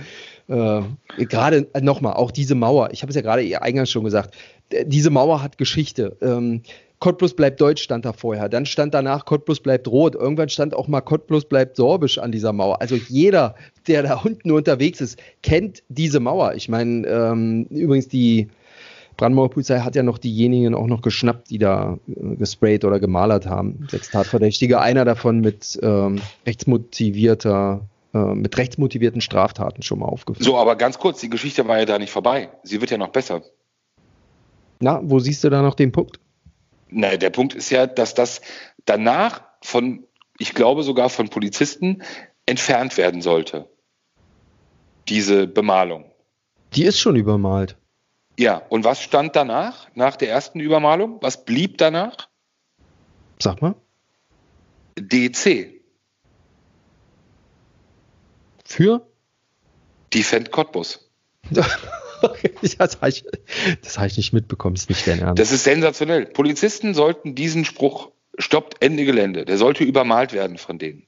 Äh, 0.48 0.82
gerade 1.18 1.68
äh, 1.74 1.82
nochmal, 1.82 2.14
auch 2.14 2.32
diese 2.32 2.56
Mauer, 2.56 2.90
ich 2.92 3.02
habe 3.02 3.10
es 3.10 3.16
ja 3.16 3.22
gerade 3.22 3.62
eingangs 3.62 3.92
schon 3.92 4.04
gesagt, 4.04 4.36
diese 4.86 5.10
Mauer 5.10 5.42
hat 5.42 5.58
Geschichte. 5.58 6.18
Ähm, 6.22 6.62
Cottbus 7.00 7.36
bleibt 7.36 7.62
deutsch 7.62 7.84
stand 7.84 8.06
da 8.06 8.14
vorher. 8.14 8.50
Dann 8.50 8.66
stand 8.66 8.94
danach 8.94 9.26
Cottbus 9.26 9.60
bleibt 9.60 9.88
rot. 9.88 10.16
Irgendwann 10.16 10.50
stand 10.50 10.74
auch 10.74 10.88
mal 10.88 11.02
Cottbus 11.02 11.46
bleibt 11.46 11.76
sorbisch 11.76 12.18
an 12.18 12.32
dieser 12.32 12.54
Mauer. 12.54 12.82
Also 12.82 12.96
jeder, 12.96 13.56
der 13.88 14.04
da 14.04 14.16
unten 14.24 14.52
unterwegs 14.52 15.00
ist, 15.00 15.20
kennt 15.44 15.84
diese 15.90 16.20
Mauer. 16.20 16.56
Ich 16.56 16.70
meine, 16.70 17.08
ähm, 17.08 17.68
übrigens 17.70 18.08
die 18.08 18.48
Brandenburger 19.18 19.54
Polizei 19.54 19.80
hat 19.80 19.96
ja 19.96 20.04
noch 20.04 20.20
diejenigen 20.20 20.76
auch 20.76 20.88
noch 20.88 21.02
geschnappt, 21.02 21.50
die 21.50 21.58
da 21.58 21.98
äh, 22.08 22.36
gesprayt 22.36 22.86
oder 22.86 23.00
gemalert 23.00 23.48
haben. 23.48 23.88
Sechs 23.90 24.12
Tatverdächtige, 24.12 24.80
einer 24.80 25.06
davon 25.06 25.42
mit 25.42 25.78
ähm, 25.82 26.22
rechtsmotivierter 26.46 27.82
äh, 28.14 28.36
mit 28.36 28.58
rechtsmotivierten 28.58 29.22
Straftaten 29.22 29.82
schon 29.82 30.00
mal 30.00 30.06
aufgefallen. 30.06 30.46
So, 30.46 30.58
aber 30.58 30.76
ganz 30.76 30.98
kurz, 30.98 31.20
die 31.20 31.30
Geschichte 31.30 31.68
war 31.68 31.80
ja 31.80 31.86
da 31.86 32.00
nicht 32.00 32.12
vorbei. 32.12 32.50
Sie 32.64 32.80
wird 32.80 32.92
ja 32.92 32.98
noch 32.98 33.10
besser. 33.10 33.42
Na, 34.80 35.02
wo 35.04 35.20
siehst 35.20 35.44
du 35.44 35.50
da 35.50 35.62
noch 35.62 35.76
den 35.76 35.92
Punkt? 35.92 36.20
Na, 36.90 37.18
der 37.18 37.32
Punkt 37.32 37.54
ist 37.54 37.70
ja, 37.70 37.88
dass 37.88 38.14
das 38.14 38.42
danach 38.86 39.42
von, 39.62 40.06
ich 40.38 40.54
glaube 40.54 40.84
sogar 40.84 41.10
von 41.10 41.30
Polizisten 41.30 42.04
entfernt 42.46 42.98
werden 42.98 43.22
sollte. 43.22 43.68
Diese 45.10 45.48
Bemalung. 45.48 46.06
Die 46.74 46.84
ist 46.84 47.00
schon 47.00 47.16
übermalt. 47.16 47.78
Ja, 48.40 48.58
und 48.70 48.84
was 48.84 49.02
stand 49.02 49.36
danach, 49.36 49.88
nach 49.96 50.16
der 50.16 50.30
ersten 50.30 50.60
Übermalung? 50.60 51.18
Was 51.22 51.44
blieb 51.44 51.78
danach? 51.80 52.30
Sag 53.40 53.62
mal. 53.62 53.76
DC. 55.00 55.74
Für? 58.64 59.08
Defend 60.14 60.52
Cottbus. 60.52 61.10
das 61.52 61.68
habe 62.28 63.10
ich, 63.10 63.24
hab 63.96 64.06
ich 64.06 64.18
nicht 64.18 64.34
mitbekommen, 64.34 64.76
das 64.76 64.84
ist 64.84 64.90
nicht 64.90 65.08
dein 65.08 65.20
Ernst. 65.20 65.40
Das 65.40 65.52
ist 65.52 65.64
sensationell. 65.64 66.26
Polizisten 66.26 66.94
sollten 66.94 67.36
diesen 67.36 67.66
Spruch 67.66 68.12
stoppt 68.38 68.84
Ende 68.84 69.06
Gelände, 69.06 69.46
der 69.46 69.58
sollte 69.58 69.84
übermalt 69.84 70.34
werden 70.34 70.58
von 70.58 70.78
denen. 70.78 71.08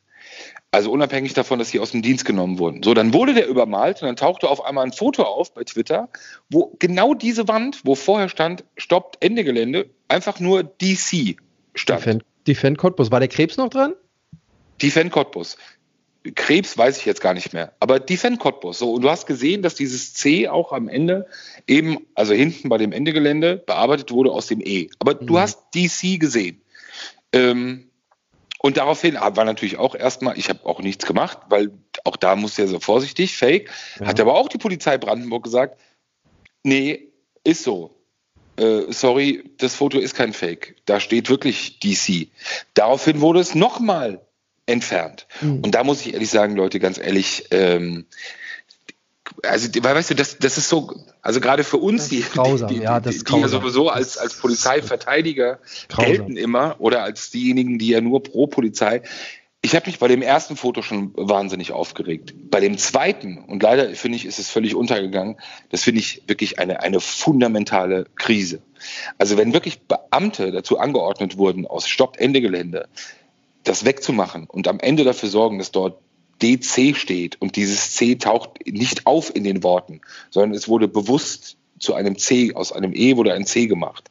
Also 0.71 0.91
unabhängig 0.91 1.34
davon, 1.34 1.58
dass 1.58 1.69
sie 1.69 1.79
aus 1.79 1.91
dem 1.91 2.03
Dienst 2.03 2.25
genommen 2.25 2.60
wurden. 2.60 2.84
So, 2.84 2.93
dann 2.93 3.12
wurde 3.13 3.34
der 3.34 3.47
übermalt 3.47 4.01
und 4.01 4.08
dann 4.08 4.15
tauchte 4.15 4.47
auf 4.47 4.63
einmal 4.63 4.86
ein 4.86 4.93
Foto 4.93 5.23
auf 5.23 5.53
bei 5.53 5.63
Twitter, 5.63 6.10
wo 6.49 6.75
genau 6.77 7.15
diese 7.15 7.47
Wand, 7.47 7.82
wo 7.86 7.95
vorher 7.95 8.29
stand, 8.29 8.63
stoppt 8.77 9.17
Ende 9.19 9.43
Gelände, 9.43 9.89
einfach 10.08 10.39
nur 10.39 10.63
DC 10.63 11.38
stand. 11.73 12.01
Defend, 12.01 12.23
Defend 12.45 12.78
Cottbus. 12.78 13.11
War 13.11 13.20
der 13.20 13.30
Krebs 13.30 13.57
noch 13.57 13.70
dran? 13.70 13.95
Defend 14.80 15.11
Cottbus. 15.11 15.57
Krebs 16.36 16.78
weiß 16.78 16.97
ich 16.97 17.05
jetzt 17.05 17.22
gar 17.22 17.34
nicht 17.34 17.53
mehr, 17.53 17.74
aber 17.80 17.99
Defend 17.99 18.39
Cottbus. 18.39 18.78
So, 18.80 18.93
und 18.93 19.01
du 19.01 19.09
hast 19.09 19.26
gesehen, 19.26 19.63
dass 19.63 19.74
dieses 19.74 20.13
C 20.13 20.47
auch 20.47 20.72
am 20.72 20.88
Ende 20.88 21.26
eben, 21.65 22.05
also 22.13 22.34
hinten 22.34 22.70
bei 22.70 22.78
dem 22.78 22.91
Endegelände, 22.91 23.57
bearbeitet 23.57 24.11
wurde 24.11 24.32
aus 24.32 24.47
dem 24.47 24.61
E. 24.61 24.89
Aber 24.99 25.15
mhm. 25.20 25.26
du 25.26 25.39
hast 25.39 25.63
DC 25.74 26.20
gesehen. 26.20 26.61
Ähm, 27.32 27.88
und 28.62 28.78
daraufhin 28.78 29.16
war 29.16 29.45
natürlich 29.45 29.78
auch 29.78 29.95
erstmal, 29.95 30.38
ich 30.38 30.49
habe 30.49 30.66
auch 30.66 30.82
nichts 30.82 31.05
gemacht, 31.05 31.39
weil 31.49 31.72
auch 32.03 32.18
da 32.18 32.36
muss 32.36 32.57
ja 32.57 32.68
so 32.68 32.80
vorsichtig, 32.80 33.38
fake. 33.38 33.72
Ja. 33.99 34.07
Hat 34.07 34.20
aber 34.20 34.36
auch 34.36 34.49
die 34.49 34.57
Polizei 34.57 34.97
Brandenburg 34.97 35.43
gesagt, 35.43 35.80
nee, 36.64 37.07
ist 37.43 37.64
so. 37.64 37.95
äh, 38.57 38.91
sorry, 38.91 39.43
das 39.57 39.76
Foto 39.76 39.97
ist 39.97 40.14
kein 40.14 40.34
Fake. 40.34 40.76
Da 40.86 40.99
steht 40.99 41.30
wirklich 41.30 41.80
DC. 41.80 42.28
Daraufhin 42.74 43.22
wurde 43.22 43.39
es 43.39 43.55
nochmal 43.55 44.22
entfernt. 44.66 45.28
Mhm. 45.41 45.62
Und 45.64 45.76
da 45.76 45.84
muss 45.84 46.05
ich 46.05 46.14
ehrlich 46.14 46.30
sagen, 46.30 46.55
Leute, 46.55 46.80
ganz 46.80 46.97
ehrlich, 46.97 47.45
ähm, 47.51 48.05
also 49.43 49.69
weißt 49.82 50.11
du, 50.11 50.15
das, 50.15 50.38
das 50.38 50.57
ist 50.57 50.69
so, 50.69 50.93
also 51.21 51.39
gerade 51.39 51.63
für 51.63 51.77
uns, 51.77 52.09
die, 52.09 52.21
grausam, 52.21 52.67
die, 52.67 52.75
die, 52.75 52.82
ja, 52.82 52.99
die, 52.99 53.17
die 53.17 53.39
ja 53.39 53.47
sowieso 53.47 53.89
als, 53.89 54.17
als 54.17 54.36
Polizeiverteidiger 54.36 55.59
grausam. 55.88 56.05
gelten 56.05 56.38
immer 56.38 56.75
oder 56.80 57.03
als 57.03 57.30
diejenigen, 57.30 57.80
die 57.80 57.89
ja 57.89 58.01
nur 58.01 58.23
pro 58.23 58.47
Polizei. 58.47 59.01
Ich 59.61 59.75
habe 59.75 59.88
mich 59.88 59.99
bei 59.99 60.07
dem 60.07 60.21
ersten 60.21 60.55
Foto 60.55 60.82
schon 60.82 61.11
wahnsinnig 61.15 61.73
aufgeregt. 61.73 62.34
Bei 62.49 62.61
dem 62.61 62.77
zweiten, 62.77 63.39
und 63.39 63.61
leider 63.61 63.89
finde 63.89 64.15
ich, 64.15 64.25
ist 64.25 64.39
es 64.39 64.49
völlig 64.49 64.73
untergegangen, 64.73 65.36
das 65.69 65.84
finde 65.84 65.99
ich 65.99 66.23
wirklich 66.27 66.59
eine, 66.59 66.82
eine 66.82 67.01
fundamentale 67.01 68.05
Krise. 68.15 68.61
Also 69.17 69.36
wenn 69.38 69.51
wirklich 69.51 69.82
Beamte 69.82 70.51
dazu 70.51 70.80
angeordnet 70.80 71.38
wurden, 71.38 71.67
aus 71.67 71.89
Stopp 71.89 72.17
Ende 72.19 72.39
Gelände 72.39 72.88
das 73.65 73.84
wegzumachen 73.84 74.45
und 74.45 74.69
am 74.69 74.80
Ende 74.80 75.03
dafür 75.03 75.27
sorgen, 75.27 75.57
dass 75.59 75.71
dort 75.71 75.99
DC 76.41 76.95
steht 76.95 77.41
und 77.41 77.55
dieses 77.55 77.91
C 77.91 78.15
taucht 78.15 78.65
nicht 78.65 79.05
auf 79.05 79.35
in 79.35 79.43
den 79.43 79.63
Worten, 79.63 80.01
sondern 80.29 80.57
es 80.57 80.67
wurde 80.67 80.87
bewusst 80.87 81.57
zu 81.79 81.93
einem 81.93 82.17
C, 82.17 82.53
aus 82.55 82.71
einem 82.71 82.93
E 82.93 83.15
wurde 83.15 83.33
ein 83.33 83.45
C 83.45 83.67
gemacht. 83.67 84.09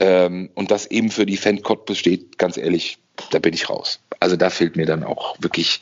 Ähm, 0.00 0.50
und 0.54 0.70
das 0.70 0.86
eben 0.86 1.10
für 1.10 1.26
die 1.26 1.36
Fan-Cottbus 1.36 1.98
steht, 1.98 2.38
ganz 2.38 2.56
ehrlich, 2.56 2.98
da 3.30 3.38
bin 3.38 3.52
ich 3.52 3.68
raus. 3.68 4.00
Also 4.20 4.36
da 4.36 4.50
fehlt 4.50 4.76
mir 4.76 4.86
dann 4.86 5.02
auch 5.02 5.36
wirklich, 5.40 5.80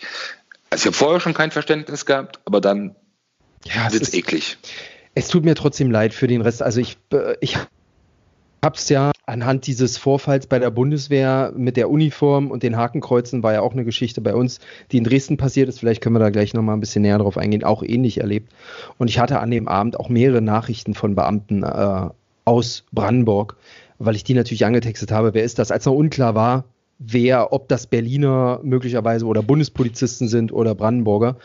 also 0.70 0.82
ich 0.82 0.87
habe 0.87 0.97
vorher 0.97 1.20
schon 1.20 1.34
kein 1.34 1.51
Verständnis 1.51 2.07
gehabt, 2.07 2.41
aber 2.45 2.61
dann 2.61 2.97
ja, 3.64 3.93
wird 3.93 4.03
es 4.03 4.14
eklig. 4.14 4.57
Es 5.14 5.28
tut 5.28 5.45
mir 5.45 5.55
trotzdem 5.55 5.91
leid 5.91 6.14
für 6.14 6.26
den 6.26 6.41
Rest. 6.41 6.62
Also 6.62 6.80
ich, 6.80 6.97
äh, 7.12 7.37
ich 7.41 7.57
habe 8.67 8.77
es 8.77 8.89
ja 8.89 9.12
anhand 9.27 9.67
dieses 9.69 9.97
Vorfalls 9.97 10.49
bei 10.49 10.59
der 10.59 10.71
Bundeswehr 10.71 11.53
mit 11.57 11.77
der 11.77 11.89
Uniform 11.89 12.51
und 12.51 12.64
den 12.64 12.77
Hakenkreuzen 12.77 13.45
war 13.45 13.53
ja 13.53 13.61
auch 13.61 13.73
eine 13.73 13.85
Geschichte 13.85 14.21
bei 14.21 14.35
uns, 14.35 14.59
die 14.91 14.99
in 14.99 15.05
Dresden 15.05 15.37
passiert 15.37 15.69
ist. 15.69 15.79
Vielleicht 15.79 16.03
können 16.03 16.17
wir 16.17 16.21
da 16.21 16.31
gleich 16.31 16.53
nochmal 16.53 16.77
ein 16.77 16.81
bisschen 16.81 17.03
näher 17.03 17.19
drauf 17.19 17.39
eingehen. 17.39 17.62
Auch 17.62 17.85
ähnlich 17.85 18.19
erlebt. 18.19 18.53
Und 18.99 19.09
ich 19.09 19.21
hatte 19.21 19.39
an 19.39 19.53
dem 19.53 19.69
Abend 19.69 20.01
auch 20.01 20.09
mehrere 20.09 20.43
Nachrichten 20.43 20.95
von 20.95 21.14
Beamten 21.14 21.62
äh, 21.62 22.09
aus 22.45 22.85
Brandenburg, 22.93 23.57
weil 23.99 24.17
ich 24.17 24.25
die 24.25 24.35
natürlich 24.35 24.67
angetextet 24.67 25.12
habe. 25.12 25.33
Wer 25.33 25.45
ist 25.45 25.61
das? 25.61 25.71
Als 25.71 25.87
noch 25.87 25.95
unklar 25.95 26.35
war, 26.35 26.64
wer, 26.99 27.53
ob 27.53 27.69
das 27.69 27.87
Berliner 27.87 28.59
möglicherweise 28.64 29.27
oder 29.27 29.43
Bundespolizisten 29.43 30.27
sind 30.27 30.53
oder 30.53 30.75
Brandenburger. 30.75 31.37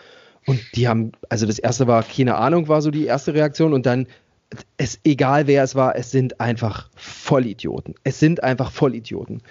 Und 0.47 0.59
die 0.73 0.87
haben, 0.87 1.11
also 1.29 1.45
das 1.45 1.59
erste 1.59 1.85
war, 1.85 2.01
keine 2.01 2.35
Ahnung, 2.35 2.67
war 2.67 2.81
so 2.81 2.89
die 2.89 3.05
erste 3.05 3.35
Reaktion. 3.35 3.73
Und 3.73 3.85
dann, 3.85 4.07
es, 4.77 4.99
egal 5.03 5.47
wer 5.47 5.63
es 5.63 5.75
war, 5.75 5.95
es 5.95 6.11
sind 6.11 6.39
einfach 6.41 6.89
Vollidioten. 6.95 7.95
Es 8.03 8.19
sind 8.19 8.43
einfach 8.43 8.71
Vollidioten. 8.71 9.41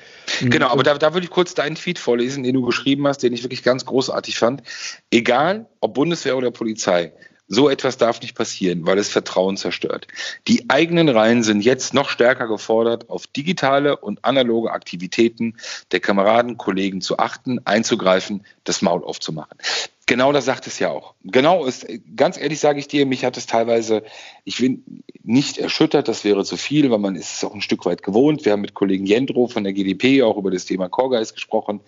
Genau, 0.40 0.68
aber 0.68 0.82
da, 0.82 0.98
da 0.98 1.14
würde 1.14 1.24
ich 1.24 1.30
kurz 1.30 1.54
deinen 1.54 1.76
Tweet 1.76 1.98
vorlesen, 1.98 2.42
den 2.42 2.54
du 2.54 2.62
geschrieben 2.62 3.06
hast, 3.06 3.22
den 3.22 3.32
ich 3.32 3.42
wirklich 3.42 3.62
ganz 3.62 3.86
großartig 3.86 4.38
fand. 4.38 4.62
Egal, 5.10 5.66
ob 5.80 5.94
Bundeswehr 5.94 6.36
oder 6.36 6.50
Polizei, 6.50 7.12
so 7.50 7.68
etwas 7.68 7.98
darf 7.98 8.22
nicht 8.22 8.36
passieren, 8.36 8.86
weil 8.86 8.96
es 8.96 9.08
Vertrauen 9.08 9.56
zerstört. 9.56 10.06
Die 10.46 10.70
eigenen 10.70 11.08
Reihen 11.08 11.42
sind 11.42 11.62
jetzt 11.62 11.92
noch 11.92 12.08
stärker 12.08 12.46
gefordert, 12.46 13.10
auf 13.10 13.26
digitale 13.26 13.96
und 13.96 14.24
analoge 14.24 14.70
Aktivitäten 14.70 15.56
der 15.90 15.98
Kameraden, 15.98 16.56
Kollegen 16.56 17.00
zu 17.00 17.18
achten, 17.18 17.60
einzugreifen, 17.66 18.46
das 18.62 18.82
Maul 18.82 19.02
aufzumachen. 19.04 19.58
Genau 20.06 20.32
das 20.32 20.44
sagt 20.44 20.68
es 20.68 20.78
ja 20.78 20.90
auch. 20.90 21.14
Genau 21.24 21.64
ist, 21.64 21.86
ganz 22.16 22.36
ehrlich 22.36 22.60
sage 22.60 22.78
ich 22.78 22.86
dir, 22.88 23.04
mich 23.04 23.24
hat 23.24 23.36
es 23.36 23.46
teilweise, 23.46 24.04
ich 24.44 24.58
bin 24.58 25.02
nicht 25.24 25.58
erschüttert, 25.58 26.06
das 26.06 26.24
wäre 26.24 26.44
zu 26.44 26.56
viel, 26.56 26.90
weil 26.90 26.98
man 26.98 27.16
ist 27.16 27.34
es 27.36 27.44
auch 27.44 27.54
ein 27.54 27.62
Stück 27.62 27.84
weit 27.84 28.04
gewohnt. 28.04 28.44
Wir 28.44 28.52
haben 28.52 28.60
mit 28.60 28.74
Kollegen 28.74 29.06
Jendro 29.06 29.48
von 29.48 29.64
der 29.64 29.72
GDP 29.72 30.22
auch 30.22 30.36
über 30.36 30.52
das 30.52 30.66
Thema 30.66 30.88
Corguys 30.88 31.34
gesprochen 31.34 31.80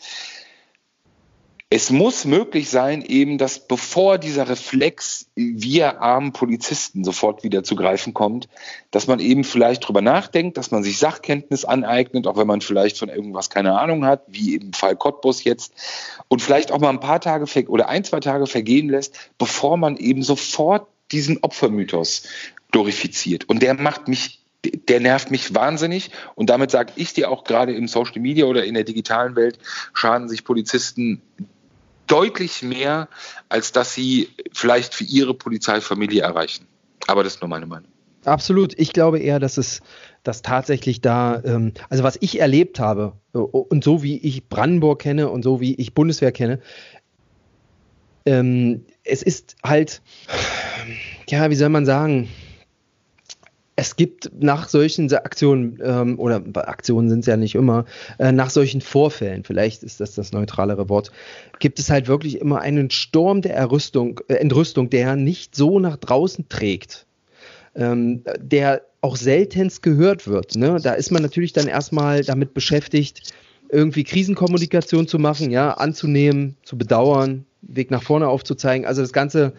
es 1.75 1.89
muss 1.89 2.27
möglich 2.27 2.69
sein, 2.69 3.01
eben, 3.01 3.39
dass 3.39 3.67
bevor 3.67 4.19
dieser 4.19 4.47
Reflex, 4.47 5.29
wir 5.35 6.03
armen 6.03 6.35
Polizisten 6.35 7.03
sofort 7.03 7.45
wieder 7.45 7.65
zu 7.65 7.77
greifen 7.77 8.13
kommt, 8.13 8.51
dass 8.91 9.07
man 9.07 9.21
eben 9.21 9.43
vielleicht 9.43 9.89
drüber 9.89 10.03
nachdenkt, 10.03 10.59
dass 10.59 10.71
man 10.71 10.83
sich 10.83 10.99
Sachkenntnis 10.99 11.65
aneignet, 11.65 12.27
auch 12.27 12.37
wenn 12.37 12.47
man 12.47 12.61
vielleicht 12.61 12.99
von 12.99 13.09
irgendwas 13.09 13.49
keine 13.49 13.81
Ahnung 13.81 14.05
hat, 14.05 14.23
wie 14.27 14.57
im 14.57 14.75
Fall 14.75 14.97
Cottbus 14.97 15.45
jetzt, 15.45 15.73
und 16.29 16.43
vielleicht 16.43 16.73
auch 16.73 16.79
mal 16.79 16.91
ein 16.91 17.01
paar 17.01 17.23
Tage 17.23 17.47
oder 17.71 17.89
ein, 17.89 18.05
zwei 18.05 18.21
Tage 18.21 18.47
vergehen 18.47 18.91
lässt, 18.91 19.19
bevor 19.39 19.79
man 19.79 19.97
eben 19.97 20.23
sofort 20.23 20.89
diesen 21.11 21.39
Opfermythos 21.41 22.25
glorifiziert. 22.71 23.49
Und 23.49 23.63
der 23.63 23.73
macht 23.73 24.09
mich 24.09 24.43
der 24.89 25.01
nervt 25.01 25.33
mich 25.33 25.55
wahnsinnig. 25.55 26.11
Und 26.37 26.49
damit 26.49 26.71
sage 26.71 26.93
ich 26.95 27.13
dir 27.13 27.33
auch 27.33 27.43
gerade 27.43 27.75
im 27.75 27.89
Social 27.89 28.21
Media 28.21 28.45
oder 28.45 28.65
in 28.65 28.75
der 28.75 28.85
digitalen 28.85 29.35
Welt 29.35 29.59
schaden 29.93 30.29
sich 30.29 30.45
Polizisten 30.45 31.21
deutlich 32.13 32.63
mehr, 32.63 33.09
als 33.49 33.73
dass 33.73 33.95
sie 33.95 34.29
vielleicht 34.53 34.95
für 34.95 35.05
ihre 35.05 35.33
Polizeifamilie 35.33 36.23
erreichen. 36.23 36.67
Aber 37.07 37.25
das 37.25 37.35
ist 37.35 37.41
nur 37.41 37.49
meine 37.49 37.67
Meinung. 37.67 37.91
Absolut. 38.25 38.79
Ich 38.79 38.93
glaube 38.93 39.19
eher, 39.19 39.41
dass 39.41 39.57
es 39.57 39.81
dass 40.23 40.43
tatsächlich 40.43 41.01
da, 41.01 41.43
ähm, 41.45 41.73
also 41.89 42.05
was 42.05 42.17
ich 42.21 42.39
erlebt 42.39 42.79
habe 42.79 43.15
und 43.33 43.83
so 43.83 44.03
wie 44.03 44.19
ich 44.19 44.49
Brandenburg 44.49 45.01
kenne 45.01 45.29
und 45.29 45.43
so 45.43 45.61
wie 45.61 45.75
ich 45.75 45.95
Bundeswehr 45.95 46.31
kenne, 46.31 46.61
ähm, 48.25 48.85
es 49.03 49.23
ist 49.23 49.57
halt, 49.65 50.01
ja, 51.29 51.51
wie 51.51 51.57
soll 51.57 51.71
man 51.71 51.87
sagen, 51.87 52.29
es 53.83 53.97
gibt 53.97 54.31
nach 54.41 54.69
solchen 54.69 55.13
Aktionen, 55.13 55.81
ähm, 55.83 56.19
oder 56.21 56.41
Aktionen 56.55 57.09
sind 57.09 57.21
es 57.21 57.27
ja 57.27 57.37
nicht 57.37 57.57
immer, 57.57 57.85
äh, 58.21 58.31
nach 58.31 58.51
solchen 58.51 58.81
Vorfällen, 58.81 59.43
vielleicht 59.43 59.83
ist 59.83 59.99
das 60.01 60.15
das 60.15 60.31
neutralere 60.31 60.89
Wort, 60.89 61.11
gibt 61.59 61.81
es 61.81 61.91
halt 61.91 62.07
wirklich 62.07 62.41
immer 62.41 62.61
einen 62.61 62.91
Sturm 62.91 63.43
der 63.43 63.57
Errüstung, 63.57 64.21
äh, 64.29 64.35
Entrüstung, 64.35 64.89
der 64.89 65.17
nicht 65.17 65.57
so 65.57 65.81
nach 65.81 65.97
draußen 65.97 66.49
trägt, 66.49 67.07
ähm, 67.75 68.23
der 68.39 68.83
auch 69.01 69.17
seltenst 69.17 69.83
gehört 69.83 70.29
wird. 70.29 70.55
Ne? 70.55 70.79
Da 70.81 70.93
ist 70.93 71.11
man 71.11 71.23
natürlich 71.23 71.53
dann 71.53 71.67
erstmal 71.67 72.23
damit 72.23 72.55
beschäftigt, 72.55 73.33
irgendwie 73.69 74.05
Krisenkommunikation 74.05 75.09
zu 75.09 75.19
machen, 75.19 75.51
ja, 75.51 75.73
anzunehmen, 75.73 76.57
zu 76.63 76.79
bedauern, 76.79 77.47
Weg 77.63 77.91
nach 77.91 78.03
vorne 78.03 78.29
aufzuzeigen. 78.29 78.87
Also 78.87 79.03
das 79.03 79.13
ganze 79.13 79.55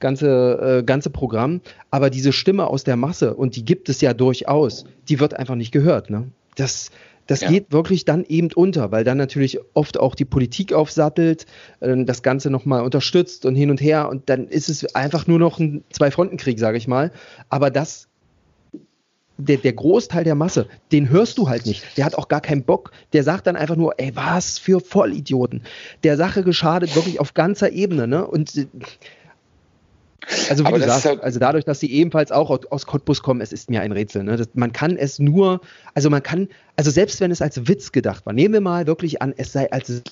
ganze, 0.00 0.78
äh, 0.80 0.82
ganze 0.82 1.10
Programm. 1.10 1.60
Aber 1.90 2.10
diese 2.10 2.32
Stimme 2.32 2.66
aus 2.66 2.84
der 2.84 2.96
Masse, 2.96 3.34
und 3.34 3.56
die 3.56 3.64
gibt 3.64 3.88
es 3.88 4.00
ja 4.00 4.14
durchaus, 4.14 4.84
die 5.08 5.20
wird 5.20 5.34
einfach 5.34 5.54
nicht 5.54 5.72
gehört. 5.72 6.10
Ne? 6.10 6.28
Das, 6.56 6.90
das 7.26 7.42
ja. 7.42 7.50
geht 7.50 7.72
wirklich 7.72 8.04
dann 8.04 8.24
eben 8.24 8.48
unter, 8.54 8.90
weil 8.90 9.04
dann 9.04 9.18
natürlich 9.18 9.58
oft 9.74 9.98
auch 9.98 10.14
die 10.14 10.24
Politik 10.24 10.72
aufsattelt, 10.72 11.46
äh, 11.80 12.04
das 12.04 12.22
Ganze 12.22 12.50
nochmal 12.50 12.82
unterstützt 12.82 13.46
und 13.46 13.54
hin 13.54 13.70
und 13.70 13.80
her. 13.80 14.08
Und 14.08 14.28
dann 14.28 14.48
ist 14.48 14.68
es 14.68 14.94
einfach 14.94 15.26
nur 15.26 15.38
noch 15.38 15.58
ein 15.58 15.84
Zwei-Fronten-Krieg, 15.90 16.58
sage 16.58 16.78
ich 16.78 16.88
mal. 16.88 17.12
Aber 17.48 17.70
das 17.70 18.08
der, 19.38 19.56
der, 19.56 19.72
Großteil 19.72 20.24
der 20.24 20.34
Masse, 20.34 20.66
den 20.90 21.10
hörst 21.10 21.38
du 21.38 21.48
halt 21.48 21.64
nicht. 21.64 21.96
Der 21.96 22.04
hat 22.04 22.16
auch 22.16 22.28
gar 22.28 22.40
keinen 22.40 22.64
Bock. 22.64 22.90
Der 23.12 23.22
sagt 23.22 23.46
dann 23.46 23.54
einfach 23.56 23.76
nur, 23.76 23.94
ey, 23.98 24.10
was 24.14 24.58
für 24.58 24.80
Vollidioten. 24.80 25.62
Der 26.02 26.16
Sache 26.16 26.42
geschadet 26.42 26.96
wirklich 26.96 27.20
auf 27.20 27.34
ganzer 27.34 27.70
Ebene. 27.70 28.08
Ne? 28.08 28.26
Und 28.26 28.56
äh, 28.56 28.66
also 30.48 30.64
wie 30.64 30.68
Aber 30.68 30.78
du 30.78 30.86
sagst, 30.86 31.04
halt 31.04 31.22
also 31.22 31.38
dadurch, 31.38 31.64
dass 31.64 31.80
sie 31.80 31.90
ebenfalls 31.90 32.32
auch 32.32 32.50
aus 32.70 32.86
Cottbus 32.86 33.22
kommen, 33.22 33.40
es 33.40 33.52
ist 33.52 33.70
mir 33.70 33.80
ein 33.80 33.92
Rätsel. 33.92 34.24
Ne? 34.24 34.36
Das, 34.36 34.48
man 34.54 34.72
kann 34.72 34.96
es 34.96 35.18
nur, 35.18 35.60
also 35.94 36.10
man 36.10 36.22
kann, 36.22 36.48
also 36.76 36.90
selbst 36.90 37.20
wenn 37.20 37.30
es 37.30 37.42
als 37.42 37.68
Witz 37.68 37.92
gedacht 37.92 38.26
war, 38.26 38.32
nehmen 38.32 38.54
wir 38.54 38.60
mal 38.60 38.86
wirklich 38.86 39.22
an, 39.22 39.32
es 39.36 39.52
sei 39.52 39.70
als 39.72 40.02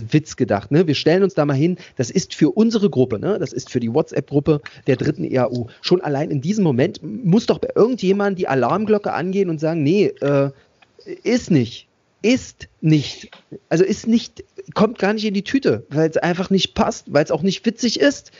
Witz 0.00 0.36
gedacht. 0.36 0.70
Ne? 0.70 0.86
Wir 0.86 0.94
stellen 0.94 1.22
uns 1.22 1.34
da 1.34 1.44
mal 1.44 1.54
hin, 1.54 1.78
das 1.96 2.10
ist 2.10 2.34
für 2.34 2.50
unsere 2.50 2.90
Gruppe, 2.90 3.18
ne? 3.18 3.38
das 3.38 3.52
ist 3.52 3.70
für 3.70 3.80
die 3.80 3.92
WhatsApp-Gruppe 3.92 4.60
der 4.86 4.96
dritten 4.96 5.24
EAU. 5.24 5.68
Schon 5.80 6.00
allein 6.00 6.30
in 6.30 6.40
diesem 6.40 6.64
Moment 6.64 7.00
muss 7.02 7.46
doch 7.46 7.58
bei 7.58 7.70
irgendjemand 7.74 8.38
die 8.38 8.48
Alarmglocke 8.48 9.12
angehen 9.12 9.50
und 9.50 9.58
sagen, 9.58 9.82
nee, 9.82 10.06
äh, 10.20 10.50
ist 11.22 11.50
nicht. 11.50 11.88
Ist 12.22 12.68
nicht. 12.80 13.30
Also 13.68 13.84
ist 13.84 14.06
nicht, 14.06 14.44
kommt 14.74 14.98
gar 14.98 15.12
nicht 15.12 15.24
in 15.24 15.34
die 15.34 15.44
Tüte, 15.44 15.86
weil 15.90 16.10
es 16.10 16.16
einfach 16.16 16.50
nicht 16.50 16.74
passt, 16.74 17.12
weil 17.12 17.24
es 17.24 17.30
auch 17.30 17.42
nicht 17.42 17.64
witzig 17.64 18.00
ist 18.00 18.32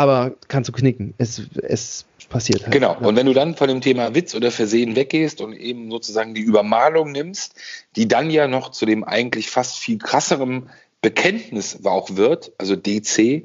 aber 0.00 0.34
kannst 0.48 0.68
du 0.68 0.72
knicken. 0.72 1.12
Es, 1.18 1.42
es 1.62 2.06
passiert 2.30 2.62
halt. 2.62 2.72
Genau. 2.72 2.96
Und 2.98 3.16
wenn 3.16 3.26
du 3.26 3.34
dann 3.34 3.54
von 3.54 3.68
dem 3.68 3.82
Thema 3.82 4.14
Witz 4.14 4.34
oder 4.34 4.50
Versehen 4.50 4.96
weggehst 4.96 5.42
und 5.42 5.52
eben 5.52 5.90
sozusagen 5.90 6.32
die 6.32 6.40
Übermalung 6.40 7.12
nimmst, 7.12 7.54
die 7.96 8.08
dann 8.08 8.30
ja 8.30 8.48
noch 8.48 8.70
zu 8.70 8.86
dem 8.86 9.04
eigentlich 9.04 9.50
fast 9.50 9.76
viel 9.76 9.98
krasseren 9.98 10.70
Bekenntnis 11.02 11.84
auch 11.84 12.16
wird, 12.16 12.52
also 12.56 12.76
DC, 12.76 13.44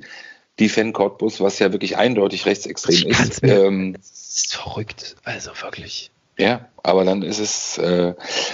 die 0.59 0.69
Fan 0.69 0.93
Cottbus, 0.93 1.41
was 1.41 1.59
ja 1.59 1.73
wirklich 1.73 1.97
eindeutig 1.97 2.45
rechtsextrem 2.45 3.09
ist. 3.09 3.43
Ähm, 3.43 3.93
das 3.93 4.45
ist 4.45 4.55
verrückt, 4.55 5.17
also 5.25 5.51
wirklich. 5.61 6.09
Ja, 6.37 6.69
aber 6.83 7.03
dann 7.03 7.21
ist 7.21 7.39
es 7.39 7.77
äh, 7.77 8.13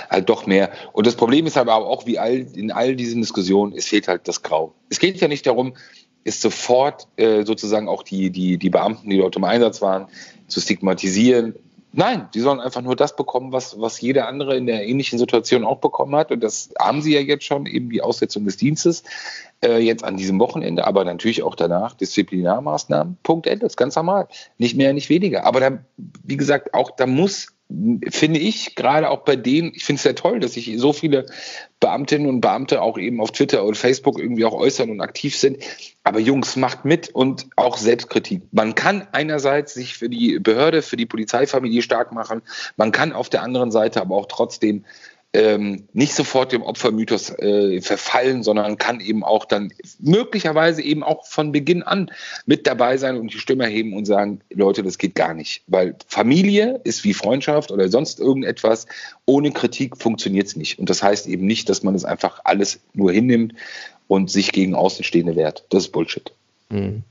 halt 0.10 0.30
doch 0.30 0.48
mehr. 0.48 0.72
Und 0.94 1.06
das 1.06 1.16
Problem 1.16 1.46
ist 1.46 1.58
aber 1.58 1.76
auch, 1.76 2.08
wie 2.08 2.18
all, 2.18 2.48
in 2.56 2.72
all 2.72 2.96
diesen 2.96 3.22
Diskussionen, 3.22 3.74
es 3.76 3.86
fehlt 3.86 4.08
halt 4.08 4.28
das 4.28 4.42
Grau. 4.42 4.74
Es 4.90 5.00
geht 5.00 5.20
ja 5.22 5.28
nicht 5.28 5.46
darum, 5.46 5.76
ist 6.24 6.42
sofort 6.42 7.08
äh, 7.18 7.44
sozusagen 7.44 7.88
auch 7.88 8.04
die, 8.04 8.30
die, 8.30 8.58
die 8.58 8.70
Beamten, 8.70 9.10
die 9.10 9.18
dort 9.18 9.36
im 9.36 9.44
Einsatz 9.44 9.82
waren, 9.82 10.08
zu 10.48 10.62
stigmatisieren. 10.62 11.56
Nein, 11.94 12.30
die 12.34 12.40
sollen 12.40 12.62
einfach 12.62 12.82
nur 12.82 12.96
das 12.96 13.16
bekommen, 13.18 13.52
was, 13.52 13.80
was 13.80 14.00
jeder 14.00 14.28
andere 14.28 14.56
in 14.56 14.66
der 14.66 14.88
ähnlichen 14.88 15.20
Situation 15.20 15.66
auch 15.66 15.80
bekommen 15.80 16.16
hat. 16.16 16.32
Und 16.32 16.42
das 16.42 16.70
haben 16.80 17.02
sie 17.02 17.14
ja 17.14 17.20
jetzt 17.20 17.44
schon, 17.44 17.66
eben 17.66 17.90
die 17.90 18.02
Aussetzung 18.02 18.46
des 18.46 18.56
Dienstes, 18.56 19.04
äh, 19.62 19.80
jetzt 19.80 20.04
an 20.04 20.16
diesem 20.16 20.40
Wochenende, 20.40 20.88
aber 20.88 21.04
natürlich 21.04 21.44
auch 21.44 21.56
danach 21.56 21.94
Disziplinarmaßnahmen. 21.96 23.18
Punkt 23.24 23.46
Ende, 23.46 23.66
das 23.66 23.74
ist 23.74 23.78
ganz 23.78 23.96
normal. 23.96 24.28
Nicht 24.58 24.78
mehr, 24.78 24.94
nicht 24.94 25.10
weniger. 25.10 25.46
Aber 25.46 25.60
da, 25.60 25.80
wie 26.24 26.38
gesagt, 26.38 26.74
auch 26.74 26.92
da 26.92 27.08
muss 27.08 27.48
finde 28.10 28.40
ich, 28.40 28.76
gerade 28.76 29.10
auch 29.10 29.20
bei 29.20 29.36
denen, 29.36 29.72
ich 29.74 29.84
finde 29.84 29.98
es 29.98 30.04
sehr 30.04 30.16
toll, 30.16 30.40
dass 30.40 30.54
sich 30.54 30.74
so 30.78 30.94
viele 30.94 31.26
Beamtinnen 31.80 32.28
und 32.28 32.42
Beamte 32.42 32.82
auch 32.82 32.98
eben 32.98 33.22
auf 33.22 33.32
Twitter 33.32 33.64
und 33.64 33.76
Facebook 33.76 34.20
irgendwie 34.20 34.46
auch 34.46 34.54
äußern 34.54 34.90
und 34.90 35.02
aktiv 35.02 35.38
sind. 35.38 35.58
Aber 36.04 36.20
Jungs, 36.20 36.56
macht 36.56 36.86
mit 36.86 37.10
und 37.10 37.48
auch 37.56 37.78
Selbstkritik. 37.78 38.44
Man 38.52 38.76
kann 38.76 39.08
einerseits 39.12 39.74
sich 39.74 39.98
für 39.98 40.10
die 40.10 40.40
Behörde, 40.40 40.82
für 40.82 40.98
die 40.98 41.06
Polizeifamilie 41.06 41.82
stark 41.82 42.12
machen. 42.12 42.42
Man 42.78 42.92
kann 42.92 43.14
auf 43.14 43.30
der 43.30 43.44
anderen 43.44 43.72
Seite 43.72 44.02
aber 44.02 44.16
auch 44.16 44.28
trotzdem 44.28 44.86
ähm, 45.34 45.88
nicht 45.94 46.14
sofort 46.14 46.52
dem 46.52 46.62
Opfermythos 46.62 47.30
äh, 47.40 47.82
verfallen, 47.82 48.44
sondern 48.44 48.78
kann 48.78 49.00
eben 49.00 49.24
auch 49.24 49.46
dann 49.46 49.72
möglicherweise 50.00 50.82
eben 50.82 51.04
auch 51.04 51.26
von 51.26 51.54
Beginn 51.54 51.84
an 51.84 52.12
mit 52.46 52.68
dabei 52.68 52.98
sein 52.98 53.18
und 53.18 53.34
die 53.34 53.40
Stimme 53.40 53.64
erheben 53.64 53.94
und 53.94 54.06
sagen, 54.06 54.42
Leute, 54.50 54.84
das 54.84 54.98
geht 54.98 55.16
gar 55.16 55.34
nicht. 55.34 55.64
Weil 55.68 55.96
Familie 56.08 56.82
ist 56.84 57.06
wie 57.06 57.14
Freundschaft 57.14 57.72
oder 57.72 57.88
sonst 57.88 58.20
irgendetwas. 58.20 58.88
Ohne 59.26 59.52
Kritik 59.52 59.98
funktioniert 59.98 60.48
es 60.48 60.58
nicht. 60.58 60.80
Und 60.80 60.90
das 60.90 61.02
heißt 61.02 61.28
eben 61.28 61.46
nicht, 61.46 61.70
dass 61.70 61.82
man 61.84 61.96
es 61.96 62.04
einfach 62.04 62.42
alles 62.44 62.82
nur 62.94 63.14
hinnimmt 63.14 63.54
und 64.08 64.30
sich 64.30 64.52
gegen 64.52 64.76
Außenstehende 64.76 65.38
wehrt. 65.38 65.64
Das 65.70 65.86
ist 65.86 65.92
Bullshit. 65.92 66.34
Mhm. 66.70 67.04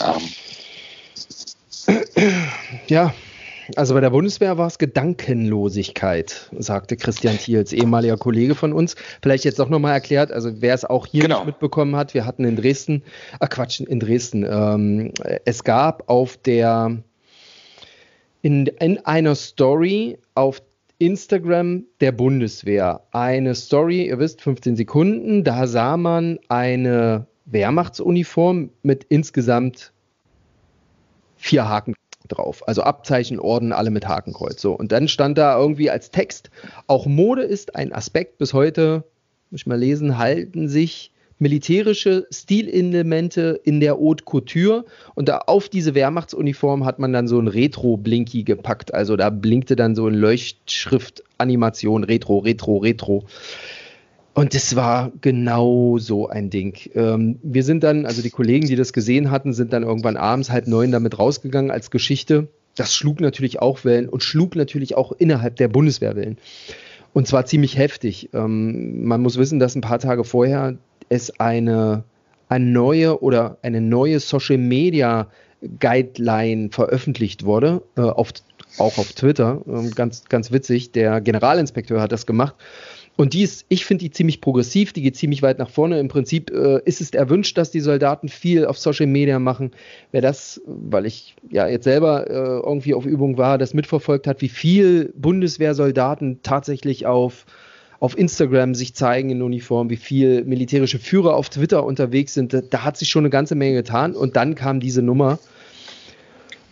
Ähm. 0.00 0.22
Ja, 2.86 3.14
also 3.76 3.94
bei 3.94 4.00
der 4.00 4.10
Bundeswehr 4.10 4.56
war 4.56 4.66
es 4.66 4.78
Gedankenlosigkeit, 4.78 6.50
sagte 6.58 6.96
Christian 6.96 7.36
Thiels, 7.36 7.72
ehemaliger 7.72 8.16
Kollege 8.16 8.54
von 8.54 8.72
uns. 8.72 8.96
Vielleicht 9.22 9.44
jetzt 9.44 9.60
auch 9.60 9.68
nochmal 9.68 9.92
erklärt, 9.92 10.32
also 10.32 10.60
wer 10.60 10.74
es 10.74 10.84
auch 10.84 11.06
hier 11.06 11.22
genau. 11.22 11.38
nicht 11.38 11.46
mitbekommen 11.46 11.96
hat, 11.96 12.14
wir 12.14 12.24
hatten 12.24 12.44
in 12.44 12.56
Dresden, 12.56 13.02
ach 13.40 13.48
Quatsch, 13.50 13.80
in 13.80 14.00
Dresden, 14.00 14.46
ähm, 14.48 15.12
es 15.44 15.64
gab 15.64 16.08
auf 16.08 16.36
der, 16.38 17.02
in, 18.42 18.66
in 18.66 19.04
einer 19.04 19.34
Story 19.34 20.18
auf 20.34 20.62
Instagram 20.98 21.84
der 22.00 22.12
Bundeswehr 22.12 23.02
eine 23.12 23.54
Story, 23.54 24.08
ihr 24.08 24.18
wisst, 24.18 24.40
15 24.42 24.76
Sekunden, 24.76 25.44
da 25.44 25.66
sah 25.66 25.96
man 25.96 26.38
eine 26.48 27.26
Wehrmachtsuniform 27.44 28.70
mit 28.82 29.04
insgesamt 29.04 29.92
vier 31.36 31.68
Haken 31.68 31.94
drauf. 32.28 32.66
Also 32.66 32.82
Abzeichen, 32.82 33.40
Orden, 33.40 33.72
alle 33.72 33.90
mit 33.90 34.06
Hakenkreuz. 34.06 34.60
So. 34.60 34.72
Und 34.72 34.92
dann 34.92 35.08
stand 35.08 35.38
da 35.38 35.58
irgendwie 35.58 35.90
als 35.90 36.10
Text, 36.10 36.50
auch 36.86 37.06
Mode 37.06 37.42
ist 37.42 37.76
ein 37.76 37.92
Aspekt 37.92 38.38
bis 38.38 38.52
heute, 38.52 39.04
muss 39.50 39.62
ich 39.62 39.66
mal 39.66 39.78
lesen, 39.78 40.18
halten 40.18 40.68
sich 40.68 41.12
militärische 41.38 42.26
Stilelemente 42.30 43.60
in 43.64 43.80
der 43.80 43.92
Haute 43.92 44.24
Couture 44.24 44.84
und 45.14 45.28
da 45.28 45.38
auf 45.46 45.68
diese 45.68 45.94
Wehrmachtsuniform 45.94 46.84
hat 46.84 46.98
man 46.98 47.12
dann 47.12 47.28
so 47.28 47.38
ein 47.38 47.48
Retro-Blinky 47.48 48.42
gepackt. 48.42 48.92
Also 48.92 49.16
da 49.16 49.30
blinkte 49.30 49.76
dann 49.76 49.94
so 49.94 50.08
ein 50.08 50.14
Leuchtschrift-Animation, 50.14 52.04
Retro, 52.04 52.38
Retro, 52.38 52.78
Retro. 52.78 53.24
Und 54.38 54.54
es 54.54 54.76
war 54.76 55.10
genau 55.20 55.98
so 55.98 56.28
ein 56.28 56.48
Ding. 56.48 56.78
Ähm, 56.94 57.40
wir 57.42 57.64
sind 57.64 57.82
dann, 57.82 58.06
also 58.06 58.22
die 58.22 58.30
Kollegen, 58.30 58.68
die 58.68 58.76
das 58.76 58.92
gesehen 58.92 59.32
hatten, 59.32 59.52
sind 59.52 59.72
dann 59.72 59.82
irgendwann 59.82 60.16
abends 60.16 60.48
halb 60.48 60.68
neun 60.68 60.92
damit 60.92 61.18
rausgegangen 61.18 61.72
als 61.72 61.90
Geschichte. 61.90 62.46
Das 62.76 62.94
schlug 62.94 63.20
natürlich 63.20 63.60
auch 63.60 63.84
Wellen 63.84 64.08
und 64.08 64.22
schlug 64.22 64.54
natürlich 64.54 64.96
auch 64.96 65.10
innerhalb 65.10 65.56
der 65.56 65.66
Bundeswehr 65.66 66.14
Wellen. 66.14 66.38
Und 67.12 67.26
zwar 67.26 67.46
ziemlich 67.46 67.76
heftig. 67.76 68.30
Ähm, 68.32 69.02
man 69.06 69.22
muss 69.22 69.38
wissen, 69.38 69.58
dass 69.58 69.74
ein 69.74 69.80
paar 69.80 69.98
Tage 69.98 70.22
vorher 70.22 70.76
es 71.08 71.40
eine, 71.40 72.04
eine 72.48 72.64
neue 72.64 73.20
oder 73.20 73.58
eine 73.62 73.80
neue 73.80 74.20
Social 74.20 74.58
Media 74.58 75.26
Guideline 75.80 76.70
veröffentlicht 76.70 77.44
wurde, 77.44 77.82
äh, 77.96 78.02
auf, 78.02 78.28
auch 78.78 78.98
auf 78.98 79.14
Twitter. 79.14 79.62
Ähm, 79.66 79.90
ganz, 79.96 80.26
ganz 80.26 80.52
witzig. 80.52 80.92
Der 80.92 81.20
Generalinspekteur 81.20 82.00
hat 82.00 82.12
das 82.12 82.24
gemacht 82.24 82.54
und 83.18 83.34
die 83.34 83.42
ist, 83.42 83.66
ich 83.68 83.84
finde 83.84 84.04
die 84.04 84.12
ziemlich 84.12 84.40
progressiv, 84.40 84.92
die 84.92 85.02
geht 85.02 85.16
ziemlich 85.16 85.42
weit 85.42 85.58
nach 85.58 85.70
vorne. 85.70 85.98
Im 85.98 86.06
Prinzip 86.06 86.52
äh, 86.52 86.80
ist 86.84 87.00
es 87.00 87.10
erwünscht, 87.10 87.58
dass 87.58 87.72
die 87.72 87.80
Soldaten 87.80 88.28
viel 88.28 88.64
auf 88.64 88.78
Social 88.78 89.08
Media 89.08 89.40
machen. 89.40 89.72
Wer 90.12 90.20
das, 90.20 90.62
weil 90.66 91.04
ich 91.04 91.34
ja 91.50 91.66
jetzt 91.66 91.82
selber 91.82 92.30
äh, 92.30 92.32
irgendwie 92.32 92.94
auf 92.94 93.06
Übung 93.06 93.36
war, 93.36 93.58
das 93.58 93.74
mitverfolgt 93.74 94.28
hat, 94.28 94.40
wie 94.40 94.48
viel 94.48 95.12
Bundeswehrsoldaten 95.16 96.44
tatsächlich 96.44 97.06
auf, 97.06 97.44
auf 97.98 98.16
Instagram 98.16 98.76
sich 98.76 98.94
zeigen 98.94 99.30
in 99.30 99.42
Uniform, 99.42 99.90
wie 99.90 99.96
viel 99.96 100.44
militärische 100.44 101.00
Führer 101.00 101.34
auf 101.34 101.48
Twitter 101.48 101.84
unterwegs 101.84 102.34
sind, 102.34 102.52
da, 102.52 102.60
da 102.60 102.84
hat 102.84 102.96
sich 102.96 103.10
schon 103.10 103.22
eine 103.22 103.30
ganze 103.30 103.56
Menge 103.56 103.74
getan. 103.74 104.14
Und 104.14 104.36
dann 104.36 104.54
kam 104.54 104.78
diese 104.78 105.02
Nummer. 105.02 105.40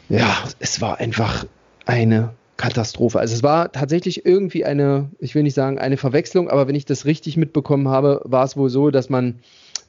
Ja, 0.09 0.45
es 0.61 0.81
war 0.81 1.01
einfach 1.01 1.45
eine 1.87 2.35
Katastrophe. 2.57 3.19
Also 3.19 3.35
es 3.35 3.43
war 3.43 3.73
tatsächlich 3.73 4.25
irgendwie 4.25 4.65
eine, 4.65 5.11
ich 5.19 5.35
will 5.35 5.43
nicht 5.43 5.55
sagen 5.55 5.79
eine 5.79 5.97
Verwechslung, 5.97 6.49
aber 6.49 6.69
wenn 6.69 6.75
ich 6.75 6.85
das 6.85 7.05
richtig 7.05 7.37
mitbekommen 7.37 7.89
habe, 7.89 8.21
war 8.25 8.45
es 8.45 8.57
wohl 8.57 8.71
so, 8.71 8.91
dass 8.91 9.11
man, 9.11 9.41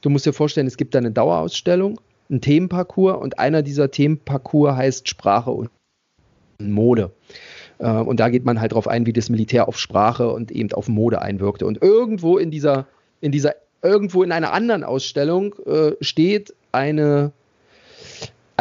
du 0.02 0.10
musst 0.10 0.26
dir 0.26 0.32
vorstellen, 0.32 0.66
es 0.66 0.76
gibt 0.76 0.94
da 0.94 0.98
eine 0.98 1.10
Dauerausstellung, 1.10 2.00
einen 2.28 2.40
Themenparcours 2.40 3.20
und 3.22 3.38
einer 3.38 3.62
dieser 3.62 3.90
Themenparcours 3.90 4.76
heißt 4.76 5.08
Sprache 5.08 5.50
und 5.50 5.70
Mode. 6.58 7.10
Äh, 7.78 7.90
und 7.90 8.20
da 8.20 8.28
geht 8.28 8.44
man 8.44 8.60
halt 8.60 8.72
darauf 8.72 8.88
ein, 8.88 9.06
wie 9.06 9.12
das 9.12 9.30
Militär 9.30 9.68
auf 9.68 9.78
Sprache 9.78 10.28
und 10.30 10.50
eben 10.50 10.72
auf 10.72 10.88
Mode 10.88 11.22
einwirkte. 11.22 11.66
Und 11.66 11.82
irgendwo 11.82 12.36
in 12.36 12.50
dieser, 12.50 12.86
in 13.20 13.32
dieser, 13.32 13.54
irgendwo 13.82 14.22
in 14.22 14.32
einer 14.32 14.52
anderen 14.52 14.84
Ausstellung 14.84 15.54
äh, 15.66 15.92
steht 16.00 16.54
eine 16.72 17.32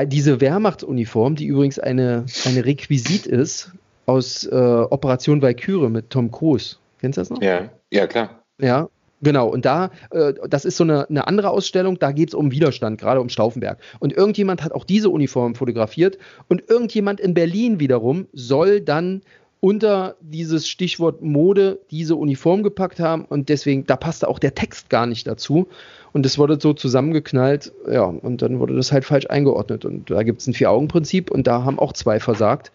diese 0.05 0.39
Wehrmachtsuniform, 0.39 1.36
die 1.36 1.47
übrigens 1.47 1.80
eine, 1.80 2.26
eine 2.45 2.66
Requisit 2.66 3.26
ist, 3.26 3.72
aus 4.08 4.45
äh, 4.45 4.55
Operation 4.55 5.41
Valkyrie 5.41 5.89
mit 5.89 6.10
Tom 6.10 6.32
Cruise. 6.32 6.78
Kennst 6.99 7.18
du 7.18 7.22
das 7.22 7.30
noch? 7.30 7.41
Ja, 7.41 7.70
ja, 7.91 8.08
klar. 8.08 8.41
Ja, 8.60 8.89
Genau, 9.22 9.47
und 9.47 9.66
da, 9.66 9.89
äh, 10.12 10.34
das 10.47 10.64
ist 10.64 10.78
so 10.78 10.84
eine, 10.84 11.10
eine 11.10 11.26
andere 11.26 11.49
Ausstellung, 11.49 11.97
da 11.97 12.12
geht 12.12 12.30
es 12.30 12.36
um 12.36 12.51
Widerstand, 12.51 12.99
gerade 12.99 13.20
um 13.20 13.30
Stauffenberg. 13.30 13.80
Und 13.99 14.14
irgendjemand 14.14 14.64
hat 14.64 14.74
auch 14.74 14.86
diese 14.86 15.10
Uniform 15.10 15.55
fotografiert 15.55 16.20
und 16.49 16.70
irgendjemand 16.70 17.20
in 17.20 17.34
Berlin 17.34 17.80
wiederum 17.80 18.28
soll 18.32 18.80
dann 18.80 19.22
unter 19.60 20.18
dieses 20.22 20.68
Stichwort 20.68 21.24
Mode 21.24 21.80
diese 21.89 22.16
Uniform 22.16 22.62
gepackt 22.62 22.99
haben 22.99 23.26
und 23.26 23.49
deswegen, 23.49 23.88
da 23.88 23.95
passte 23.95 24.28
auch 24.28 24.38
der 24.38 24.53
Text 24.53 24.91
gar 24.91 25.08
nicht 25.08 25.26
dazu. 25.26 25.68
Und 26.14 26.26
es 26.26 26.38
wurde 26.38 26.60
so 26.62 26.74
zusammengeknallt, 26.74 27.74
ja, 27.91 28.03
und 28.03 28.41
dann 28.43 28.60
wurde 28.60 28.76
das 28.76 28.91
halt 28.91 29.03
falsch 29.03 29.26
eingeordnet. 29.30 29.84
Und 29.84 30.12
da 30.12 30.22
gibt 30.24 30.41
es 30.41 30.47
ein 30.47 30.53
Vier-Augen-Prinzip 30.53 31.32
und 31.32 31.47
da 31.47 31.64
haben 31.64 31.80
auch 31.80 31.93
zwei 31.93 32.20
versagt. 32.20 32.72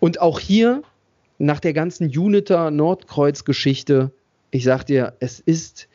Und 0.00 0.20
auch 0.20 0.38
hier, 0.38 0.82
nach 1.38 1.60
der 1.60 1.72
ganzen 1.72 2.06
Uniter 2.06 2.70
Nordkreuz-Geschichte, 2.70 4.12
ich 4.50 4.64
sag 4.64 4.84
dir, 4.84 5.14
es 5.20 5.40
ist, 5.40 5.88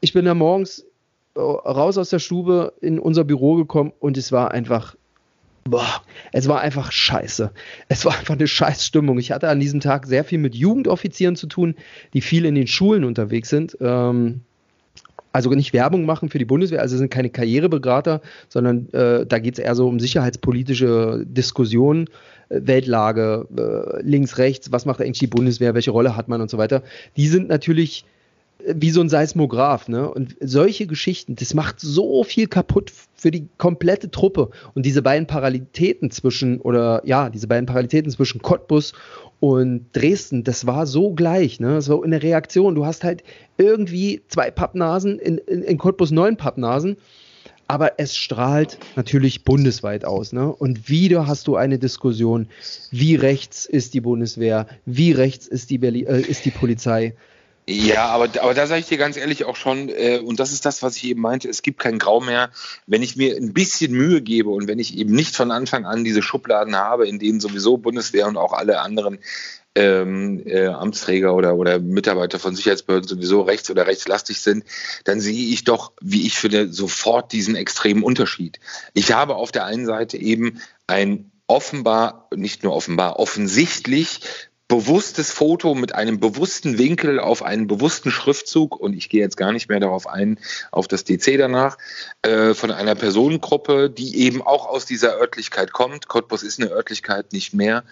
ich 0.00 0.12
bin 0.12 0.24
da 0.24 0.34
morgens 0.34 0.86
äh, 1.34 1.40
raus 1.40 1.98
aus 1.98 2.10
der 2.10 2.18
Stube 2.18 2.72
in 2.80 2.98
unser 2.98 3.24
Büro 3.24 3.54
gekommen 3.56 3.92
und 4.00 4.16
es 4.16 4.32
war 4.32 4.50
einfach, 4.50 4.96
boah, 5.64 6.02
es 6.32 6.48
war 6.48 6.60
einfach 6.60 6.90
scheiße. 6.90 7.52
Es 7.88 8.04
war 8.04 8.18
einfach 8.18 8.34
eine 8.34 8.48
Scheißstimmung. 8.48 9.18
Ich 9.18 9.30
hatte 9.30 9.48
an 9.48 9.60
diesem 9.60 9.80
Tag 9.80 10.06
sehr 10.06 10.24
viel 10.24 10.38
mit 10.38 10.54
Jugendoffizieren 10.54 11.36
zu 11.36 11.46
tun, 11.46 11.74
die 12.14 12.20
viel 12.20 12.44
in 12.44 12.54
den 12.54 12.66
Schulen 12.66 13.04
unterwegs 13.04 13.50
sind. 13.50 13.76
Ähm, 13.80 14.40
also 15.32 15.50
nicht 15.50 15.72
Werbung 15.72 16.06
machen 16.06 16.30
für 16.30 16.38
die 16.38 16.44
Bundeswehr, 16.44 16.80
also 16.80 16.96
sind 16.96 17.10
keine 17.10 17.30
Karriereberater, 17.30 18.22
sondern 18.48 18.88
äh, 18.92 19.26
da 19.26 19.38
geht 19.38 19.58
es 19.58 19.64
eher 19.64 19.74
so 19.74 19.86
um 19.86 20.00
sicherheitspolitische 20.00 21.24
Diskussionen. 21.26 22.08
Weltlage, 22.48 23.46
äh, 23.56 24.02
links, 24.02 24.38
rechts, 24.38 24.72
was 24.72 24.84
macht 24.84 25.00
eigentlich 25.00 25.18
die 25.18 25.26
Bundeswehr, 25.26 25.74
welche 25.74 25.90
Rolle 25.90 26.16
hat 26.16 26.28
man 26.28 26.40
und 26.40 26.50
so 26.50 26.58
weiter, 26.58 26.82
die 27.16 27.28
sind 27.28 27.48
natürlich 27.48 28.04
äh, 28.64 28.74
wie 28.76 28.90
so 28.90 29.00
ein 29.00 29.08
Seismograph, 29.08 29.88
ne? 29.88 30.10
Und 30.10 30.36
solche 30.40 30.86
Geschichten, 30.86 31.36
das 31.36 31.54
macht 31.54 31.80
so 31.80 32.24
viel 32.24 32.46
kaputt 32.46 32.92
für 33.14 33.30
die 33.30 33.48
komplette 33.58 34.10
Truppe. 34.10 34.50
Und 34.74 34.86
diese 34.86 35.02
beiden 35.02 35.26
Parallelitäten 35.26 36.10
zwischen, 36.10 36.60
oder 36.60 37.02
ja, 37.04 37.30
diese 37.30 37.48
beiden 37.48 37.66
Parallelitäten 37.66 38.10
zwischen 38.10 38.40
Cottbus 38.40 38.92
und 39.40 39.86
Dresden, 39.92 40.42
das 40.42 40.66
war 40.66 40.86
so 40.86 41.12
gleich, 41.12 41.60
ne? 41.60 41.82
So 41.82 42.02
in 42.02 42.10
der 42.10 42.22
Reaktion. 42.22 42.74
Du 42.74 42.86
hast 42.86 43.04
halt 43.04 43.22
irgendwie 43.58 44.22
zwei 44.28 44.50
Pappnasen, 44.50 45.18
in, 45.18 45.38
in, 45.38 45.62
in 45.62 45.78
Cottbus 45.78 46.10
neun 46.10 46.36
Pappnasen 46.36 46.96
aber 47.68 47.92
es 47.98 48.16
strahlt 48.16 48.78
natürlich 48.96 49.44
bundesweit 49.44 50.04
aus. 50.04 50.32
Ne? 50.32 50.50
Und 50.50 50.88
wieder 50.88 51.26
hast 51.26 51.46
du 51.46 51.56
eine 51.56 51.78
Diskussion, 51.78 52.48
wie 52.90 53.14
rechts 53.14 53.66
ist 53.66 53.94
die 53.94 54.00
Bundeswehr, 54.00 54.66
wie 54.86 55.12
rechts 55.12 55.46
ist 55.46 55.70
die, 55.70 55.78
Berlin, 55.78 56.06
äh, 56.06 56.20
ist 56.20 56.46
die 56.46 56.50
Polizei. 56.50 57.14
Ja, 57.70 58.06
aber, 58.06 58.30
aber 58.40 58.54
da 58.54 58.66
sage 58.66 58.80
ich 58.80 58.86
dir 58.86 58.96
ganz 58.96 59.18
ehrlich 59.18 59.44
auch 59.44 59.54
schon, 59.54 59.90
äh, 59.90 60.22
und 60.24 60.40
das 60.40 60.52
ist 60.52 60.64
das, 60.64 60.82
was 60.82 60.96
ich 60.96 61.04
eben 61.04 61.20
meinte, 61.20 61.50
es 61.50 61.60
gibt 61.60 61.78
kein 61.78 61.98
Grau 61.98 62.18
mehr, 62.18 62.50
wenn 62.86 63.02
ich 63.02 63.16
mir 63.16 63.36
ein 63.36 63.52
bisschen 63.52 63.92
Mühe 63.92 64.22
gebe 64.22 64.48
und 64.48 64.68
wenn 64.68 64.78
ich 64.78 64.96
eben 64.96 65.14
nicht 65.14 65.36
von 65.36 65.50
Anfang 65.50 65.84
an 65.84 66.02
diese 66.02 66.22
Schubladen 66.22 66.76
habe, 66.76 67.06
in 67.06 67.18
denen 67.18 67.40
sowieso 67.40 67.76
Bundeswehr 67.76 68.26
und 68.26 68.38
auch 68.38 68.54
alle 68.54 68.80
anderen 68.80 69.18
ähm, 69.74 70.42
äh, 70.46 70.68
Amtsträger 70.68 71.34
oder, 71.34 71.56
oder 71.56 71.78
Mitarbeiter 71.78 72.38
von 72.38 72.56
Sicherheitsbehörden 72.56 73.06
sowieso 73.06 73.42
rechts 73.42 73.70
oder 73.70 73.86
rechtslastig 73.86 74.40
sind, 74.40 74.64
dann 75.04 75.20
sehe 75.20 75.52
ich 75.52 75.64
doch, 75.64 75.92
wie 76.00 76.26
ich 76.26 76.38
finde, 76.38 76.72
sofort 76.72 77.32
diesen 77.34 77.54
extremen 77.54 78.02
Unterschied. 78.02 78.60
Ich 78.94 79.12
habe 79.12 79.34
auf 79.34 79.52
der 79.52 79.66
einen 79.66 79.84
Seite 79.84 80.16
eben 80.16 80.62
ein 80.86 81.30
offenbar, 81.46 82.28
nicht 82.34 82.62
nur 82.62 82.74
offenbar, 82.74 83.18
offensichtlich 83.18 84.20
bewusstes 84.68 85.32
Foto 85.32 85.74
mit 85.74 85.94
einem 85.94 86.20
bewussten 86.20 86.76
Winkel 86.76 87.18
auf 87.18 87.42
einen 87.42 87.66
bewussten 87.66 88.10
Schriftzug 88.10 88.78
und 88.78 88.92
ich 88.92 89.08
gehe 89.08 89.22
jetzt 89.22 89.38
gar 89.38 89.50
nicht 89.52 89.70
mehr 89.70 89.80
darauf 89.80 90.06
ein, 90.06 90.38
auf 90.70 90.86
das 90.86 91.04
DC 91.04 91.38
danach, 91.38 91.78
äh, 92.20 92.52
von 92.52 92.70
einer 92.70 92.94
Personengruppe, 92.94 93.88
die 93.88 94.18
eben 94.18 94.42
auch 94.42 94.66
aus 94.66 94.84
dieser 94.84 95.18
Örtlichkeit 95.18 95.72
kommt. 95.72 96.08
Cottbus 96.08 96.42
ist 96.42 96.60
eine 96.60 96.70
Örtlichkeit 96.70 97.32
nicht 97.32 97.54
mehr. 97.54 97.82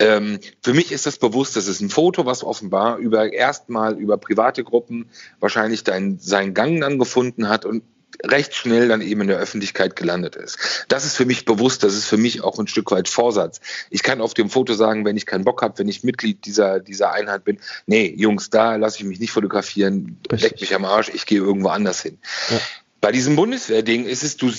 Ähm, 0.00 0.40
für 0.60 0.74
mich 0.74 0.90
ist 0.90 1.06
das 1.06 1.18
bewusst, 1.18 1.54
das 1.54 1.68
ist 1.68 1.80
ein 1.80 1.90
Foto, 1.90 2.26
was 2.26 2.42
offenbar 2.42 2.98
über 2.98 3.32
erstmal 3.32 3.96
über 3.96 4.18
private 4.18 4.64
Gruppen 4.64 5.08
wahrscheinlich 5.38 5.84
dein, 5.84 6.18
seinen 6.18 6.52
Gang 6.52 6.80
dann 6.80 6.98
gefunden 6.98 7.48
hat 7.48 7.64
und 7.64 7.84
recht 8.22 8.54
schnell 8.54 8.88
dann 8.88 9.00
eben 9.00 9.22
in 9.22 9.28
der 9.28 9.38
Öffentlichkeit 9.38 9.96
gelandet 9.96 10.36
ist. 10.36 10.58
Das 10.88 11.04
ist 11.04 11.16
für 11.16 11.24
mich 11.24 11.44
bewusst, 11.44 11.82
das 11.82 11.94
ist 11.94 12.06
für 12.06 12.16
mich 12.16 12.42
auch 12.42 12.58
ein 12.58 12.66
Stück 12.66 12.90
weit 12.90 13.08
Vorsatz. 13.08 13.60
Ich 13.90 14.02
kann 14.02 14.20
auf 14.20 14.34
dem 14.34 14.50
Foto 14.50 14.74
sagen, 14.74 15.04
wenn 15.04 15.16
ich 15.16 15.26
keinen 15.26 15.44
Bock 15.44 15.62
habe, 15.62 15.78
wenn 15.78 15.88
ich 15.88 16.04
Mitglied 16.04 16.44
dieser, 16.46 16.80
dieser 16.80 17.12
Einheit 17.12 17.44
bin, 17.44 17.58
nee, 17.86 18.14
Jungs, 18.16 18.50
da 18.50 18.76
lasse 18.76 18.98
ich 18.98 19.04
mich 19.04 19.20
nicht 19.20 19.32
fotografieren, 19.32 20.18
leck 20.30 20.60
mich 20.60 20.74
am 20.74 20.84
Arsch, 20.84 21.10
ich 21.12 21.26
gehe 21.26 21.38
irgendwo 21.38 21.68
anders 21.68 22.02
hin. 22.02 22.18
Ja. 22.50 22.60
Bei 23.00 23.12
diesem 23.12 23.36
Bundeswehrding 23.36 24.06
ist 24.06 24.22
es, 24.22 24.38
du, 24.38 24.50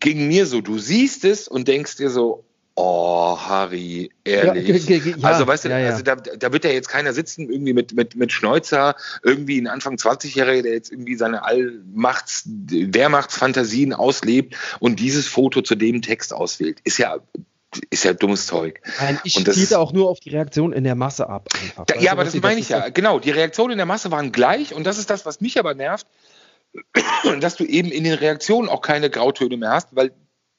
ging 0.00 0.26
mir 0.26 0.46
so, 0.46 0.60
du 0.60 0.78
siehst 0.78 1.24
es 1.24 1.46
und 1.46 1.68
denkst 1.68 1.96
dir 1.96 2.10
so, 2.10 2.44
Oh, 2.76 3.38
Harry, 3.38 4.10
ehrlich. 4.24 4.88
Ja, 4.88 4.96
ja, 4.96 5.14
also, 5.22 5.46
weißt 5.46 5.64
du, 5.64 5.68
ja, 5.68 5.76
also 5.76 6.02
da, 6.02 6.16
da, 6.16 6.52
wird 6.52 6.64
ja 6.64 6.72
jetzt 6.72 6.88
keiner 6.88 7.12
sitzen, 7.12 7.48
irgendwie 7.48 7.72
mit, 7.72 7.94
mit, 7.94 8.16
mit 8.16 8.32
Schneuzer, 8.32 8.96
irgendwie 9.22 9.60
ein 9.60 9.68
Anfang 9.68 9.94
20-Jähriger, 9.94 10.62
der 10.62 10.72
jetzt 10.72 10.90
irgendwie 10.90 11.14
seine 11.14 11.44
Allmachts-, 11.44 12.44
Wehrmachtsfantasien 12.46 13.92
auslebt 13.92 14.56
und 14.80 14.98
dieses 14.98 15.28
Foto 15.28 15.62
zu 15.62 15.76
dem 15.76 16.02
Text 16.02 16.34
auswählt. 16.34 16.80
Ist 16.82 16.98
ja, 16.98 17.18
ist 17.90 18.04
ja 18.04 18.12
dummes 18.12 18.48
Zeug. 18.48 18.80
Nein, 19.00 19.20
ich 19.22 19.34
spielte 19.34 19.78
auch 19.78 19.92
nur 19.92 20.10
auf 20.10 20.18
die 20.18 20.30
Reaktion 20.30 20.72
in 20.72 20.82
der 20.82 20.96
Masse 20.96 21.28
ab. 21.28 21.50
Da, 21.86 21.94
ja, 22.00 22.10
aber 22.10 22.24
das 22.24 22.34
meine 22.34 22.58
ich 22.58 22.70
ja. 22.70 22.88
Genau, 22.88 23.20
die 23.20 23.30
Reaktionen 23.30 23.72
in 23.72 23.78
der 23.78 23.86
Masse 23.86 24.10
waren 24.10 24.32
gleich 24.32 24.74
und 24.74 24.84
das 24.84 24.98
ist 24.98 25.10
das, 25.10 25.24
was 25.24 25.40
mich 25.40 25.60
aber 25.60 25.74
nervt, 25.74 26.08
dass 27.40 27.54
du 27.54 27.64
eben 27.64 27.92
in 27.92 28.02
den 28.02 28.14
Reaktionen 28.14 28.68
auch 28.68 28.80
keine 28.80 29.10
Grautöne 29.10 29.56
mehr 29.56 29.70
hast, 29.70 29.94
weil 29.94 30.10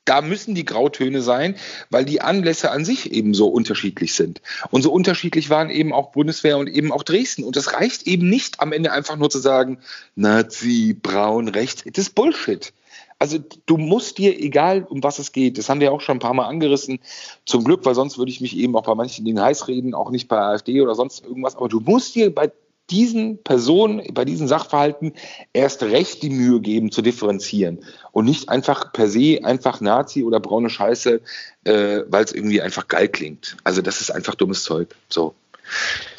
da 0.06 0.22
müssen 0.22 0.56
die 0.56 0.66
Grautöne 0.66 1.22
sein, 1.22 1.56
weil 1.90 2.06
die 2.06 2.22
Anlässe 2.22 2.72
an 2.72 2.86
sich 2.86 3.12
eben 3.12 3.34
so 3.34 3.48
unterschiedlich 3.48 4.14
sind. 4.14 4.42
Und 4.70 4.84
so 4.84 4.92
unterschiedlich 4.92 5.50
waren 5.50 5.70
eben 5.70 5.94
auch 5.94 6.12
Bundeswehr 6.12 6.58
und 6.58 6.68
eben 6.68 6.92
auch 6.92 7.04
Dresden. 7.04 7.44
Und 7.44 7.56
das 7.56 7.74
reicht 7.74 8.08
eben 8.08 8.30
nicht 8.30 8.60
am 8.60 8.72
Ende 8.72 8.92
einfach 8.92 9.18
nur 9.18 9.30
zu 9.30 9.40
sagen, 9.40 9.80
Nazi, 10.16 10.96
braun, 11.00 11.48
rechts. 11.48 11.84
Das 11.86 12.06
ist 12.06 12.16
Bullshit. 12.16 12.72
Also 13.18 13.40
du 13.66 13.78
musst 13.78 14.18
dir, 14.18 14.38
egal 14.38 14.84
um 14.84 15.02
was 15.02 15.20
es 15.20 15.32
geht, 15.32 15.58
das 15.58 15.70
haben 15.70 15.80
wir 15.80 15.94
auch 15.94 16.02
schon 16.02 16.18
ein 16.18 16.20
paar 16.20 16.34
Mal 16.34 16.48
angerissen, 16.48 17.00
zum 17.46 17.64
Glück, 17.64 17.86
weil 17.86 17.96
sonst 17.96 18.18
würde 18.18 18.32
ich 18.32 18.42
mich 18.42 18.58
eben 18.58 18.76
auch 18.76 18.84
bei 18.84 18.94
manchen 18.94 19.24
Dingen 19.24 19.42
heiß 19.42 19.70
reden, 19.70 19.94
auch 19.94 20.12
nicht 20.12 20.28
bei 20.28 20.38
AfD 20.38 20.82
oder 20.82 20.96
sonst 20.96 21.24
irgendwas, 21.24 21.56
aber 21.56 21.70
du 21.70 21.80
musst 21.80 22.14
dir 22.16 22.34
bei 22.34 22.52
diesen 22.90 23.42
Personen, 23.44 24.14
bei 24.14 24.26
diesen 24.26 24.48
Sachverhalten 24.48 25.14
erst 25.54 25.84
recht 25.84 26.22
die 26.22 26.30
Mühe 26.30 26.62
geben 26.62 26.92
zu 26.92 27.02
differenzieren 27.02 27.80
und 28.12 28.26
nicht 28.26 28.50
einfach 28.50 28.94
per 28.94 29.08
se 29.08 29.40
einfach 29.44 29.82
Nazi 29.82 30.24
oder 30.24 30.40
braune 30.40 30.70
Scheiße, 30.70 31.22
äh, 31.64 32.02
weil 32.08 32.24
es 32.24 32.32
irgendwie 32.32 32.62
einfach 32.62 32.88
geil 32.88 33.08
klingt. 33.08 33.58
Also 33.64 33.82
das 33.82 34.02
ist 34.02 34.12
einfach 34.12 34.36
dummes 34.36 34.64
Zeug. 34.64 34.96
So. 35.10 35.34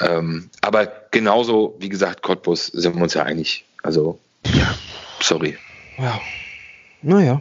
Ähm, 0.01 0.51
aber 0.61 0.91
genauso, 1.13 1.77
wie 1.79 1.89
gesagt, 1.89 2.23
Cottbus 2.23 2.67
sind 2.67 2.97
wir 2.97 3.03
uns 3.03 3.15
ja 3.15 3.23
einig. 3.23 3.65
Also, 3.83 4.19
ja, 4.45 4.75
sorry. 5.21 5.57
Ja. 5.99 6.21
Naja. 7.03 7.41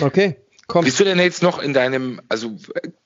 Okay. 0.00 0.36
Komm. 0.66 0.84
Bist 0.84 0.98
du 0.98 1.04
denn 1.04 1.18
jetzt 1.18 1.42
noch 1.42 1.58
in 1.58 1.74
deinem, 1.74 2.20
also 2.28 2.56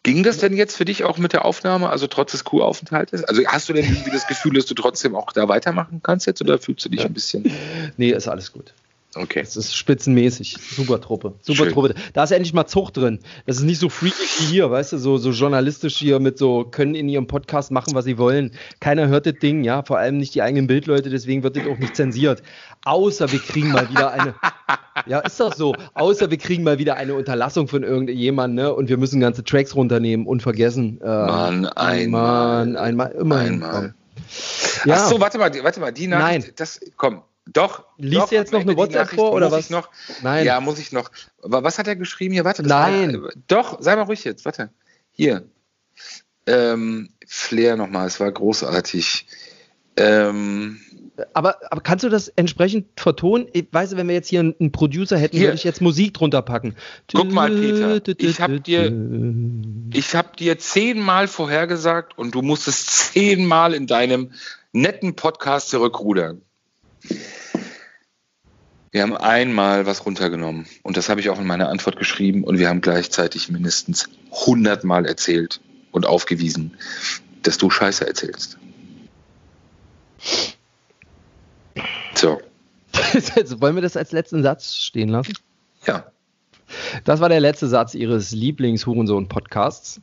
ging 0.04 0.22
das 0.22 0.38
denn 0.38 0.56
jetzt 0.56 0.76
für 0.76 0.84
dich 0.84 1.04
auch 1.04 1.18
mit 1.18 1.32
der 1.32 1.44
Aufnahme, 1.44 1.90
also 1.90 2.06
trotz 2.06 2.32
des 2.32 2.44
Q-Aufenthaltes? 2.44 3.24
Also 3.24 3.44
hast 3.46 3.68
du 3.68 3.72
denn 3.72 3.84
irgendwie 3.84 4.10
das 4.10 4.26
Gefühl, 4.28 4.54
dass 4.54 4.66
du 4.66 4.74
trotzdem 4.74 5.16
auch 5.16 5.32
da 5.32 5.48
weitermachen 5.48 6.00
kannst 6.02 6.26
jetzt 6.26 6.40
oder 6.40 6.58
fühlst 6.58 6.84
du 6.84 6.88
dich 6.88 7.04
ein 7.04 7.14
bisschen? 7.14 7.50
Nee, 7.96 8.10
ist 8.10 8.28
alles 8.28 8.52
gut. 8.52 8.74
Okay. 9.14 9.40
Das 9.40 9.56
ist 9.56 9.74
spitzenmäßig. 9.74 10.56
Super 10.60 11.00
Truppe. 11.00 11.34
Super 11.40 11.64
Schön. 11.64 11.72
Truppe. 11.72 11.94
Da 12.12 12.24
ist 12.24 12.30
endlich 12.30 12.52
mal 12.52 12.66
Zucht 12.66 12.96
drin. 12.96 13.20
Das 13.46 13.56
ist 13.56 13.62
nicht 13.62 13.80
so 13.80 13.88
freaky 13.88 14.14
wie 14.38 14.44
hier, 14.44 14.70
weißt 14.70 14.92
du, 14.92 14.98
so, 14.98 15.16
so 15.16 15.30
journalistisch 15.30 15.96
hier 15.96 16.20
mit 16.20 16.38
so, 16.38 16.64
können 16.64 16.94
in 16.94 17.08
ihrem 17.08 17.26
Podcast 17.26 17.70
machen, 17.70 17.94
was 17.94 18.04
sie 18.04 18.18
wollen. 18.18 18.52
Keiner 18.80 19.08
hört 19.08 19.26
das 19.26 19.34
Ding, 19.40 19.64
ja, 19.64 19.82
vor 19.82 19.98
allem 19.98 20.18
nicht 20.18 20.34
die 20.34 20.42
eigenen 20.42 20.66
Bildleute, 20.66 21.10
deswegen 21.10 21.42
wird 21.42 21.56
das 21.56 21.66
auch 21.66 21.78
nicht 21.78 21.96
zensiert. 21.96 22.42
Außer 22.84 23.32
wir 23.32 23.40
kriegen 23.40 23.72
mal 23.72 23.88
wieder 23.88 24.12
eine, 24.12 24.34
ja, 25.08 25.20
ist 25.20 25.40
doch 25.40 25.54
so, 25.54 25.74
außer 25.94 26.30
wir 26.30 26.38
kriegen 26.38 26.62
mal 26.62 26.78
wieder 26.78 26.96
eine 26.96 27.14
Unterlassung 27.14 27.66
von 27.66 27.82
irgendjemandem, 27.82 28.66
ne, 28.66 28.74
und 28.74 28.88
wir 28.88 28.96
müssen 28.96 29.20
ganze 29.20 29.42
Tracks 29.42 29.74
runternehmen 29.74 30.26
und 30.26 30.42
vergessen. 30.42 31.00
Äh, 31.00 31.06
Mann, 31.06 31.66
einmal. 31.66 32.66
Mann, 32.66 32.76
einmal, 32.76 33.10
immer. 33.12 33.36
Einmal. 33.36 33.94
Ja. 34.84 34.96
Ach 34.96 35.08
so, 35.08 35.20
warte 35.20 35.38
mal, 35.38 35.52
warte 35.62 35.80
mal, 35.80 35.92
die 35.92 36.06
Nachricht, 36.06 36.46
Nein. 36.46 36.52
das, 36.56 36.80
komm, 36.96 37.22
doch. 37.52 37.84
Liest 37.96 38.26
doch, 38.26 38.32
jetzt 38.32 38.52
noch 38.52 38.60
eine 38.60 38.76
WhatsApp 38.76 39.10
vor 39.10 39.32
oder 39.32 39.50
was? 39.50 39.70
noch, 39.70 39.88
Nein. 40.22 40.44
Ja, 40.44 40.60
muss 40.60 40.78
ich 40.78 40.92
noch. 40.92 41.10
Was 41.42 41.78
hat 41.78 41.88
er 41.88 41.96
geschrieben 41.96 42.34
hier? 42.34 42.44
Warte. 42.44 42.62
Nein. 42.62 43.22
War, 43.22 43.30
doch, 43.46 43.80
sei 43.80 43.96
mal 43.96 44.02
ruhig 44.02 44.24
jetzt. 44.24 44.44
Warte. 44.44 44.70
Hier. 45.12 45.44
Ähm, 46.46 47.10
Flair 47.26 47.76
nochmal. 47.76 48.06
Es 48.06 48.20
war 48.20 48.30
großartig. 48.30 49.26
Ähm, 49.96 50.80
aber, 51.32 51.56
aber 51.70 51.80
kannst 51.80 52.04
du 52.04 52.08
das 52.08 52.28
entsprechend 52.28 52.86
vertonen? 52.96 53.46
Ich 53.52 53.66
weiß, 53.70 53.96
wenn 53.96 54.08
wir 54.08 54.14
jetzt 54.14 54.28
hier 54.28 54.40
einen 54.40 54.72
Producer 54.72 55.18
hätten, 55.18 55.36
hier. 55.36 55.48
würde 55.48 55.56
ich 55.56 55.64
jetzt 55.64 55.80
Musik 55.80 56.14
drunter 56.14 56.42
packen. 56.42 56.74
Guck 57.12 57.32
mal, 57.32 57.50
Peter. 57.50 58.00
Ich 58.18 58.40
habe 58.40 58.60
dir, 58.60 58.92
ich 59.92 60.14
habe 60.14 60.36
dir 60.36 60.58
zehnmal 60.58 61.28
vorhergesagt 61.28 62.16
und 62.16 62.34
du 62.34 62.42
musstest 62.42 62.88
zehnmal 63.12 63.74
in 63.74 63.86
deinem 63.86 64.32
netten 64.72 65.16
Podcast 65.16 65.70
zurückrudern. 65.70 66.42
Wir 68.90 69.02
haben 69.02 69.16
einmal 69.16 69.86
was 69.86 70.06
runtergenommen 70.06 70.66
und 70.82 70.96
das 70.96 71.08
habe 71.08 71.20
ich 71.20 71.28
auch 71.28 71.38
in 71.38 71.46
meiner 71.46 71.68
Antwort 71.68 71.98
geschrieben 71.98 72.42
und 72.42 72.58
wir 72.58 72.68
haben 72.68 72.80
gleichzeitig 72.80 73.50
mindestens 73.50 74.08
hundertmal 74.30 75.04
erzählt 75.04 75.60
und 75.92 76.06
aufgewiesen, 76.06 76.76
dass 77.42 77.58
du 77.58 77.70
Scheiße 77.70 78.06
erzählst. 78.06 78.58
So. 82.18 82.40
wollen 83.60 83.76
wir 83.76 83.82
das 83.82 83.96
als 83.96 84.10
letzten 84.10 84.42
Satz 84.42 84.74
stehen 84.74 85.08
lassen? 85.08 85.34
Ja. 85.86 86.04
Das 87.04 87.20
war 87.20 87.28
der 87.28 87.38
letzte 87.38 87.68
Satz 87.68 87.94
Ihres 87.94 88.32
Lieblings-Hurensohn-Podcasts 88.32 90.00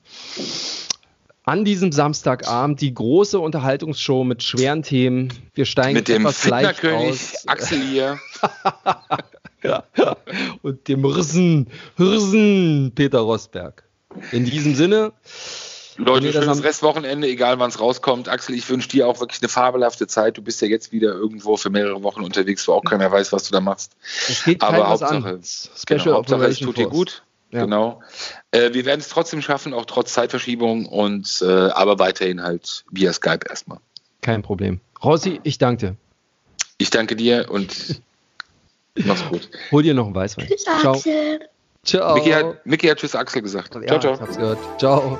an 1.44 1.66
diesem 1.66 1.92
Samstagabend 1.92 2.80
die 2.80 2.94
große 2.94 3.38
Unterhaltungsshow 3.38 4.24
mit 4.24 4.44
schweren 4.44 4.82
Themen. 4.82 5.34
Wir 5.54 5.66
steigen 5.66 5.96
mit 5.96 6.08
dem 6.08 6.26
Fitnerkönig 6.28 7.36
Axel 7.48 7.82
hier. 7.82 8.20
ja. 9.64 9.84
Und 10.62 10.88
dem 10.88 11.06
Hirsen, 11.06 11.68
Hirsen 11.98 12.94
Peter 12.96 13.20
Rosberg. 13.20 13.84
In 14.32 14.46
diesem 14.46 14.74
Sinne. 14.74 15.12
Leute, 15.98 16.32
schönes 16.32 16.64
Restwochenende, 16.64 17.28
egal 17.28 17.60
wann 17.60 17.70
es 17.70 17.80
rauskommt. 17.80 18.28
Axel, 18.28 18.56
ich 18.56 18.70
wünsche 18.70 18.90
dir 18.90 19.08
auch 19.08 19.20
wirklich 19.20 19.42
eine 19.42 19.50
fabelhafte 19.50 20.08
Zeit. 20.08 20.38
Du 20.38 20.42
bist 20.42 20.62
ja 20.62 20.68
jetzt 20.68 20.92
wieder 20.92 21.14
irgendwo 21.14 21.58
für 21.58 21.70
mehrere 21.70 22.04
Wochen 22.04 22.22
unterwegs, 22.22 22.68
wo 22.68 22.74
auch 22.74 22.84
keiner 22.84 23.12
weiß, 23.12 23.32
was 23.32 23.46
du 23.46 23.52
da 23.52 23.62
machst. 23.62 23.94
Es 24.28 24.44
geht 24.44 24.62
Aber 24.62 24.90
Hauptsache, 24.90 25.14
an. 25.14 25.42
Genau, 25.88 26.14
Hauptsache 26.14 26.46
es 26.46 26.60
tut 26.60 26.78
dir 26.78 26.88
gut. 26.88 27.24
Ja. 27.52 27.62
Genau. 27.62 28.02
Äh, 28.52 28.74
wir 28.74 28.86
werden 28.86 29.00
es 29.00 29.08
trotzdem 29.08 29.42
schaffen, 29.42 29.74
auch 29.74 29.86
trotz 29.86 30.14
Zeitverschiebung 30.14 30.88
und 30.88 31.42
äh, 31.42 31.46
aber 31.46 32.00
weiterhin 32.00 32.42
halt 32.42 32.84
via 32.92 33.14
Skype 33.14 33.48
erstmal. 33.48 33.78
Kein 34.22 34.42
Problem. 34.42 34.82
Rossi, 35.04 35.40
ich 35.44 35.58
danke 35.58 35.88
dir. 35.88 35.96
Ich 36.78 36.90
danke 36.90 37.16
dir 37.16 37.50
und 37.50 38.02
mach's 39.06 39.24
gut. 39.30 39.50
Hol 39.72 39.84
dir 39.84 39.94
noch 39.94 40.08
einen 40.08 40.16
Weißwein. 40.16 40.48
Tschüss, 40.48 40.64
ciao. 40.64 40.96
Axel. 40.96 41.40
Ciao. 41.84 42.16
Micky 42.16 42.88
hat, 42.88 42.92
hat 42.92 42.98
Tschüss 43.00 43.16
Axel 43.16 43.42
gesagt. 43.42 43.76
Ja, 43.76 44.00
ciao, 44.00 44.18
ciao. 44.18 44.28
Ich 44.30 44.38
gehört. 44.38 44.60
Ciao. 44.80 45.20